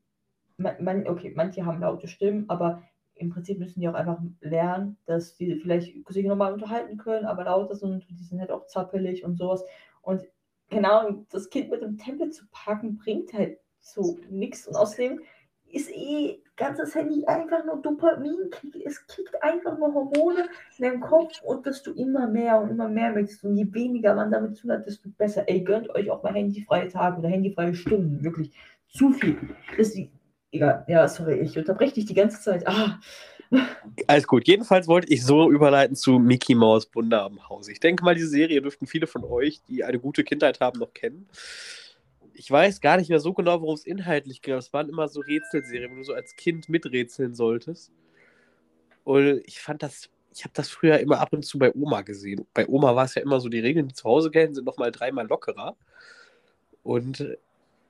man, 0.57 0.83
man, 0.83 1.07
okay, 1.07 1.31
manche 1.35 1.65
haben 1.65 1.81
laute 1.81 2.07
Stimmen, 2.07 2.45
aber 2.49 2.81
im 3.15 3.29
Prinzip 3.29 3.59
müssen 3.59 3.79
die 3.79 3.87
auch 3.87 3.93
einfach 3.93 4.19
lernen, 4.41 4.97
dass 5.05 5.35
die 5.35 5.55
vielleicht 5.55 5.93
sich 6.09 6.25
normal 6.25 6.53
unterhalten 6.53 6.97
können, 6.97 7.25
aber 7.25 7.45
lauter 7.45 7.75
sind, 7.75 8.05
die 8.09 8.23
sind 8.23 8.39
halt 8.39 8.51
auch 8.51 8.65
zappelig 8.67 9.23
und 9.23 9.37
sowas. 9.37 9.63
Und 10.01 10.23
genau, 10.69 11.25
das 11.31 11.49
Kind 11.49 11.69
mit 11.71 11.81
dem 11.81 11.97
Tempel 11.97 12.31
zu 12.31 12.45
packen, 12.51 12.97
bringt 12.97 13.33
halt 13.33 13.59
so 13.79 14.17
nichts. 14.29 14.67
Und 14.67 14.75
außerdem 14.75 15.21
ist 15.75 15.91
eh 15.91 16.39
ganzes 16.55 16.95
Handy 16.95 17.25
einfach 17.25 17.65
nur 17.65 17.81
Dopamin. 17.81 18.49
Es 18.85 19.05
kickt 19.07 19.43
einfach 19.43 19.77
nur 19.77 19.93
Hormone 19.93 20.47
in 20.77 20.85
deinem 20.85 21.01
Kopf 21.01 21.41
und 21.43 21.67
dass 21.67 21.83
du 21.83 21.91
immer 21.91 22.27
mehr 22.27 22.59
und 22.61 22.69
immer 22.69 22.87
mehr 22.87 23.11
möchtest. 23.11 23.43
Und 23.43 23.57
je 23.57 23.67
weniger 23.73 24.15
man 24.15 24.31
damit 24.31 24.55
zu 24.55 24.69
hat, 24.69 24.85
desto 24.85 25.09
besser. 25.09 25.43
Ey, 25.47 25.61
gönnt 25.61 25.89
euch 25.89 26.09
auch 26.09 26.23
mal 26.23 26.33
handyfreie 26.33 26.87
Tage 26.87 27.19
oder 27.19 27.27
handyfreie 27.27 27.75
Stunden. 27.75 28.23
Wirklich 28.23 28.51
zu 28.87 29.11
viel. 29.11 29.37
Das 29.77 29.93
Egal. 30.51 30.85
Ja, 30.87 31.05
sorry, 31.09 31.41
ich 31.41 31.57
unterbreche 31.57 31.95
dich 31.95 32.05
die 32.05 32.13
ganze 32.13 32.39
Zeit. 32.39 32.65
Ah. 32.65 32.97
Alles 34.07 34.25
gut. 34.25 34.47
Jedenfalls 34.47 34.87
wollte 34.87 35.11
ich 35.11 35.25
so 35.25 35.51
überleiten 35.51 35.97
zu 35.97 36.17
Mickey 36.17 36.55
Mouse 36.55 36.89
Wunder 36.93 37.23
am 37.23 37.49
Haus. 37.49 37.67
Ich 37.67 37.81
denke 37.81 38.05
mal, 38.05 38.15
diese 38.15 38.29
Serie 38.29 38.61
dürften 38.61 38.87
viele 38.87 39.07
von 39.07 39.25
euch, 39.25 39.61
die 39.67 39.83
eine 39.83 39.99
gute 39.99 40.23
Kindheit 40.23 40.61
haben, 40.61 40.79
noch 40.79 40.93
kennen. 40.93 41.27
Ich 42.37 42.51
weiß 42.51 42.81
gar 42.81 42.97
nicht 42.97 43.09
mehr 43.09 43.19
so 43.19 43.33
genau, 43.33 43.61
worum 43.61 43.75
es 43.75 43.85
inhaltlich 43.85 44.41
ging. 44.41 44.55
Es 44.55 44.73
waren 44.73 44.89
immer 44.89 45.07
so 45.07 45.21
Rätselserien, 45.21 45.91
wo 45.91 45.95
du 45.95 46.03
so 46.03 46.13
als 46.13 46.35
Kind 46.35 46.69
miträtseln 46.69 47.33
solltest. 47.33 47.91
Und 49.05 49.41
ich 49.45 49.61
fand 49.61 49.81
das, 49.83 50.09
ich 50.33 50.43
habe 50.43 50.53
das 50.53 50.69
früher 50.69 50.99
immer 50.99 51.19
ab 51.19 51.31
und 51.31 51.45
zu 51.45 51.57
bei 51.57 51.73
Oma 51.73 52.01
gesehen. 52.01 52.45
Bei 52.53 52.67
Oma 52.67 52.95
war 52.95 53.05
es 53.05 53.15
ja 53.15 53.21
immer 53.21 53.39
so, 53.39 53.49
die 53.49 53.59
Regeln, 53.59 53.87
die 53.87 53.93
zu 53.93 54.03
Hause 54.03 54.31
gelten, 54.31 54.53
sind 54.53 54.65
nochmal 54.65 54.91
dreimal 54.91 55.27
lockerer. 55.27 55.77
Und 56.83 57.25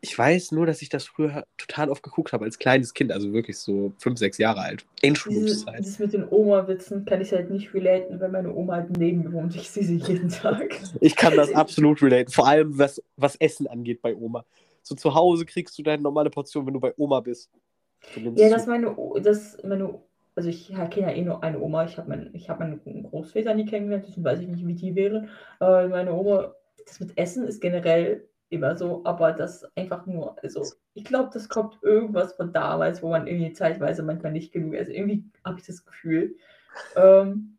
Ich 0.01 0.17
weiß 0.17 0.51
nur, 0.51 0.65
dass 0.65 0.81
ich 0.81 0.89
das 0.89 1.05
früher 1.05 1.45
total 1.57 1.89
oft 1.89 2.03
geguckt 2.03 2.31
habe 2.31 2.45
als 2.45 2.59
kleines 2.59 2.93
Kind, 2.93 3.11
also 3.11 3.33
wirklich 3.33 3.57
so 3.57 3.93
fünf, 3.97 4.19
sechs 4.19 4.37
Jahre 4.37 4.59
alt. 4.61 4.85
Dieses, 5.01 5.03
Einschulungszeit. 5.03 5.79
dieses 5.79 5.99
mit 5.99 6.13
den 6.13 6.27
Oma-Witzen 6.29 7.05
kann 7.05 7.21
ich 7.21 7.31
halt 7.31 7.49
nicht 7.49 7.73
relaten, 7.73 8.19
weil 8.19 8.29
meine 8.29 8.53
Oma 8.53 8.75
halt 8.75 8.97
neben 8.97 9.23
mir 9.23 9.33
wohnt. 9.33 9.55
Ich 9.55 9.69
sehe 9.69 9.83
sie 9.83 9.97
jeden 9.97 10.29
Tag. 10.29 10.77
Ich 11.01 11.15
kann 11.15 11.35
das 11.35 11.51
absolut 11.53 12.01
relaten. 12.03 12.31
Vor 12.31 12.47
allem, 12.47 12.77
was, 12.77 13.01
was 13.17 13.35
Essen 13.37 13.67
angeht 13.67 14.01
bei 14.01 14.15
Oma. 14.15 14.45
So 14.83 14.93
zu 14.93 15.15
Hause 15.15 15.45
kriegst 15.45 15.77
du 15.79 15.83
deine 15.83 16.03
normale 16.03 16.29
Portion, 16.29 16.65
wenn 16.67 16.73
du 16.73 16.79
bei 16.79 16.93
Oma 16.97 17.19
bist. 17.21 17.49
Ja, 18.35 18.49
das 18.49 18.67
meine, 18.67 18.95
O- 18.95 19.17
das 19.17 19.57
meine, 19.63 19.99
also 20.35 20.49
ich 20.49 20.67
kenne 20.67 21.07
ja 21.07 21.09
eh 21.09 21.23
nur 21.23 21.41
eine 21.41 21.59
Oma. 21.59 21.85
Ich 21.85 21.97
habe 21.97 22.09
mein, 22.09 22.29
ich 22.33 22.47
habe 22.49 22.59
meine 22.59 23.03
Großväter 23.03 23.55
nie 23.55 23.65
kennengelernt, 23.65 24.05
deswegen 24.07 24.23
weiß 24.23 24.39
ich 24.39 24.47
nicht, 24.47 24.67
wie 24.67 24.75
die 24.75 24.93
wären. 24.93 25.29
Aber 25.57 25.87
meine 25.87 26.13
Oma, 26.13 26.53
das 26.85 26.99
mit 26.99 27.17
Essen 27.17 27.47
ist 27.47 27.59
generell 27.61 28.27
immer 28.55 28.75
so, 28.75 29.01
aber 29.05 29.31
das 29.31 29.65
einfach 29.75 30.05
nur, 30.05 30.41
also 30.43 30.65
ich 30.93 31.03
glaube, 31.03 31.29
das 31.33 31.49
kommt 31.49 31.77
irgendwas 31.83 32.33
von 32.33 32.53
damals, 32.53 33.03
wo 33.03 33.09
man 33.09 33.27
irgendwie 33.27 33.53
zeitweise 33.53 34.03
manchmal 34.03 34.31
nicht 34.31 34.51
genug, 34.51 34.75
also 34.75 34.91
irgendwie 34.91 35.25
habe 35.43 35.59
ich 35.59 35.65
das 35.65 35.85
Gefühl. 35.85 36.35
Ähm, 36.95 37.57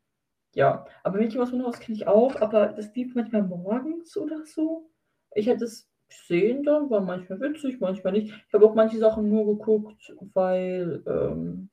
ja, 0.55 0.87
aber 1.03 1.19
Mickey 1.19 1.37
Mouse 1.39 1.53
Wunderhaus 1.53 1.81
kenne 1.81 1.97
ich 1.97 2.07
auch, 2.07 2.41
aber 2.41 2.69
das 2.69 2.95
lief 2.95 3.15
manchmal 3.15 3.43
morgens 3.43 4.17
oder 4.17 4.45
so. 4.47 4.91
Ich 5.35 5.47
hätte 5.47 5.65
es 5.65 5.89
gesehen 6.09 6.63
dann, 6.63 6.89
war 6.89 7.01
manchmal 7.01 7.41
witzig, 7.41 7.81
manchmal 7.81 8.15
nicht. 8.15 8.33
Ich 8.49 8.55
habe 8.55 8.65
auch 8.67 8.75
manche 8.75 8.99
Sachen 8.99 9.29
nur 9.29 9.47
geguckt, 9.47 10.15
weil, 10.33 11.03
ähm, 11.07 11.69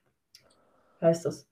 heißt 1.01 1.25
das? 1.25 1.47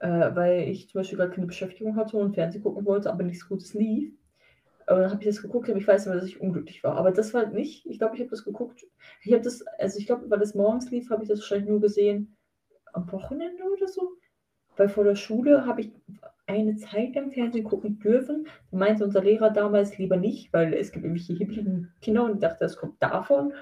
Äh, 0.00 0.34
weil 0.34 0.68
ich 0.68 0.90
zum 0.90 1.00
Beispiel 1.00 1.18
gar 1.18 1.30
keine 1.30 1.46
Beschäftigung 1.46 1.96
hatte 1.96 2.18
und 2.18 2.34
Fernsehen 2.34 2.62
gucken 2.62 2.84
wollte, 2.84 3.10
aber 3.10 3.22
nichts 3.22 3.48
Gutes 3.48 3.72
lief. 3.72 4.12
Aber 4.86 5.00
dann 5.00 5.10
habe 5.10 5.20
ich 5.20 5.28
das 5.28 5.42
geguckt, 5.42 5.68
aber 5.68 5.78
ich 5.78 5.86
weiß 5.86 6.06
immer, 6.06 6.14
dass 6.14 6.26
ich 6.26 6.40
unglücklich 6.40 6.84
war. 6.84 6.96
Aber 6.96 7.10
das 7.10 7.34
war 7.34 7.46
nicht. 7.46 7.86
Ich 7.86 7.98
glaube, 7.98 8.14
ich 8.14 8.20
habe 8.20 8.30
das 8.30 8.44
geguckt. 8.44 8.86
Ich 9.22 9.32
habe 9.32 9.42
das, 9.42 9.62
also 9.78 9.98
ich 9.98 10.06
glaube, 10.06 10.30
weil 10.30 10.38
das 10.38 10.54
morgens 10.54 10.90
lief, 10.90 11.10
habe 11.10 11.24
ich 11.24 11.28
das 11.28 11.40
wahrscheinlich 11.40 11.68
nur 11.68 11.80
gesehen 11.80 12.36
am 12.92 13.10
Wochenende 13.10 13.64
oder 13.64 13.88
so. 13.88 14.12
Weil 14.76 14.88
vor 14.88 15.04
der 15.04 15.16
Schule 15.16 15.66
habe 15.66 15.80
ich 15.80 15.92
eine 16.46 16.76
Zeit 16.76 17.14
lang 17.16 17.32
Fernsehen 17.32 17.64
gucken 17.64 17.98
dürfen. 17.98 18.46
Meinte 18.70 19.04
unser 19.04 19.22
Lehrer 19.22 19.50
damals 19.50 19.98
lieber 19.98 20.16
nicht, 20.16 20.52
weil 20.52 20.72
es 20.74 20.92
gibt 20.92 21.04
irgendwelche 21.04 21.34
hippigen 21.34 21.92
Kinder 22.00 22.24
und 22.24 22.34
ich 22.34 22.40
dachte, 22.40 22.58
das 22.60 22.76
kommt 22.76 23.02
davon. 23.02 23.52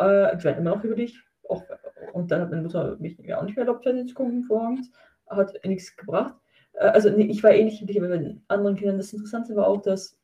Äh, 0.00 0.36
ich 0.36 0.44
werde 0.44 0.60
immer 0.60 0.76
noch 0.76 0.84
über 0.84 0.94
dich. 0.94 1.20
Auch, 1.48 1.64
und 2.12 2.30
dann 2.30 2.42
hat 2.42 2.50
meine 2.50 2.62
Mutter 2.62 2.96
mich 3.00 3.18
auch 3.34 3.42
nicht 3.42 3.56
mehr 3.56 3.66
erlaubt, 3.66 3.82
Fernsehen 3.82 4.08
zu 4.08 4.14
gucken 4.14 4.46
morgens. 4.46 4.90
Hat 5.26 5.52
nichts 5.64 5.96
gebracht. 5.96 6.34
Äh, 6.74 6.86
also 6.86 7.10
nee, 7.10 7.26
ich 7.26 7.42
war 7.42 7.52
eh 7.52 7.64
nicht 7.64 7.80
hippig, 7.80 7.98
aber 7.98 8.08
bei 8.08 8.18
den 8.18 8.44
anderen 8.46 8.76
Kindern. 8.76 8.98
Das 8.98 9.12
Interessante 9.12 9.56
war 9.56 9.66
auch, 9.66 9.82
dass 9.82 10.16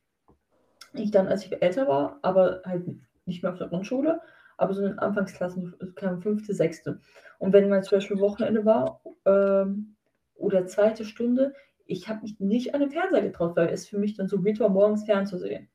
ich 0.93 1.11
dann, 1.11 1.29
als 1.29 1.45
ich 1.45 1.63
älter 1.63 1.89
war, 1.89 2.19
aber 2.23 2.63
halt 2.65 2.85
nicht 3.27 3.43
mehr 3.43 3.53
auf 3.53 3.59
der 3.59 3.69
Grundschule, 3.69 4.21
aber 4.57 4.75
so 4.75 4.83
in 4.83 4.89
den 4.89 4.99
Anfangsklassen, 4.99 5.75
kam 5.95 6.21
fünfte, 6.21 6.55
sechste. 6.55 7.01
Und 7.39 7.53
wenn 7.53 7.69
mal 7.69 7.83
zum 7.83 7.97
Beispiel 7.97 8.19
Wochenende 8.21 8.65
war 8.65 9.01
ähm, 9.25 9.97
oder 10.35 10.67
zweite 10.67 11.05
Stunde, 11.05 11.55
ich 11.87 12.09
habe 12.09 12.23
mich 12.23 12.39
nicht 12.41 12.75
an 12.75 12.81
den 12.81 12.91
Fernseher 12.91 13.23
getraut, 13.23 13.57
weil 13.57 13.69
es 13.69 13.89
für 13.89 13.99
mich 13.99 14.17
dann 14.17 14.29
so 14.29 14.45
wild 14.45 14.61
war, 14.61 14.69
morgens 14.69 15.05
fernzusehen. 15.05 15.69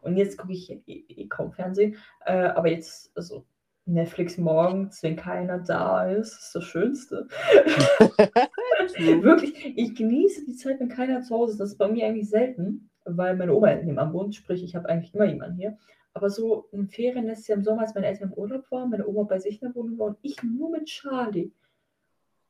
Und 0.00 0.16
jetzt 0.16 0.38
gucke 0.38 0.52
ich 0.52 0.70
eh, 0.70 0.80
eh 0.86 1.26
kaum 1.28 1.52
Fernsehen, 1.52 1.96
äh, 2.24 2.46
aber 2.46 2.68
jetzt, 2.70 3.10
also 3.16 3.44
Netflix 3.84 4.38
morgens, 4.38 5.02
wenn 5.02 5.16
keiner 5.16 5.58
da 5.58 6.08
ist, 6.08 6.32
ist 6.38 6.54
das 6.54 6.64
Schönste. 6.64 7.26
Wirklich, 9.22 9.76
ich 9.76 9.94
genieße 9.94 10.44
die 10.44 10.54
Zeit, 10.54 10.78
wenn 10.80 10.88
keiner 10.88 11.22
zu 11.22 11.34
Hause 11.34 11.52
ist. 11.52 11.60
Das 11.60 11.70
ist 11.70 11.78
bei 11.78 11.88
mir 11.88 12.06
eigentlich 12.06 12.28
selten, 12.28 12.87
weil 13.16 13.36
meine 13.36 13.54
Oma 13.54 13.74
nebenan 13.74 14.12
wohnt, 14.12 14.34
sprich, 14.34 14.62
ich 14.62 14.74
habe 14.74 14.88
eigentlich 14.88 15.14
immer 15.14 15.24
jemanden 15.24 15.56
hier. 15.56 15.78
Aber 16.14 16.30
so 16.30 16.68
in 16.72 16.88
Ferien 16.88 17.28
im 17.28 17.62
Sommer, 17.62 17.82
als 17.82 17.94
meine 17.94 18.06
Eltern 18.06 18.30
im 18.32 18.38
Urlaub 18.38 18.70
waren, 18.70 18.90
meine 18.90 19.06
Oma 19.06 19.22
bei 19.22 19.38
sich 19.38 19.62
in 19.62 19.68
der 19.68 19.74
Wohnung 19.74 19.98
war 19.98 20.06
und 20.08 20.18
ich 20.22 20.42
nur 20.42 20.70
mit 20.70 20.86
Charlie. 20.86 21.52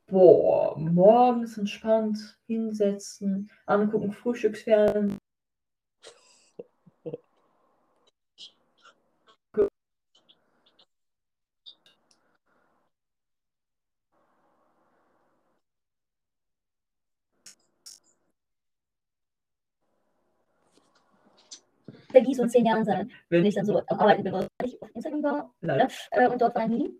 Boah, 0.06 0.78
morgens 0.78 1.58
entspannt 1.58 2.38
hinsetzen, 2.46 3.50
angucken, 3.66 4.12
Frühstücksfernsehen. 4.12 5.18
Der 22.18 22.26
Gies 22.26 22.40
in 22.40 22.48
zehn 22.48 22.66
Jahren 22.66 22.84
sein, 22.84 23.12
wenn 23.28 23.44
ich 23.44 23.54
dann 23.54 23.64
so 23.64 23.78
am 23.78 24.00
Arbeiten 24.00 24.24
bin, 24.24 24.32
weil 24.32 24.48
ich 24.64 24.82
auf 24.82 24.90
Instagram 24.92 25.22
war. 25.22 25.54
Leider. 25.60 25.86
Äh, 26.10 26.26
und 26.26 26.42
dort 26.42 26.52
war 26.56 26.62
ein 26.62 26.70
Mini. 26.70 26.90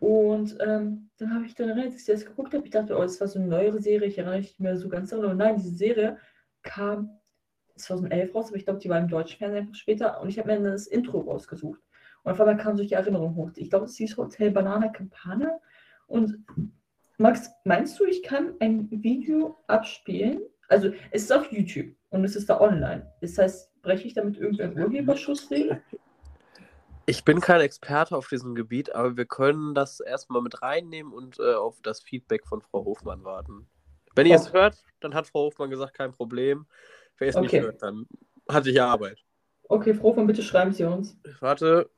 Und 0.00 0.58
ähm, 0.60 1.08
dann 1.18 1.32
habe 1.32 1.46
ich 1.46 1.54
dann, 1.54 1.70
als 1.78 1.94
ich 1.94 2.04
das 2.04 2.26
geguckt 2.26 2.52
habe, 2.52 2.64
ich 2.64 2.70
dachte, 2.70 2.96
oh, 2.96 3.02
das 3.02 3.20
war 3.20 3.28
so 3.28 3.38
eine 3.38 3.46
neuere 3.46 3.80
Serie, 3.80 4.08
ich 4.08 4.18
erinnere 4.18 4.38
mich 4.38 4.48
nicht 4.48 4.60
mehr 4.60 4.76
so 4.76 4.88
ganz 4.88 5.10
daran. 5.10 5.26
Aber 5.26 5.34
nein, 5.34 5.54
diese 5.54 5.70
Serie 5.70 6.18
kam 6.64 7.20
2011 7.76 8.34
raus, 8.34 8.48
aber 8.48 8.56
ich 8.56 8.64
glaube, 8.64 8.80
die 8.80 8.88
war 8.88 8.98
im 8.98 9.06
deutschen 9.06 9.38
Fernsehen 9.38 9.62
einfach 9.62 9.76
später. 9.76 10.20
Und 10.20 10.30
ich 10.30 10.38
habe 10.40 10.48
mir 10.48 10.68
das 10.68 10.88
Intro 10.88 11.20
rausgesucht. 11.20 11.80
Und 12.24 12.32
auf 12.32 12.40
einmal 12.40 12.56
kamen 12.56 12.76
solche 12.76 12.96
Erinnerungen 12.96 13.36
hoch. 13.36 13.52
Ich 13.54 13.70
glaube, 13.70 13.84
es 13.84 13.96
hieß 13.96 14.16
Hotel 14.16 14.50
Banana 14.50 14.88
Campana. 14.88 15.60
Und 16.08 16.44
Max, 17.18 17.50
meinst 17.62 18.00
du, 18.00 18.04
ich 18.04 18.24
kann 18.24 18.54
ein 18.58 18.90
Video 18.90 19.58
abspielen? 19.68 20.40
Also, 20.68 20.90
es 21.12 21.22
ist 21.22 21.32
auf 21.32 21.52
YouTube 21.52 21.94
und 22.10 22.24
es 22.24 22.34
ist 22.34 22.50
da 22.50 22.60
online. 22.60 23.12
Das 23.20 23.38
heißt, 23.38 23.70
breche 23.86 24.08
ich 24.08 24.14
damit 24.14 24.36
irgendeinen 24.36 24.76
Urheberschuss 24.82 25.48
regeln? 25.50 25.80
Ich 27.06 27.24
bin 27.24 27.40
kein 27.40 27.60
Experte 27.60 28.16
auf 28.16 28.28
diesem 28.28 28.56
Gebiet, 28.56 28.92
aber 28.92 29.16
wir 29.16 29.26
können 29.26 29.76
das 29.76 30.00
erstmal 30.00 30.42
mit 30.42 30.60
reinnehmen 30.60 31.12
und 31.12 31.38
äh, 31.38 31.54
auf 31.54 31.80
das 31.82 32.00
Feedback 32.00 32.44
von 32.44 32.60
Frau 32.62 32.84
Hofmann 32.84 33.22
warten. 33.22 33.68
Wenn 34.16 34.26
ihr 34.26 34.34
es 34.34 34.48
Okay. 34.48 34.58
hört, 34.58 34.82
dann 34.98 35.14
hat 35.14 35.28
Frau 35.28 35.44
Hofmann 35.44 35.70
gesagt, 35.70 35.94
kein 35.94 36.10
Problem. 36.10 36.66
Wer 37.18 37.28
es 37.28 37.36
Okay. 37.36 37.42
nicht 37.46 37.64
hört, 37.64 37.80
dann 37.80 38.08
hatte 38.48 38.70
ich 38.70 38.82
Arbeit. 38.82 39.22
Okay, 39.68 39.94
Frau 39.94 40.12
von 40.12 40.26
bitte 40.26 40.42
schreiben 40.42 40.72
Sie 40.72 40.82
uns. 40.82 41.16
Warte, 41.40 41.88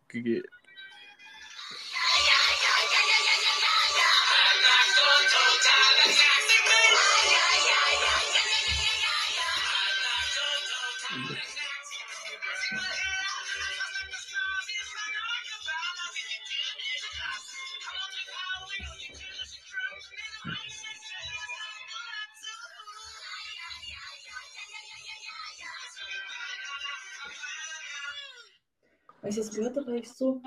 Als 29.29 29.37
ich 29.37 29.45
das 29.47 29.55
gehört 29.55 29.76
habe, 29.76 29.87
war 29.89 29.95
ich 29.95 30.11
so, 30.11 30.41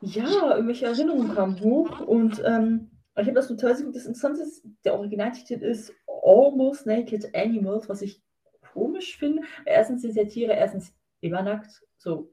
ja, 0.00 0.54
irgendwelche 0.56 0.86
Erinnerungen 0.86 1.32
kamen 1.32 1.60
hoch 1.60 2.00
und 2.00 2.42
ähm, 2.44 2.90
ich 3.16 3.22
habe 3.26 3.34
das 3.34 3.48
nur 3.48 3.56
teilweise 3.56 3.82
geguckt. 3.82 3.96
Das 3.96 4.06
Interessante 4.06 4.42
ist, 4.42 4.64
der 4.84 4.94
Originaltitel 4.94 5.62
ist 5.62 5.92
Almost 6.24 6.86
Naked 6.86 7.32
Animals, 7.36 7.88
was 7.88 8.02
ich 8.02 8.20
komisch 8.72 9.16
finde. 9.16 9.42
Erstens 9.64 10.02
sind 10.02 10.16
ja 10.16 10.24
Tiere 10.24 10.52
erstens 10.54 10.92
immer 11.20 11.42
nackt, 11.42 11.84
so 11.96 12.32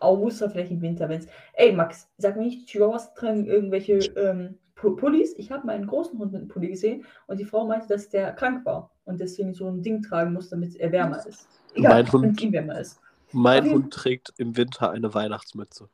außer 0.00 0.50
vielleicht 0.50 0.72
im 0.72 0.82
Winter, 0.82 1.08
wenn 1.08 1.20
es. 1.20 1.28
Ey, 1.52 1.72
Max, 1.72 2.08
sag 2.18 2.36
mir 2.36 2.42
nicht, 2.42 2.66
Chihuahuas 2.68 3.14
tragen 3.14 3.46
irgendwelche 3.46 3.98
ähm, 4.16 4.58
Pu- 4.74 4.96
Pullis. 4.96 5.34
Ich 5.38 5.52
habe 5.52 5.64
meinen 5.64 5.86
großen 5.86 6.18
Hund 6.18 6.32
mit 6.32 6.40
einem 6.40 6.48
Pulli 6.48 6.70
gesehen 6.70 7.04
und 7.28 7.38
die 7.38 7.44
Frau 7.44 7.64
meinte, 7.64 7.86
dass 7.86 8.08
der 8.08 8.32
krank 8.32 8.66
war 8.66 8.90
und 9.04 9.20
deswegen 9.20 9.54
so 9.54 9.68
ein 9.68 9.80
Ding 9.82 10.02
tragen 10.02 10.32
muss, 10.32 10.48
damit 10.48 10.74
er 10.74 10.90
wärmer 10.90 11.24
ist. 11.24 11.46
Egal, 11.76 12.02
Mein 12.02 12.12
Hund- 12.12 12.40
ihm 12.42 12.52
wärmer 12.52 12.80
ist. 12.80 13.00
Mein 13.32 13.64
Okay. 13.64 13.74
Hund 13.74 13.92
trägt 13.92 14.32
im 14.38 14.56
Winter 14.56 14.90
eine 14.90 15.14
Weihnachtsmütze. 15.14 15.88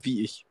Wie 0.00 0.22
ich. 0.22 0.46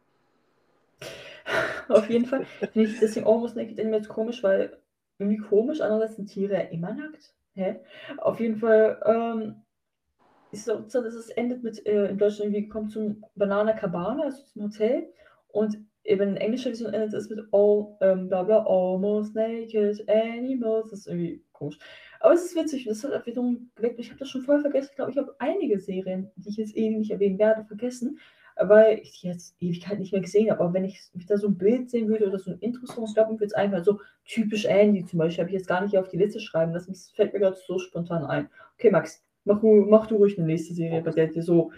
Auf 1.87 2.09
jeden 2.09 2.25
Fall 2.25 2.45
finde 2.45 2.89
ich 2.89 2.99
deswegen 2.99 3.25
Almost 3.27 3.55
Naked 3.55 3.79
Animals 3.79 4.07
komisch, 4.07 4.43
weil 4.43 4.77
irgendwie 5.17 5.37
komisch, 5.37 5.81
andererseits 5.81 6.15
sind 6.15 6.27
Tiere 6.27 6.53
ja 6.53 6.59
immer 6.61 6.93
nackt. 6.93 7.33
Hä? 7.55 7.79
Auf 8.17 8.39
jeden 8.39 8.57
Fall 8.57 9.01
ähm, 9.05 9.55
ist 10.51 10.67
es 10.67 10.69
auch 10.69 10.87
so, 10.87 11.01
dass 11.01 11.13
es 11.13 11.29
endet 11.29 11.63
mit, 11.63 11.85
äh, 11.85 12.07
in 12.07 12.17
Deutschland 12.17 12.51
irgendwie 12.51 12.69
kommt 12.69 12.91
zum 12.91 13.25
Banana 13.35 13.73
Cabana, 13.73 14.23
also 14.23 14.43
zum 14.43 14.63
Hotel. 14.63 15.11
Und 15.49 15.77
eben 16.03 16.29
in 16.29 16.37
englischer 16.37 16.69
Version 16.69 16.93
endet 16.93 17.13
es 17.13 17.29
mit 17.29 17.39
all, 17.51 17.97
ähm, 18.01 18.29
bla 18.29 18.43
bla, 18.43 18.65
Almost 18.65 19.35
Naked 19.35 20.07
Animals. 20.07 20.91
Das 20.91 20.99
ist 21.01 21.07
irgendwie 21.07 21.43
komisch. 21.59 21.77
Aber 22.19 22.33
es 22.33 22.45
ist 22.45 22.55
witzig, 22.55 22.85
das 22.85 23.03
hat 23.03 23.25
wiederum 23.25 23.69
geweckt. 23.75 23.99
Ich 23.99 24.09
habe 24.09 24.19
das 24.19 24.29
schon 24.29 24.41
vorher 24.41 24.61
vergessen. 24.61 24.89
Ich 24.91 24.95
glaube, 24.95 25.11
ich 25.11 25.17
habe 25.17 25.35
einige 25.39 25.79
Serien, 25.79 26.31
die 26.35 26.49
ich 26.49 26.57
jetzt 26.57 26.75
eh 26.75 26.89
nicht 26.89 27.11
erwähnen 27.11 27.39
werde, 27.39 27.65
vergessen 27.65 28.19
weil 28.67 28.99
ich 28.99 29.21
die 29.21 29.27
jetzt 29.27 29.55
Ewigkeit 29.59 29.99
nicht 29.99 30.11
mehr 30.11 30.21
gesehen 30.21 30.51
habe. 30.51 30.61
Aber 30.61 30.73
wenn 30.73 30.83
ich 30.83 30.99
wieder 31.13 31.37
so 31.37 31.47
ein 31.47 31.57
Bild 31.57 31.89
sehen 31.89 32.07
würde 32.07 32.27
oder 32.27 32.39
so 32.39 32.51
ein 32.51 32.59
Intro-Song, 32.59 33.07
würde 33.15 33.45
es 33.45 33.53
einfach 33.53 33.83
so 33.83 33.99
typisch 34.25 34.65
Andy 34.65 35.05
zum 35.05 35.19
Beispiel, 35.19 35.43
habe 35.43 35.49
ich 35.49 35.59
jetzt 35.59 35.67
gar 35.67 35.81
nicht 35.81 35.97
auf 35.97 36.09
die 36.09 36.17
Liste 36.17 36.39
schreiben. 36.39 36.73
Das 36.73 37.11
fällt 37.15 37.33
mir 37.33 37.39
gerade 37.39 37.57
so 37.65 37.79
spontan 37.79 38.25
ein. 38.25 38.49
Okay, 38.77 38.91
Max, 38.91 39.23
mach 39.45 39.59
du, 39.59 39.85
mach 39.89 40.07
du 40.07 40.17
ruhig 40.17 40.37
eine 40.37 40.47
nächste 40.47 40.73
Serie, 40.73 41.01
bei 41.01 41.11
der 41.11 41.27
dir 41.27 41.43
so 41.43 41.71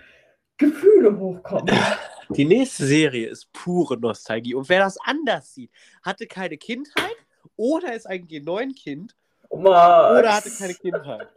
Gefühle 0.57 1.17
hochkommen. 1.17 1.73
Die 2.29 2.45
nächste 2.45 2.85
Serie 2.85 3.27
ist 3.27 3.51
pure 3.51 3.99
Nostalgie. 3.99 4.55
Und 4.55 4.69
wer 4.69 4.79
das 4.79 4.97
anders 5.03 5.53
sieht, 5.53 5.71
hatte 6.01 6.27
keine 6.27 6.57
Kindheit 6.57 7.17
oder 7.57 7.93
ist 7.93 8.05
eigentlich 8.05 8.41
ein 8.41 8.45
neuen 8.45 8.73
Kind 8.73 9.17
Max. 9.53 10.19
oder 10.19 10.35
hatte 10.35 10.51
keine 10.51 10.73
Kindheit. 10.73 11.27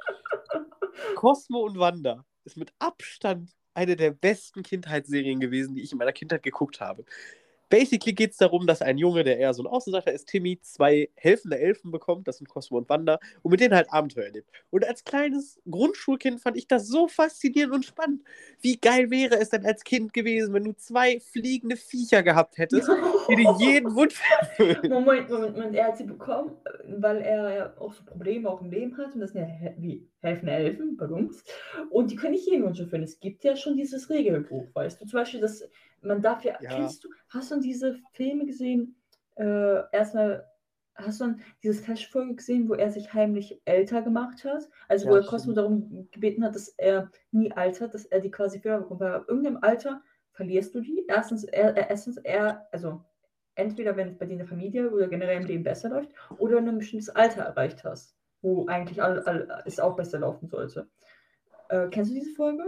Cosmo 1.16 1.60
und 1.60 1.78
Wanda 1.78 2.24
ist 2.44 2.56
mit 2.56 2.72
Abstand 2.78 3.50
eine 3.74 3.96
der 3.96 4.12
besten 4.12 4.62
Kindheitsserien 4.62 5.40
gewesen, 5.40 5.74
die 5.74 5.82
ich 5.82 5.92
in 5.92 5.98
meiner 5.98 6.12
Kindheit 6.12 6.42
geguckt 6.42 6.80
habe. 6.80 7.04
Basically 7.74 8.12
geht 8.12 8.30
es 8.30 8.36
darum, 8.36 8.68
dass 8.68 8.82
ein 8.82 8.98
Junge, 8.98 9.24
der 9.24 9.36
eher 9.36 9.52
so 9.52 9.64
ein 9.64 9.66
Außenseiter 9.66 10.12
ist, 10.12 10.28
Timmy, 10.28 10.60
zwei 10.60 11.08
helfende 11.16 11.58
Elfen 11.58 11.90
bekommt, 11.90 12.28
das 12.28 12.38
sind 12.38 12.46
Cosmo 12.46 12.78
und 12.78 12.88
Wanda, 12.88 13.18
und 13.42 13.50
mit 13.50 13.58
denen 13.58 13.74
halt 13.74 13.92
Abenteuer 13.92 14.26
erlebt. 14.26 14.48
Und 14.70 14.86
als 14.86 15.02
kleines 15.02 15.60
Grundschulkind 15.68 16.40
fand 16.40 16.56
ich 16.56 16.68
das 16.68 16.86
so 16.86 17.08
faszinierend 17.08 17.74
und 17.74 17.84
spannend. 17.84 18.22
Wie 18.60 18.76
geil 18.76 19.10
wäre 19.10 19.40
es 19.40 19.48
denn 19.48 19.66
als 19.66 19.82
Kind 19.82 20.12
gewesen, 20.12 20.54
wenn 20.54 20.62
du 20.62 20.76
zwei 20.76 21.18
fliegende 21.18 21.74
Viecher 21.74 22.22
gehabt 22.22 22.58
hättest, 22.58 22.88
die 23.28 23.34
dir 23.34 23.56
jeden 23.58 23.88
erfüllen? 24.40 24.92
Moment, 24.92 25.28
Moment, 25.28 25.56
Moment, 25.56 25.74
er 25.74 25.88
hat 25.88 25.96
sie 25.96 26.04
bekommen, 26.04 26.52
weil 26.86 27.22
er 27.22 27.56
ja 27.56 27.76
auch 27.80 27.92
so 27.92 28.04
Probleme 28.04 28.48
auch 28.48 28.60
im 28.60 28.70
Leben 28.70 28.96
hat 28.98 29.16
und 29.16 29.20
das 29.20 29.32
sind 29.32 29.40
ja 29.40 29.72
wie 29.78 30.08
helfende 30.20 30.52
Elfen 30.52 30.96
bei 30.96 31.06
uns 31.06 31.42
und 31.90 32.12
die 32.12 32.16
können 32.16 32.34
nicht 32.34 32.46
jeden 32.46 32.64
Wunsch 32.64 32.78
erfüllen. 32.78 33.02
Es 33.02 33.18
gibt 33.18 33.42
ja 33.42 33.56
schon 33.56 33.76
dieses 33.76 34.08
Regelbuch, 34.10 34.66
weißt 34.74 35.00
du, 35.00 35.06
zum 35.06 35.18
Beispiel, 35.18 35.40
dass 35.40 35.68
man 36.04 36.22
darf 36.22 36.44
ja, 36.44 36.56
Ja. 36.60 36.74
kennst 36.74 37.04
du, 37.04 37.08
hast 37.28 37.50
du 37.50 37.60
diese 37.60 37.98
Filme 38.12 38.46
gesehen, 38.46 38.96
äh, 39.36 39.82
erstmal, 39.92 40.46
hast 40.94 41.20
du 41.20 41.24
dann 41.24 41.40
diese 41.62 41.82
Flash-Folge 41.82 42.36
gesehen, 42.36 42.68
wo 42.68 42.74
er 42.74 42.90
sich 42.90 43.12
heimlich 43.12 43.60
älter 43.64 44.02
gemacht 44.02 44.44
hat? 44.44 44.68
Also 44.88 45.08
wo 45.08 45.14
Ja, 45.14 45.20
er 45.20 45.26
Cosmo 45.26 45.52
darum 45.52 46.08
gebeten 46.12 46.44
hat, 46.44 46.54
dass 46.54 46.68
er 46.68 47.10
nie 47.32 47.50
altert, 47.52 47.94
dass 47.94 48.04
er 48.04 48.20
die 48.20 48.30
quasi 48.30 48.60
Fehler 48.60 48.80
bekommt, 48.80 49.00
weil 49.00 49.12
ab 49.14 49.24
irgendeinem 49.28 49.58
Alter 49.62 50.02
verlierst 50.32 50.74
du 50.74 50.80
die. 50.80 51.04
Erstens, 51.08 51.44
er, 51.44 51.76
er, 51.76 51.90
erstens, 51.90 52.16
er, 52.18 52.68
also 52.70 53.04
entweder 53.56 53.96
wenn 53.96 54.08
es 54.08 54.18
bei 54.18 54.26
dir 54.26 54.32
in 54.32 54.38
der 54.38 54.46
Familie 54.48 54.90
oder 54.90 55.08
generell 55.08 55.40
im 55.40 55.46
Leben 55.46 55.64
besser 55.64 55.88
läuft, 55.88 56.12
oder 56.38 56.56
wenn 56.56 56.66
du 56.66 56.72
ein 56.72 56.78
bestimmtes 56.78 57.08
Alter 57.08 57.42
erreicht 57.42 57.84
hast, 57.84 58.16
wo 58.42 58.66
eigentlich 58.66 59.02
all, 59.02 59.20
all, 59.24 59.62
es 59.64 59.80
auch 59.80 59.96
besser 59.96 60.20
laufen 60.20 60.48
sollte. 60.48 60.88
Äh, 61.68 61.88
kennst 61.88 62.10
du 62.10 62.14
diese 62.14 62.34
Folge? 62.34 62.64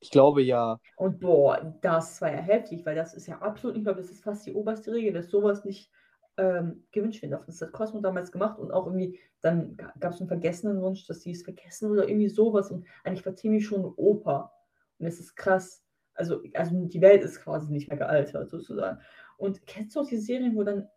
Ich 0.00 0.10
glaube 0.10 0.42
ja. 0.42 0.78
Und 0.96 1.20
boah, 1.20 1.76
das 1.82 2.20
war 2.20 2.32
ja 2.32 2.38
heftig, 2.38 2.84
weil 2.86 2.94
das 2.94 3.14
ist 3.14 3.26
ja 3.26 3.38
absolut, 3.38 3.76
ich 3.76 3.84
glaube, 3.84 4.00
das 4.00 4.10
ist 4.10 4.24
fast 4.24 4.46
die 4.46 4.54
oberste 4.54 4.92
Regel, 4.92 5.12
dass 5.12 5.28
sowas 5.28 5.64
nicht 5.64 5.90
ähm, 6.38 6.86
gewünscht 6.90 7.22
werden 7.22 7.32
darf. 7.32 7.44
Das 7.44 7.60
hat 7.60 7.72
Cosmo 7.72 8.00
damals 8.00 8.32
gemacht 8.32 8.58
und 8.58 8.72
auch 8.72 8.86
irgendwie, 8.86 9.20
dann 9.42 9.76
gab 9.76 10.12
es 10.12 10.20
einen 10.20 10.28
vergessenen 10.28 10.80
Wunsch, 10.80 11.06
dass 11.06 11.22
sie 11.22 11.32
es 11.32 11.42
vergessen 11.42 11.90
oder 11.90 12.08
irgendwie 12.08 12.28
sowas. 12.28 12.70
Und 12.70 12.86
eigentlich 13.04 13.26
war 13.26 13.34
Timmy 13.34 13.60
schon 13.60 13.84
Opa. 13.84 14.52
Und 14.98 15.06
es 15.06 15.20
ist 15.20 15.36
krass. 15.36 15.84
Also, 16.14 16.42
also 16.54 16.86
die 16.86 17.00
Welt 17.00 17.22
ist 17.22 17.42
quasi 17.42 17.70
nicht 17.70 17.88
mehr 17.88 17.98
gealtert, 17.98 18.50
sozusagen. 18.50 19.00
Und 19.36 19.66
kennst 19.66 19.96
du 19.96 20.00
auch 20.00 20.06
die 20.06 20.18
Serien, 20.18 20.56
wo 20.56 20.62
dann 20.62 20.88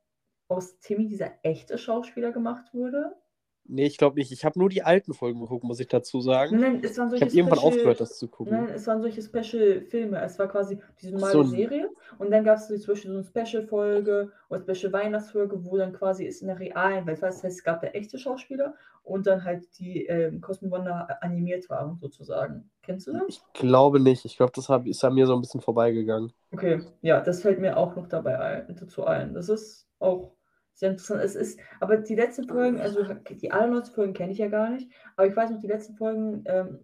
aus 0.47 0.79
Timmy 0.79 1.07
dieser 1.07 1.31
echte 1.43 1.77
Schauspieler 1.77 2.31
gemacht 2.31 2.73
wurde? 2.73 3.13
Nee, 3.65 3.85
ich 3.85 3.97
glaube 3.97 4.17
nicht. 4.17 4.31
Ich 4.31 4.43
habe 4.43 4.59
nur 4.59 4.69
die 4.69 4.83
alten 4.83 5.13
Folgen 5.13 5.39
geguckt, 5.39 5.63
muss 5.63 5.79
ich 5.79 5.87
dazu 5.87 6.19
sagen. 6.19 6.59
Nein, 6.59 6.81
es 6.83 6.97
waren 6.97 7.07
Ich 7.07 7.19
solche 7.19 7.25
habe 7.25 7.35
irgendwann 7.35 7.59
aufgehört, 7.59 8.01
das 8.01 8.17
zu 8.17 8.27
gucken. 8.27 8.53
Nein, 8.53 8.69
es 8.75 8.85
waren 8.87 9.01
solche 9.01 9.21
Special-Filme. 9.21 10.21
Es 10.21 10.37
war 10.37 10.47
quasi 10.49 10.79
diese 11.01 11.13
normale 11.13 11.31
so. 11.31 11.43
Serie 11.43 11.89
und 12.17 12.29
dann 12.31 12.43
gab 12.43 12.57
es 12.57 12.67
Beispiel 12.67 13.11
so 13.11 13.11
eine 13.11 13.23
Special-Folge 13.23 14.31
oder 14.49 14.61
Special-Weihnachtsfolge, 14.61 15.63
wo 15.63 15.77
dann 15.77 15.93
quasi 15.93 16.25
ist 16.25 16.41
in 16.41 16.49
der 16.49 16.59
realen 16.59 17.05
Welt. 17.05 17.21
Das 17.21 17.35
heißt, 17.41 17.45
es 17.45 17.63
gab 17.63 17.81
da 17.81 17.87
echte 17.87 18.17
Schauspieler 18.17 18.75
und 19.03 19.27
dann 19.27 19.43
halt 19.43 19.67
die 19.79 20.05
ähm, 20.07 20.41
Cosmo 20.41 20.69
Wonder 20.69 21.07
animiert 21.21 21.69
waren, 21.69 21.97
sozusagen. 21.99 22.69
Kennst 22.81 23.07
du 23.07 23.13
das? 23.13 23.23
Ich 23.27 23.41
glaube 23.53 23.99
nicht. 23.99 24.25
Ich 24.25 24.35
glaube, 24.35 24.51
das 24.53 24.67
hab, 24.67 24.85
ist 24.87 25.03
an 25.05 25.13
mir 25.13 25.25
so 25.25 25.35
ein 25.35 25.41
bisschen 25.41 25.61
vorbeigegangen. 25.61 26.33
Okay, 26.51 26.81
ja, 27.01 27.21
das 27.21 27.41
fällt 27.41 27.59
mir 27.59 27.77
auch 27.77 27.95
noch 27.95 28.07
dabei 28.07 28.39
ein, 28.39 28.75
dazu 28.77 29.05
ein. 29.05 29.33
Das 29.33 29.47
ist 29.47 29.87
auch 29.99 30.33
sehr 30.73 30.91
interessant. 30.91 31.21
Es 31.21 31.35
ist, 31.35 31.59
aber 31.79 31.97
die 31.97 32.15
letzten 32.15 32.47
Folgen, 32.47 32.79
also 32.79 33.03
die 33.29 33.51
allerletzten 33.51 33.95
Folgen 33.95 34.13
kenne 34.13 34.31
ich 34.31 34.39
ja 34.39 34.47
gar 34.47 34.69
nicht, 34.69 34.91
aber 35.15 35.27
ich 35.27 35.35
weiß 35.35 35.51
noch, 35.51 35.59
die 35.59 35.67
letzten 35.67 35.95
Folgen 35.95 36.43
ähm, 36.45 36.79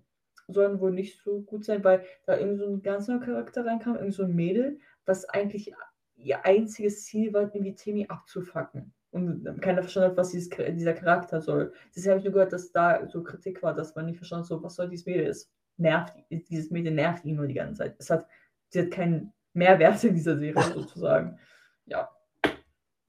sollen 0.47 0.79
wohl 0.79 0.91
nicht 0.91 1.21
so 1.21 1.41
gut 1.41 1.65
sein, 1.65 1.83
weil 1.83 2.03
da 2.25 2.37
irgend 2.37 2.59
so 2.59 2.65
ein 2.65 2.81
ganz 2.81 3.07
neuer 3.07 3.19
Charakter 3.19 3.65
reinkam, 3.65 3.95
irgend 3.95 4.13
so 4.13 4.23
ein 4.23 4.35
Mädel, 4.35 4.79
was 5.05 5.25
eigentlich 5.25 5.73
ihr 6.15 6.45
einziges 6.45 7.05
Ziel 7.05 7.33
war, 7.33 7.43
irgendwie 7.43 7.75
Timmy 7.75 8.05
abzufacken. 8.07 8.93
Und 9.11 9.43
keiner 9.61 9.81
verstanden 9.81 10.11
hat, 10.11 10.17
was 10.17 10.29
dieses, 10.29 10.49
dieser 10.49 10.93
Charakter 10.93 11.41
soll. 11.41 11.73
Deshalb 11.95 12.11
habe 12.11 12.19
ich 12.19 12.25
nur 12.25 12.33
gehört, 12.33 12.53
dass 12.53 12.71
da 12.71 13.07
so 13.07 13.23
Kritik 13.23 13.63
war, 13.63 13.73
dass 13.73 13.95
man 13.95 14.05
nicht 14.05 14.17
verstanden 14.17 14.43
hat, 14.43 14.49
so, 14.49 14.61
was 14.61 14.75
soll 14.75 14.89
dieses 14.89 15.07
Mädel? 15.07 15.25
Es 15.25 15.51
nervt, 15.77 16.13
dieses 16.29 16.69
Mädel 16.69 16.93
nervt 16.93 17.25
ihn 17.25 17.35
nur 17.35 17.47
die 17.47 17.55
ganze 17.55 17.79
Zeit. 17.79 17.95
Es 17.97 18.11
hat, 18.11 18.27
sie 18.69 18.81
hat 18.81 18.91
keinen 18.91 19.33
Mehrwert 19.53 20.03
in 20.03 20.13
dieser 20.13 20.37
Serie 20.37 20.61
sozusagen. 20.75 21.39
Ja. 21.85 22.09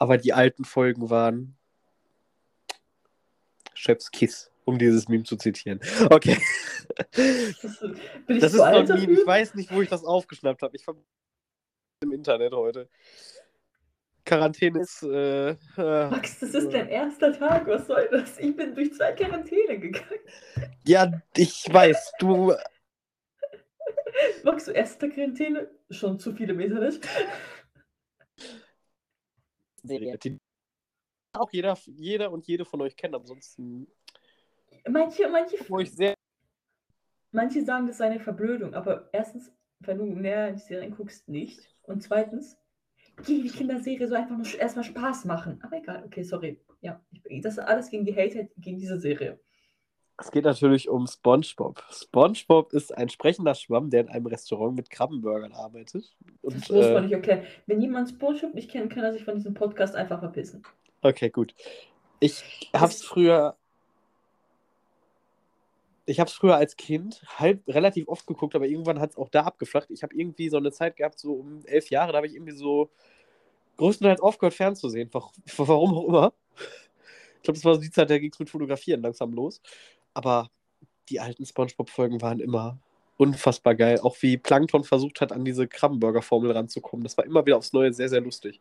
Aber 0.01 0.17
die 0.17 0.33
alten 0.33 0.65
Folgen 0.65 1.11
waren 1.11 1.57
Chef's 3.75 4.11
Kiss, 4.11 4.51
um 4.65 4.79
dieses 4.79 5.09
Meme 5.09 5.25
zu 5.25 5.37
zitieren. 5.37 5.79
Okay. 6.11 6.39
Das, 7.13 8.55
ist 8.55 8.61
ein 8.61 8.87
Meme. 8.87 9.13
Ich 9.13 9.27
weiß 9.27 9.55
nicht, 9.55 9.73
wo 9.73 9.81
ich 9.81 9.89
das 9.89 10.05
aufgeschnappt 10.05 10.63
habe. 10.63 10.75
Ich 10.77 10.85
ver 10.85 10.97
im 12.03 12.13
Internet 12.13 12.53
heute. 12.53 12.89
Quarantäne 14.25 14.81
ist. 14.81 15.03
Äh, 15.03 15.51
äh, 15.51 15.57
Max, 15.77 16.41
das 16.41 16.55
ist 16.55 16.73
dein 16.73 16.89
erster 16.89 17.33
Tag. 17.33 17.67
Was 17.67 17.87
soll 17.87 18.09
das? 18.11 18.39
Ich 18.39 18.57
bin 18.57 18.75
durch 18.75 18.95
zwei 18.95 19.13
Quarantäne 19.13 19.79
gegangen. 19.79 20.21
ja, 20.87 21.13
ich 21.37 21.67
weiß. 21.71 22.13
Du. 22.19 22.55
Max, 24.45 24.65
du 24.65 24.73
erster 24.73 25.09
Quarantäne? 25.09 25.71
Schon 25.91 26.19
zu 26.19 26.33
viele 26.33 26.55
Meter 26.55 26.81
nicht. 29.85 30.25
Die, 30.25 30.39
auch 31.33 31.51
jeder, 31.53 31.77
jeder 31.87 32.33
und 32.33 32.47
jede 32.47 32.65
von 32.65 32.81
euch 32.83 32.97
kennt. 32.97 33.15
Ansonsten. 33.15 33.87
Manche, 34.89 35.29
manche, 35.29 35.57
sehr. 35.87 36.15
manche 37.33 37.65
sagen, 37.65 37.87
das 37.87 37.99
sei 37.99 38.07
eine 38.07 38.21
Verblödung, 38.21 38.75
aber 38.75 39.09
erstens, 39.13 39.53
wenn 39.81 39.99
du 39.99 40.07
mehr 40.07 40.49
in 40.49 40.57
die 40.57 40.63
Serien 40.63 40.95
guckst, 40.95 41.29
nicht. 41.29 41.61
Und 41.83 42.03
zweitens, 42.03 42.57
die 43.27 43.49
Kinderserie 43.49 44.07
soll 44.09 44.19
einfach 44.19 44.37
nur 44.37 44.47
erstmal 44.59 44.85
Spaß 44.85 45.25
machen. 45.27 45.61
Aber 45.63 45.77
egal, 45.77 46.05
okay, 46.05 46.23
sorry. 46.23 46.61
Ja, 46.81 47.05
ich, 47.13 47.43
das 47.43 47.55
ist 47.55 47.59
alles 47.59 47.91
gegen 47.91 48.05
die 48.05 48.17
Hater, 48.17 48.45
gegen 48.57 48.79
diese 48.79 48.99
Serie. 48.99 49.39
Es 50.21 50.31
geht 50.31 50.45
natürlich 50.45 50.89
um 50.91 51.07
SpongeBob. 51.07 51.83
SpongeBob 51.91 52.75
ist 52.75 52.95
ein 52.97 53.09
sprechender 53.09 53.55
Schwamm, 53.55 53.89
der 53.89 54.03
in 54.03 54.09
einem 54.11 54.27
Restaurant 54.27 54.77
mit 54.77 54.91
Krabbenburgern 54.91 55.53
arbeitet. 55.53 56.15
Das 56.43 56.55
Und, 56.55 56.71
muss 56.71 56.87
man 56.87 56.97
äh, 56.97 57.01
nicht 57.03 57.13
erklären. 57.13 57.43
Wenn 57.67 57.81
jemand 57.81 58.11
SpongeBob 58.11 58.55
nicht 58.55 58.71
kennt, 58.71 58.93
kann 58.93 59.03
er 59.03 59.13
sich 59.13 59.25
von 59.25 59.35
diesem 59.37 59.55
Podcast 59.55 59.95
einfach 59.97 60.21
verpissen. 60.21 60.63
okay, 61.03 61.31
gut. 61.31 61.55
Ich 62.21 62.45
hab's 62.75 63.03
früher. 63.03 63.57
Ich 66.05 66.21
hab's 66.21 66.33
früher 66.33 66.57
als 66.57 66.77
Kind 66.77 67.23
halb 67.39 67.63
relativ 67.69 68.09
oft 68.09 68.27
geguckt, 68.27 68.55
aber 68.55 68.67
irgendwann 68.67 69.01
hat 69.01 69.11
es 69.13 69.17
auch 69.17 69.29
da 69.29 69.43
abgeflacht. 69.45 69.91
Ich 69.91 70.03
habe 70.03 70.15
irgendwie 70.15 70.49
so 70.49 70.57
eine 70.59 70.73
Zeit 70.73 70.97
gehabt, 70.97 71.19
so 71.19 71.33
um 71.35 71.65
elf 71.65 71.89
Jahre, 71.89 72.13
da 72.13 72.17
habe 72.19 72.27
ich 72.27 72.35
irgendwie 72.35 72.53
so 72.53 72.91
größtenteils 73.79 74.21
aufgehört 74.21 74.55
fernzusehen. 74.55 75.09
Wa- 75.15 75.31
Warum 75.57 75.95
auch 75.95 76.09
immer. 76.09 76.33
Ich 77.37 77.43
glaube, 77.45 77.57
das 77.59 77.65
war 77.65 77.75
so 77.77 77.81
die 77.81 77.91
Zeit, 77.91 78.11
da 78.11 78.19
ging 78.19 78.31
es 78.33 78.39
mit 78.39 78.51
Fotografieren 78.51 79.01
langsam 79.01 79.33
los. 79.33 79.63
Aber 80.15 80.49
die 81.09 81.21
alten 81.21 81.45
Spongebob-Folgen 81.45 82.21
waren 82.23 82.41
immer 82.41 82.79
unfassbar 83.17 83.75
geil. 83.75 84.01
Auch 84.03 84.17
wie 84.23 84.37
Plankton 84.39 84.85
versucht 84.85 85.21
hat, 85.21 85.33
an 85.33 85.45
diese 85.45 85.67
Krabbenburger-Formel 85.69 86.53
ranzukommen. 86.53 87.05
Das 87.05 87.17
war 87.19 87.25
immer 87.27 87.45
wieder 87.45 87.57
aufs 87.59 87.73
Neue 87.73 87.93
sehr, 87.93 88.09
sehr 88.09 88.21
lustig. 88.21 88.61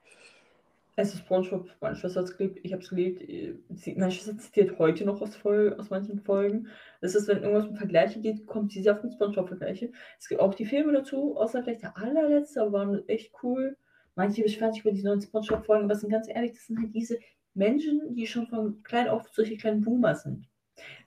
Ist 0.97 1.17
SpongeBob, 1.17 1.69
meine 1.79 1.95
Schwester 1.95 2.19
hat 2.19 2.27
es 2.29 2.35
geliebt, 2.35 2.59
ich 2.61 2.73
habe 2.73 2.83
es 2.83 2.89
geliebt. 2.89 3.21
sie- 3.69 3.95
Meine 3.95 4.11
Schwester 4.11 4.37
zitiert 4.37 4.77
heute 4.79 5.05
noch 5.05 5.21
aus, 5.21 5.33
Fol 5.33 5.73
aus 5.79 5.89
manchen 5.89 6.19
Folgen. 6.19 6.67
Das 6.99 7.15
ist, 7.15 7.29
wenn 7.29 7.41
irgendwas 7.41 7.67
um 7.67 7.77
Vergleiche 7.77 8.19
geht, 8.19 8.45
kommt 8.47 8.73
sie 8.73 8.81
sehr 8.83 8.95
auf 8.95 8.99
den 9.01 9.11
SpongeBob-Vergleiche. 9.13 9.93
Es 10.19 10.27
gibt 10.27 10.41
auch 10.41 10.53
die 10.53 10.65
Filme 10.65 10.91
dazu, 10.91 11.37
außer 11.37 11.63
vielleicht 11.63 11.83
der 11.83 11.95
allerletzte, 11.97 12.61
aber 12.61 12.73
waren 12.73 13.07
echt 13.07 13.31
cool. 13.43 13.77
Manche 14.15 14.43
beschweren 14.43 14.73
sich 14.73 14.81
über 14.81 14.91
die 14.91 15.01
neuen 15.03 15.21
SpongeBob-Folgen, 15.21 15.85
aber 15.85 15.95
sind 15.95 16.09
ganz 16.09 16.27
ehrlich, 16.27 16.51
das 16.51 16.67
sind 16.67 16.79
halt 16.79 16.93
diese 16.93 17.17
Menschen, 17.53 18.13
die 18.13 18.27
schon 18.27 18.47
von 18.47 18.83
klein 18.83 19.07
auf 19.07 19.29
solche 19.31 19.55
kleinen 19.55 19.81
Boomer 19.81 20.15
sind. 20.15 20.49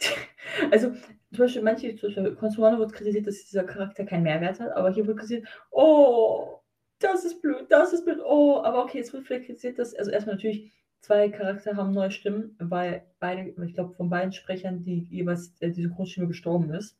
Also, 0.71 0.91
zum 0.91 1.39
Beispiel, 1.39 1.63
manche, 1.63 1.97
zum 1.97 2.09
Beispiel, 2.09 2.35
Consuano 2.35 2.79
wird 2.79 2.93
kritisiert, 2.93 3.27
dass 3.27 3.45
dieser 3.45 3.65
Charakter 3.65 4.05
keinen 4.05 4.25
Mehrwert 4.25 4.61
hat, 4.61 4.73
aber 4.73 4.91
hier 4.93 5.07
wird 5.07 5.19
kritisiert, 5.19 5.49
oh, 5.71 6.61
das 6.99 7.25
ist 7.25 7.41
blöd, 7.43 7.67
das 7.69 7.93
ist 7.93 8.05
blöd, 8.05 8.21
oh, 8.25 8.63
aber 8.63 8.85
okay, 8.85 9.01
es 9.01 9.13
wird 9.13 9.27
vielleicht 9.27 9.47
kritisiert, 9.47 9.79
dass, 9.79 9.95
also 9.95 10.11
erstmal 10.11 10.37
natürlich, 10.37 10.73
zwei 11.01 11.29
Charakter 11.29 11.77
haben 11.77 11.93
neue 11.93 12.11
Stimmen, 12.11 12.57
weil 12.61 13.05
beide, 13.19 13.55
ich 13.65 13.75
glaube, 13.75 13.95
von 13.95 14.09
beiden 14.09 14.33
Sprechern, 14.33 14.85
die 14.85 15.01
jeweils 15.11 15.53
äh, 15.61 15.71
diese 15.71 15.89
Grundstimme 15.89 16.29
gestorben 16.29 16.73
ist. 16.73 16.97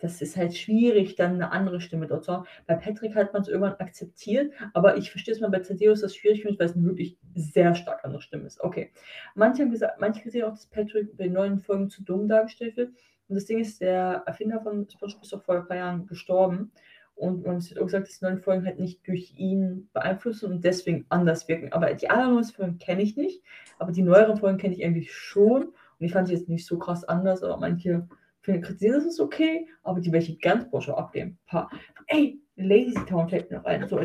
Das 0.00 0.22
ist 0.22 0.36
halt 0.36 0.56
schwierig, 0.56 1.14
dann 1.14 1.34
eine 1.34 1.52
andere 1.52 1.80
Stimme 1.80 2.06
dort 2.06 2.24
zu 2.24 2.32
haben. 2.32 2.46
Bei 2.66 2.74
Patrick 2.74 3.14
hat 3.14 3.32
man 3.32 3.42
es 3.42 3.48
irgendwann 3.48 3.74
akzeptiert, 3.74 4.52
aber 4.72 4.96
ich 4.96 5.10
verstehe 5.10 5.34
es 5.34 5.40
mal 5.40 5.50
bei 5.50 5.60
Thaddeus, 5.60 6.00
das 6.00 6.16
schwierig 6.16 6.42
finde, 6.42 6.58
weil 6.58 6.66
es 6.66 6.74
eine 6.74 6.86
wirklich 6.86 7.18
sehr 7.34 7.74
stark 7.74 8.04
andere 8.04 8.22
Stimme 8.22 8.46
ist. 8.46 8.60
Okay. 8.60 8.90
Manche 9.34 9.62
haben 9.62 9.70
gesagt, 9.70 10.00
manche 10.00 10.20
kritisieren 10.20 10.50
auch, 10.50 10.54
dass 10.54 10.66
Patrick 10.66 11.16
bei 11.16 11.24
den 11.24 11.34
neuen 11.34 11.60
Folgen 11.60 11.90
zu 11.90 12.02
dumm 12.02 12.28
dargestellt 12.28 12.76
wird. 12.76 12.90
Und 13.28 13.36
das 13.36 13.44
Ding 13.44 13.60
ist, 13.60 13.80
der 13.80 14.24
Erfinder 14.26 14.60
von 14.60 14.88
SpongeBob 14.90 15.22
ist 15.22 15.34
auch 15.34 15.42
vor 15.42 15.56
ein 15.56 15.66
paar 15.66 15.76
Jahren 15.76 16.06
gestorben. 16.06 16.72
Und 17.14 17.44
man 17.44 17.60
hat 17.60 17.78
auch 17.78 17.84
gesagt, 17.84 18.08
dass 18.08 18.18
die 18.18 18.24
neuen 18.24 18.40
Folgen 18.40 18.64
halt 18.64 18.80
nicht 18.80 19.06
durch 19.06 19.34
ihn 19.36 19.90
beeinflussen 19.92 20.50
und 20.50 20.64
deswegen 20.64 21.04
anders 21.10 21.46
wirken. 21.48 21.70
Aber 21.72 21.92
die 21.92 22.08
anderen 22.08 22.42
Folgen 22.44 22.78
kenne 22.78 23.02
ich 23.02 23.16
nicht, 23.16 23.42
aber 23.78 23.92
die 23.92 24.02
neueren 24.02 24.38
Folgen 24.38 24.56
kenne 24.56 24.74
ich 24.74 24.82
eigentlich 24.82 25.12
schon. 25.12 25.64
Und 25.64 26.06
ich 26.06 26.12
fand 26.12 26.28
sie 26.28 26.34
jetzt 26.34 26.48
nicht 26.48 26.64
so 26.64 26.78
krass 26.78 27.04
anders, 27.04 27.42
aber 27.42 27.58
manche 27.58 28.08
finden, 28.42 28.62
kritisieren 28.62 29.06
ist 29.06 29.20
okay, 29.20 29.68
aber 29.82 30.00
die 30.00 30.12
welche 30.12 30.36
ganz 30.36 30.70
borsche 30.70 30.96
ablehnen. 30.96 31.38
Paar. 31.46 31.70
Ey, 32.06 32.40
Lazy 32.56 32.94
Town 33.06 33.28
fällt 33.28 33.50
mir 33.50 33.58
noch 33.58 33.64
ein. 33.64 33.86
So, 33.88 34.00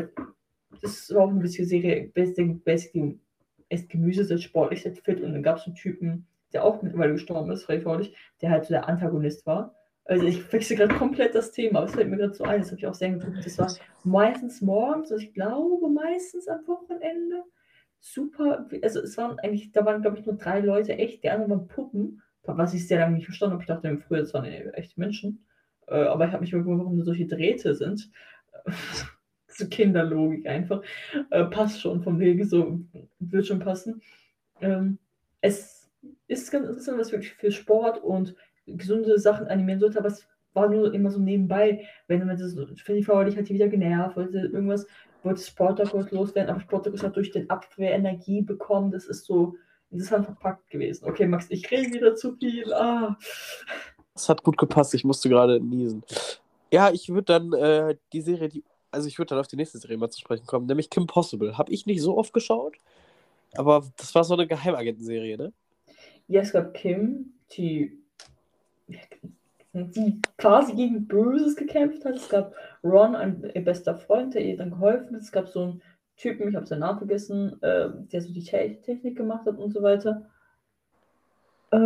das 0.82 1.14
war 1.14 1.24
auch 1.24 1.30
eine 1.30 1.40
bisschen 1.40 1.66
Serie, 1.66 2.10
basically 2.14 3.18
ist 3.68 3.88
Gemüse, 3.88 4.32
ist 4.32 4.42
sportlich, 4.42 4.84
ist 4.84 5.04
fit 5.04 5.20
und 5.20 5.32
dann 5.32 5.42
gab 5.42 5.58
es 5.58 5.66
einen 5.66 5.74
Typen, 5.74 6.26
der 6.52 6.64
auch 6.64 6.82
mittlerweile 6.82 7.14
gestorben 7.14 7.50
ist, 7.50 7.64
freudig, 7.64 8.14
der 8.40 8.50
halt 8.50 8.64
so 8.64 8.74
der 8.74 8.88
Antagonist 8.88 9.44
war. 9.46 9.74
Also 10.04 10.24
ich 10.24 10.52
wechsle 10.52 10.76
gerade 10.76 10.94
komplett 10.94 11.34
das 11.34 11.50
Thema, 11.50 11.80
aber 11.80 11.88
es 11.88 11.94
fällt 11.94 12.08
mir 12.08 12.16
gerade 12.16 12.34
so 12.34 12.44
ein, 12.44 12.60
das 12.60 12.70
habe 12.70 12.78
ich 12.78 12.86
auch 12.86 12.94
sehr 12.94 13.10
geguckt. 13.10 13.44
Das 13.44 13.58
war 13.58 13.72
meistens 14.04 14.60
morgens, 14.62 15.10
also 15.10 15.24
ich 15.24 15.34
glaube 15.34 15.88
meistens 15.90 16.46
am 16.46 16.66
Wochenende. 16.68 17.42
Super, 17.98 18.68
also 18.82 19.00
es 19.00 19.16
waren 19.16 19.38
eigentlich, 19.40 19.72
da 19.72 19.84
waren 19.84 20.02
glaube 20.02 20.18
ich 20.18 20.26
nur 20.26 20.36
drei 20.36 20.60
Leute 20.60 20.96
echt, 20.96 21.24
die 21.24 21.30
anderen 21.30 21.50
waren 21.50 21.66
Puppen, 21.66 22.22
was 22.46 22.74
ich 22.74 22.86
sehr 22.86 23.00
lange 23.00 23.16
nicht 23.16 23.26
verstanden 23.26 23.54
habe. 23.54 23.62
Ich 23.62 23.68
dachte 23.68 23.98
früher, 23.98 24.20
das 24.20 24.34
waren 24.34 24.44
echte 24.44 24.98
Menschen. 25.00 25.44
Äh, 25.88 26.04
aber 26.04 26.26
ich 26.26 26.32
habe 26.32 26.42
mich 26.42 26.50
gewundert, 26.50 26.86
warum 26.86 27.02
solche 27.02 27.26
Drähte 27.26 27.74
sind. 27.74 28.10
so 29.48 29.66
Kinderlogik 29.68 30.46
einfach. 30.46 30.82
Äh, 31.30 31.44
passt 31.44 31.80
schon 31.80 32.02
vom 32.02 32.18
Wege, 32.18 32.44
so 32.44 32.80
wird 33.18 33.46
schon 33.46 33.60
passen. 33.60 34.00
Ähm, 34.60 34.98
es 35.40 35.90
ist 36.28 36.50
ganz 36.50 36.66
interessant, 36.66 36.98
was 36.98 37.12
wirklich 37.12 37.32
für 37.34 37.50
Sport 37.50 38.02
und 38.02 38.34
gesunde 38.66 39.18
Sachen 39.18 39.46
animieren 39.46 39.80
sollte, 39.80 39.98
aber 39.98 40.08
es 40.08 40.26
war 40.52 40.68
nur 40.68 40.92
immer 40.92 41.10
so 41.10 41.20
nebenbei, 41.20 41.86
wenn 42.08 42.26
man 42.26 42.36
das, 42.36 42.54
finde 42.54 43.00
ich, 43.00 43.06
dich 43.06 43.36
hat 43.36 43.48
die 43.48 43.54
wieder 43.54 43.68
genervt, 43.68 44.16
wollte 44.16 44.38
irgendwas, 44.38 44.86
wollte 45.22 45.42
Sportacus 45.42 46.10
loswerden, 46.10 46.50
aber 46.50 46.60
Sportacus 46.60 47.02
hat 47.02 47.14
durch 47.16 47.30
den 47.30 47.48
Abwehr 47.50 47.92
Energie 47.92 48.42
bekommen, 48.42 48.90
das 48.90 49.04
ist 49.04 49.26
so 49.26 49.56
interessant 49.90 50.26
verpackt 50.26 50.70
gewesen. 50.70 51.06
Okay, 51.06 51.26
Max, 51.26 51.46
ich 51.50 51.70
rede 51.70 51.92
wieder 51.92 52.14
zu 52.14 52.36
viel. 52.36 52.72
Ah. 52.72 53.16
Das 54.14 54.28
hat 54.28 54.42
gut 54.42 54.58
gepasst, 54.58 54.94
ich 54.94 55.04
musste 55.04 55.28
gerade 55.28 55.60
niesen. 55.60 56.02
Ja, 56.72 56.90
ich 56.90 57.08
würde 57.08 57.24
dann 57.24 57.52
äh, 57.52 57.96
die 58.12 58.20
Serie, 58.20 58.48
die 58.48 58.64
also 58.96 59.08
ich 59.08 59.18
würde 59.18 59.30
dann 59.30 59.38
auf 59.38 59.46
die 59.46 59.56
nächste 59.56 59.78
Serie 59.78 59.98
mal 59.98 60.10
zu 60.10 60.20
sprechen 60.20 60.46
kommen, 60.46 60.66
nämlich 60.66 60.88
Kim 60.88 61.06
Possible. 61.06 61.58
Habe 61.58 61.70
ich 61.70 61.84
nicht 61.84 62.00
so 62.00 62.16
oft 62.16 62.32
geschaut, 62.32 62.76
aber 63.54 63.84
das 63.98 64.14
war 64.14 64.24
so 64.24 64.34
eine 64.34 64.46
Geheimagentenserie, 64.46 65.36
ne? 65.36 65.52
Ja, 66.28 66.40
es 66.40 66.52
gab 66.52 66.72
Kim, 66.74 67.34
die, 67.52 67.98
die 69.72 70.20
quasi 70.38 70.74
gegen 70.74 71.06
Böses 71.06 71.56
gekämpft 71.56 72.04
hat. 72.04 72.16
Es 72.16 72.28
gab 72.28 72.54
Ron, 72.82 73.14
ein 73.14 73.50
ihr 73.54 73.64
bester 73.64 73.94
Freund, 73.96 74.34
der 74.34 74.44
ihr 74.44 74.56
dann 74.56 74.70
geholfen 74.70 75.14
hat. 75.14 75.22
Es 75.22 75.30
gab 75.30 75.48
so 75.48 75.62
einen 75.62 75.82
Typen, 76.16 76.48
ich 76.48 76.56
habe 76.56 76.66
seinen 76.66 76.80
Namen 76.80 76.98
vergessen, 76.98 77.62
äh, 77.62 77.90
der 78.12 78.20
so 78.22 78.32
die 78.32 78.42
Technik 78.44 79.16
gemacht 79.16 79.46
hat 79.46 79.58
und 79.58 79.72
so 79.72 79.82
weiter. 79.82 80.30
Äh, 81.70 81.76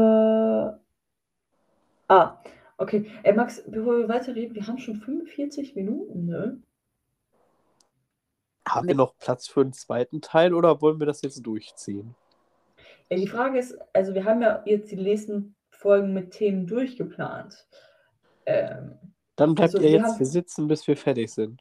ah, 2.08 2.42
okay. 2.78 3.10
Ey, 3.22 3.32
Max, 3.32 3.62
bevor 3.66 3.98
wir 3.98 4.08
weiterreden, 4.08 4.54
wir 4.54 4.66
haben 4.66 4.78
schon 4.78 4.96
45 4.96 5.74
Minuten, 5.74 6.26
ne? 6.26 6.62
Haben 8.68 8.88
wir 8.88 8.94
noch 8.94 9.16
Platz 9.18 9.48
für 9.48 9.62
einen 9.62 9.72
zweiten 9.72 10.20
Teil 10.20 10.54
oder 10.54 10.80
wollen 10.80 11.00
wir 11.00 11.06
das 11.06 11.22
jetzt 11.22 11.44
durchziehen? 11.44 12.14
Ja, 13.08 13.16
die 13.16 13.26
Frage 13.26 13.58
ist, 13.58 13.76
also 13.92 14.14
wir 14.14 14.24
haben 14.24 14.42
ja 14.42 14.62
jetzt 14.64 14.92
die 14.92 14.96
nächsten 14.96 15.56
Folgen 15.70 16.12
mit 16.12 16.30
Themen 16.30 16.66
durchgeplant. 16.68 17.66
Ähm, 18.46 18.98
Dann 19.34 19.54
bleibt 19.54 19.74
also 19.74 19.84
ihr 19.84 19.90
jetzt 19.90 20.04
haben... 20.04 20.16
hier 20.18 20.26
sitzen, 20.26 20.68
bis 20.68 20.86
wir 20.86 20.96
fertig 20.96 21.32
sind. 21.32 21.60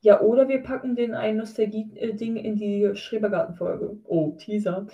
Ja, 0.00 0.20
oder 0.20 0.48
wir 0.48 0.62
packen 0.62 0.94
den 0.94 1.14
ein 1.14 1.36
Nostalgie-Ding 1.36 2.36
in 2.36 2.56
die 2.56 2.90
Schrebergarten-Folge. 2.94 3.96
Oh, 4.04 4.32
Teaser. 4.38 4.86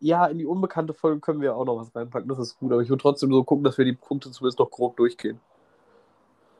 Ja, 0.00 0.26
in 0.26 0.38
die 0.38 0.46
unbekannte 0.46 0.94
Folge 0.94 1.20
können 1.20 1.42
wir 1.42 1.54
auch 1.54 1.66
noch 1.66 1.76
was 1.76 1.94
reinpacken, 1.94 2.28
das 2.28 2.38
ist 2.38 2.58
gut, 2.58 2.72
aber 2.72 2.80
ich 2.80 2.88
würde 2.88 3.02
trotzdem 3.02 3.30
so 3.30 3.44
gucken, 3.44 3.64
dass 3.64 3.76
wir 3.76 3.84
die 3.84 3.92
Punkte 3.92 4.30
zumindest 4.30 4.58
noch 4.58 4.70
grob 4.70 4.96
durchgehen. 4.96 5.38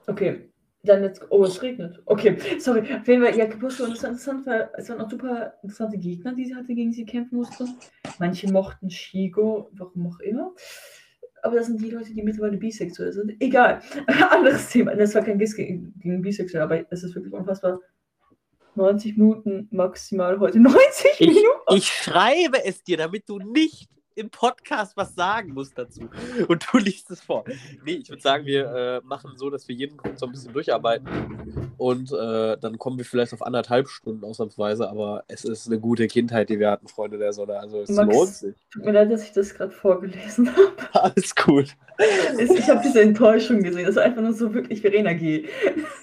Okay, 0.06 0.50
dann 0.82 1.02
jetzt, 1.02 1.22
oh, 1.30 1.44
es 1.44 1.60
regnet. 1.62 2.00
Okay, 2.06 2.36
sorry. 2.58 2.82
Jeden 3.06 3.24
Fall, 3.24 3.36
ja, 3.36 3.46
Kapusto 3.46 3.82
war 3.82 3.90
interessant, 3.90 4.46
weil 4.46 4.70
es 4.74 4.88
waren 4.88 5.00
auch 5.00 5.10
super 5.10 5.54
interessante 5.62 5.98
Gegner, 5.98 6.34
die 6.34 6.46
sie 6.46 6.54
hatte, 6.54 6.74
gegen 6.74 6.92
sie 6.92 7.04
kämpfen 7.04 7.36
musste. 7.36 7.66
Manche 8.18 8.50
mochten 8.52 8.90
Shigo, 8.90 9.70
warum 9.72 10.06
auch 10.06 10.20
immer. 10.20 10.52
Aber 11.42 11.56
das 11.56 11.66
sind 11.66 11.80
die 11.80 11.90
Leute, 11.90 12.12
die 12.12 12.22
mittlerweile 12.22 12.56
bisexuell 12.56 13.12
sind. 13.12 13.36
Egal. 13.40 13.80
Anderes 14.30 14.68
Thema. 14.68 14.94
Das 14.94 15.14
war 15.14 15.22
kein 15.22 15.38
Giss 15.38 15.54
gegen, 15.56 15.94
gegen 15.98 16.22
bisexuell, 16.22 16.62
aber 16.62 16.84
es 16.90 17.02
ist 17.02 17.14
wirklich 17.14 17.32
unfassbar. 17.32 17.80
90 18.76 19.16
Minuten 19.16 19.68
maximal 19.70 20.38
heute. 20.38 20.60
90 20.60 20.80
ich, 21.18 21.28
Minuten? 21.28 21.74
Ich 21.74 21.86
schreibe 21.86 22.64
es 22.64 22.82
dir, 22.82 22.96
damit 22.96 23.28
du 23.28 23.38
nicht 23.38 23.88
im 24.20 24.30
Podcast 24.30 24.96
was 24.96 25.14
sagen 25.14 25.54
muss 25.54 25.72
dazu. 25.72 26.02
Und 26.46 26.66
du 26.70 26.78
liest 26.78 27.10
es 27.10 27.20
vor. 27.20 27.44
Nee, 27.84 27.94
ich 28.02 28.08
würde 28.08 28.22
sagen, 28.22 28.44
wir 28.44 28.66
äh, 28.66 29.00
machen 29.04 29.32
so, 29.36 29.50
dass 29.50 29.66
wir 29.66 29.74
jeden 29.74 29.96
Punkt 29.96 30.18
so 30.18 30.26
ein 30.26 30.32
bisschen 30.32 30.52
durcharbeiten. 30.52 31.08
Und 31.78 32.12
äh, 32.12 32.58
dann 32.58 32.78
kommen 32.78 32.98
wir 32.98 33.04
vielleicht 33.04 33.32
auf 33.32 33.42
anderthalb 33.42 33.88
Stunden 33.88 34.24
ausnahmsweise. 34.24 34.88
Aber 34.88 35.24
es 35.28 35.44
ist 35.44 35.66
eine 35.66 35.80
gute 35.80 36.06
Kindheit, 36.06 36.50
die 36.50 36.58
wir 36.58 36.70
hatten, 36.70 36.88
Freunde 36.88 37.18
der 37.18 37.32
Sonne. 37.32 37.58
Also 37.58 37.80
es 37.80 37.90
Max, 37.90 38.14
lohnt 38.14 38.28
sich. 38.28 38.54
Tut 38.70 38.84
mir 38.84 38.92
leid, 38.92 39.10
dass 39.10 39.24
ich 39.24 39.32
das 39.32 39.54
gerade 39.54 39.72
vorgelesen 39.72 40.54
habe. 40.56 40.74
Alles 40.92 41.34
gut. 41.34 41.74
Ich 42.38 42.68
habe 42.68 42.82
diese 42.84 43.00
Enttäuschung 43.00 43.62
gesehen. 43.62 43.86
Das 43.86 43.96
ist 43.96 44.02
einfach 44.02 44.22
nur 44.22 44.34
so 44.34 44.52
wirklich 44.52 44.82
Verena 44.82 45.14
G. 45.14 45.48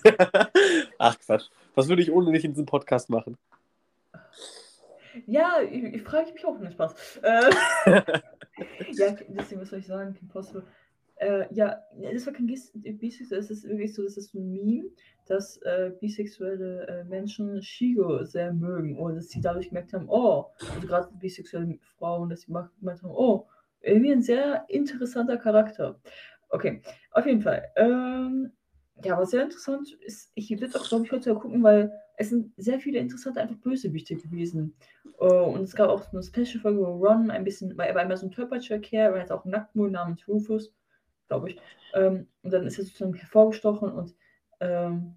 Ach 0.98 1.18
Quatsch. 1.20 1.46
Was 1.76 1.88
würde 1.88 2.02
ich 2.02 2.12
ohne 2.12 2.32
dich 2.32 2.44
in 2.44 2.52
diesem 2.52 2.66
Podcast 2.66 3.10
machen? 3.10 3.38
Ja, 5.26 5.62
ich, 5.62 5.84
ich 5.84 6.02
frage 6.04 6.32
mich 6.34 6.46
auch, 6.46 6.60
nicht 6.60 6.74
Spaß. 6.74 7.20
Äh, 7.24 7.50
ja, 8.94 9.16
deswegen, 9.30 9.62
was 9.62 9.70
soll 9.70 9.80
ich 9.80 9.88
sagen? 9.88 10.14
Kim 10.14 10.28
Possible. 10.28 10.64
Äh, 11.20 11.52
ja, 11.54 11.82
das 12.14 12.28
war 12.28 12.34
kein 12.34 12.46
Bisexuell, 12.46 13.40
es 13.40 13.50
ist 13.50 13.68
wirklich 13.68 13.96
so, 13.96 14.04
das 14.04 14.18
ist 14.18 14.36
ein 14.36 14.52
Meme, 14.52 14.90
dass 15.26 15.58
äh, 15.64 15.92
bisexuelle 16.00 16.88
äh, 16.88 17.04
Menschen 17.06 17.62
Shigo 17.64 18.24
sehr 18.24 18.54
mögen 18.54 18.98
und 18.98 19.16
dass 19.16 19.30
sie 19.30 19.42
dadurch 19.42 19.70
gemerkt 19.70 19.94
haben, 19.94 20.08
oh, 20.10 20.46
also 20.76 20.88
gerade 20.88 21.10
bisexuelle 21.20 21.80
Frauen, 21.98 22.30
dass 22.30 22.42
sie 22.42 22.54
gemerkt 22.80 23.02
haben, 23.02 23.12
oh, 23.12 23.48
irgendwie 23.82 24.12
ein 24.12 24.22
sehr 24.22 24.66
interessanter 24.68 25.38
Charakter. 25.38 26.00
Okay, 26.50 26.82
auf 27.12 27.26
jeden 27.26 27.42
Fall. 27.42 27.64
Ähm, 27.76 28.52
ja, 29.04 29.18
was 29.18 29.32
sehr 29.32 29.44
interessant 29.44 29.92
ist, 30.02 30.32
ich 30.36 30.50
will 30.50 30.70
auch, 30.76 30.88
glaube 30.88 31.06
ich, 31.06 31.12
heute 31.12 31.34
gucken, 31.36 31.64
weil 31.64 31.92
es 32.18 32.30
sind 32.30 32.52
sehr 32.58 32.80
viele 32.80 33.00
interessante, 33.00 33.42
einfach 33.42 33.58
Bösewichte 33.58 34.16
gewesen. 34.16 34.76
Uh, 35.20 35.46
und 35.46 35.64
es 35.64 35.76
gab 35.76 35.90
auch 35.90 36.04
so 36.04 36.10
eine 36.12 36.24
Special-Folge, 36.24 36.80
wo 36.80 37.06
Ron 37.06 37.32
ein 37.32 37.44
bisschen, 37.44 37.78
weil 37.78 37.88
er 37.88 37.96
war 37.96 38.04
immer 38.04 38.18
so 38.18 38.28
ein 38.28 38.32
Care, 38.32 39.16
er 39.16 39.22
hat 39.22 39.32
auch 39.32 39.46
einen 39.46 39.52
Nacktmull 39.52 39.90
namens 39.90 40.28
Rufus, 40.28 40.74
glaube 41.28 41.52
ich. 41.52 41.58
Um, 41.94 42.02
ähm, 42.02 42.28
und 42.44 42.52
dann 42.52 42.68
ist 42.68 42.78
er 42.78 42.86
sozusagen 42.86 43.14
hervorgestochen 43.14 43.92
und 43.92 44.10
um, 44.10 44.16
ähm, 44.60 45.16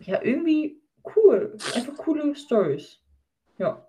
ja, 0.00 0.22
irgendwie 0.22 0.80
cool. 1.16 1.56
Einfach 1.74 1.96
coole 1.96 2.34
Stories. 2.34 3.00
Ja. 3.58 3.86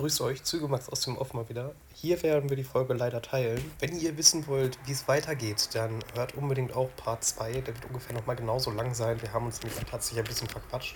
Grüß 0.00 0.22
euch, 0.22 0.42
Zügemax 0.42 0.88
aus 0.88 1.02
dem 1.02 1.18
Off 1.18 1.34
mal 1.34 1.46
wieder. 1.50 1.74
Hier 1.92 2.22
werden 2.22 2.48
wir 2.48 2.56
die 2.56 2.64
Folge 2.64 2.94
leider 2.94 3.20
teilen. 3.20 3.62
Wenn 3.80 4.00
ihr 4.00 4.16
wissen 4.16 4.46
wollt, 4.46 4.78
wie 4.86 4.92
es 4.92 5.06
weitergeht, 5.08 5.68
dann 5.74 5.98
hört 6.14 6.34
unbedingt 6.36 6.74
auch 6.74 6.88
Part 6.96 7.22
2. 7.22 7.52
Der 7.60 7.66
wird 7.66 7.84
ungefähr 7.84 8.16
nochmal 8.16 8.34
genauso 8.34 8.70
lang 8.70 8.94
sein. 8.94 9.20
Wir 9.20 9.34
haben 9.34 9.44
uns 9.44 9.60
nämlich 9.60 9.78
tatsächlich 9.84 10.20
ein 10.20 10.26
bisschen 10.26 10.48
verquatscht. 10.48 10.94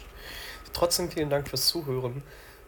Trotzdem 0.73 1.11
vielen 1.11 1.29
Dank 1.29 1.49
fürs 1.49 1.67
Zuhören. 1.67 2.23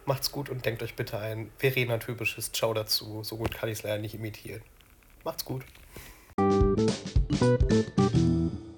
Macht's 0.05 0.31
gut 0.31 0.49
und 0.49 0.63
denkt 0.63 0.83
euch 0.83 0.95
bitte 0.95 1.17
ein 1.17 1.49
Verena-typisches 1.57 2.51
Ciao 2.51 2.71
dazu. 2.71 3.23
So 3.23 3.37
gut 3.37 3.51
kann 3.51 3.69
ich 3.69 3.79
es 3.79 3.83
leider 3.83 3.97
nicht 3.97 4.13
imitieren. 4.13 4.61
Macht's 5.23 5.43
gut. 5.43 5.63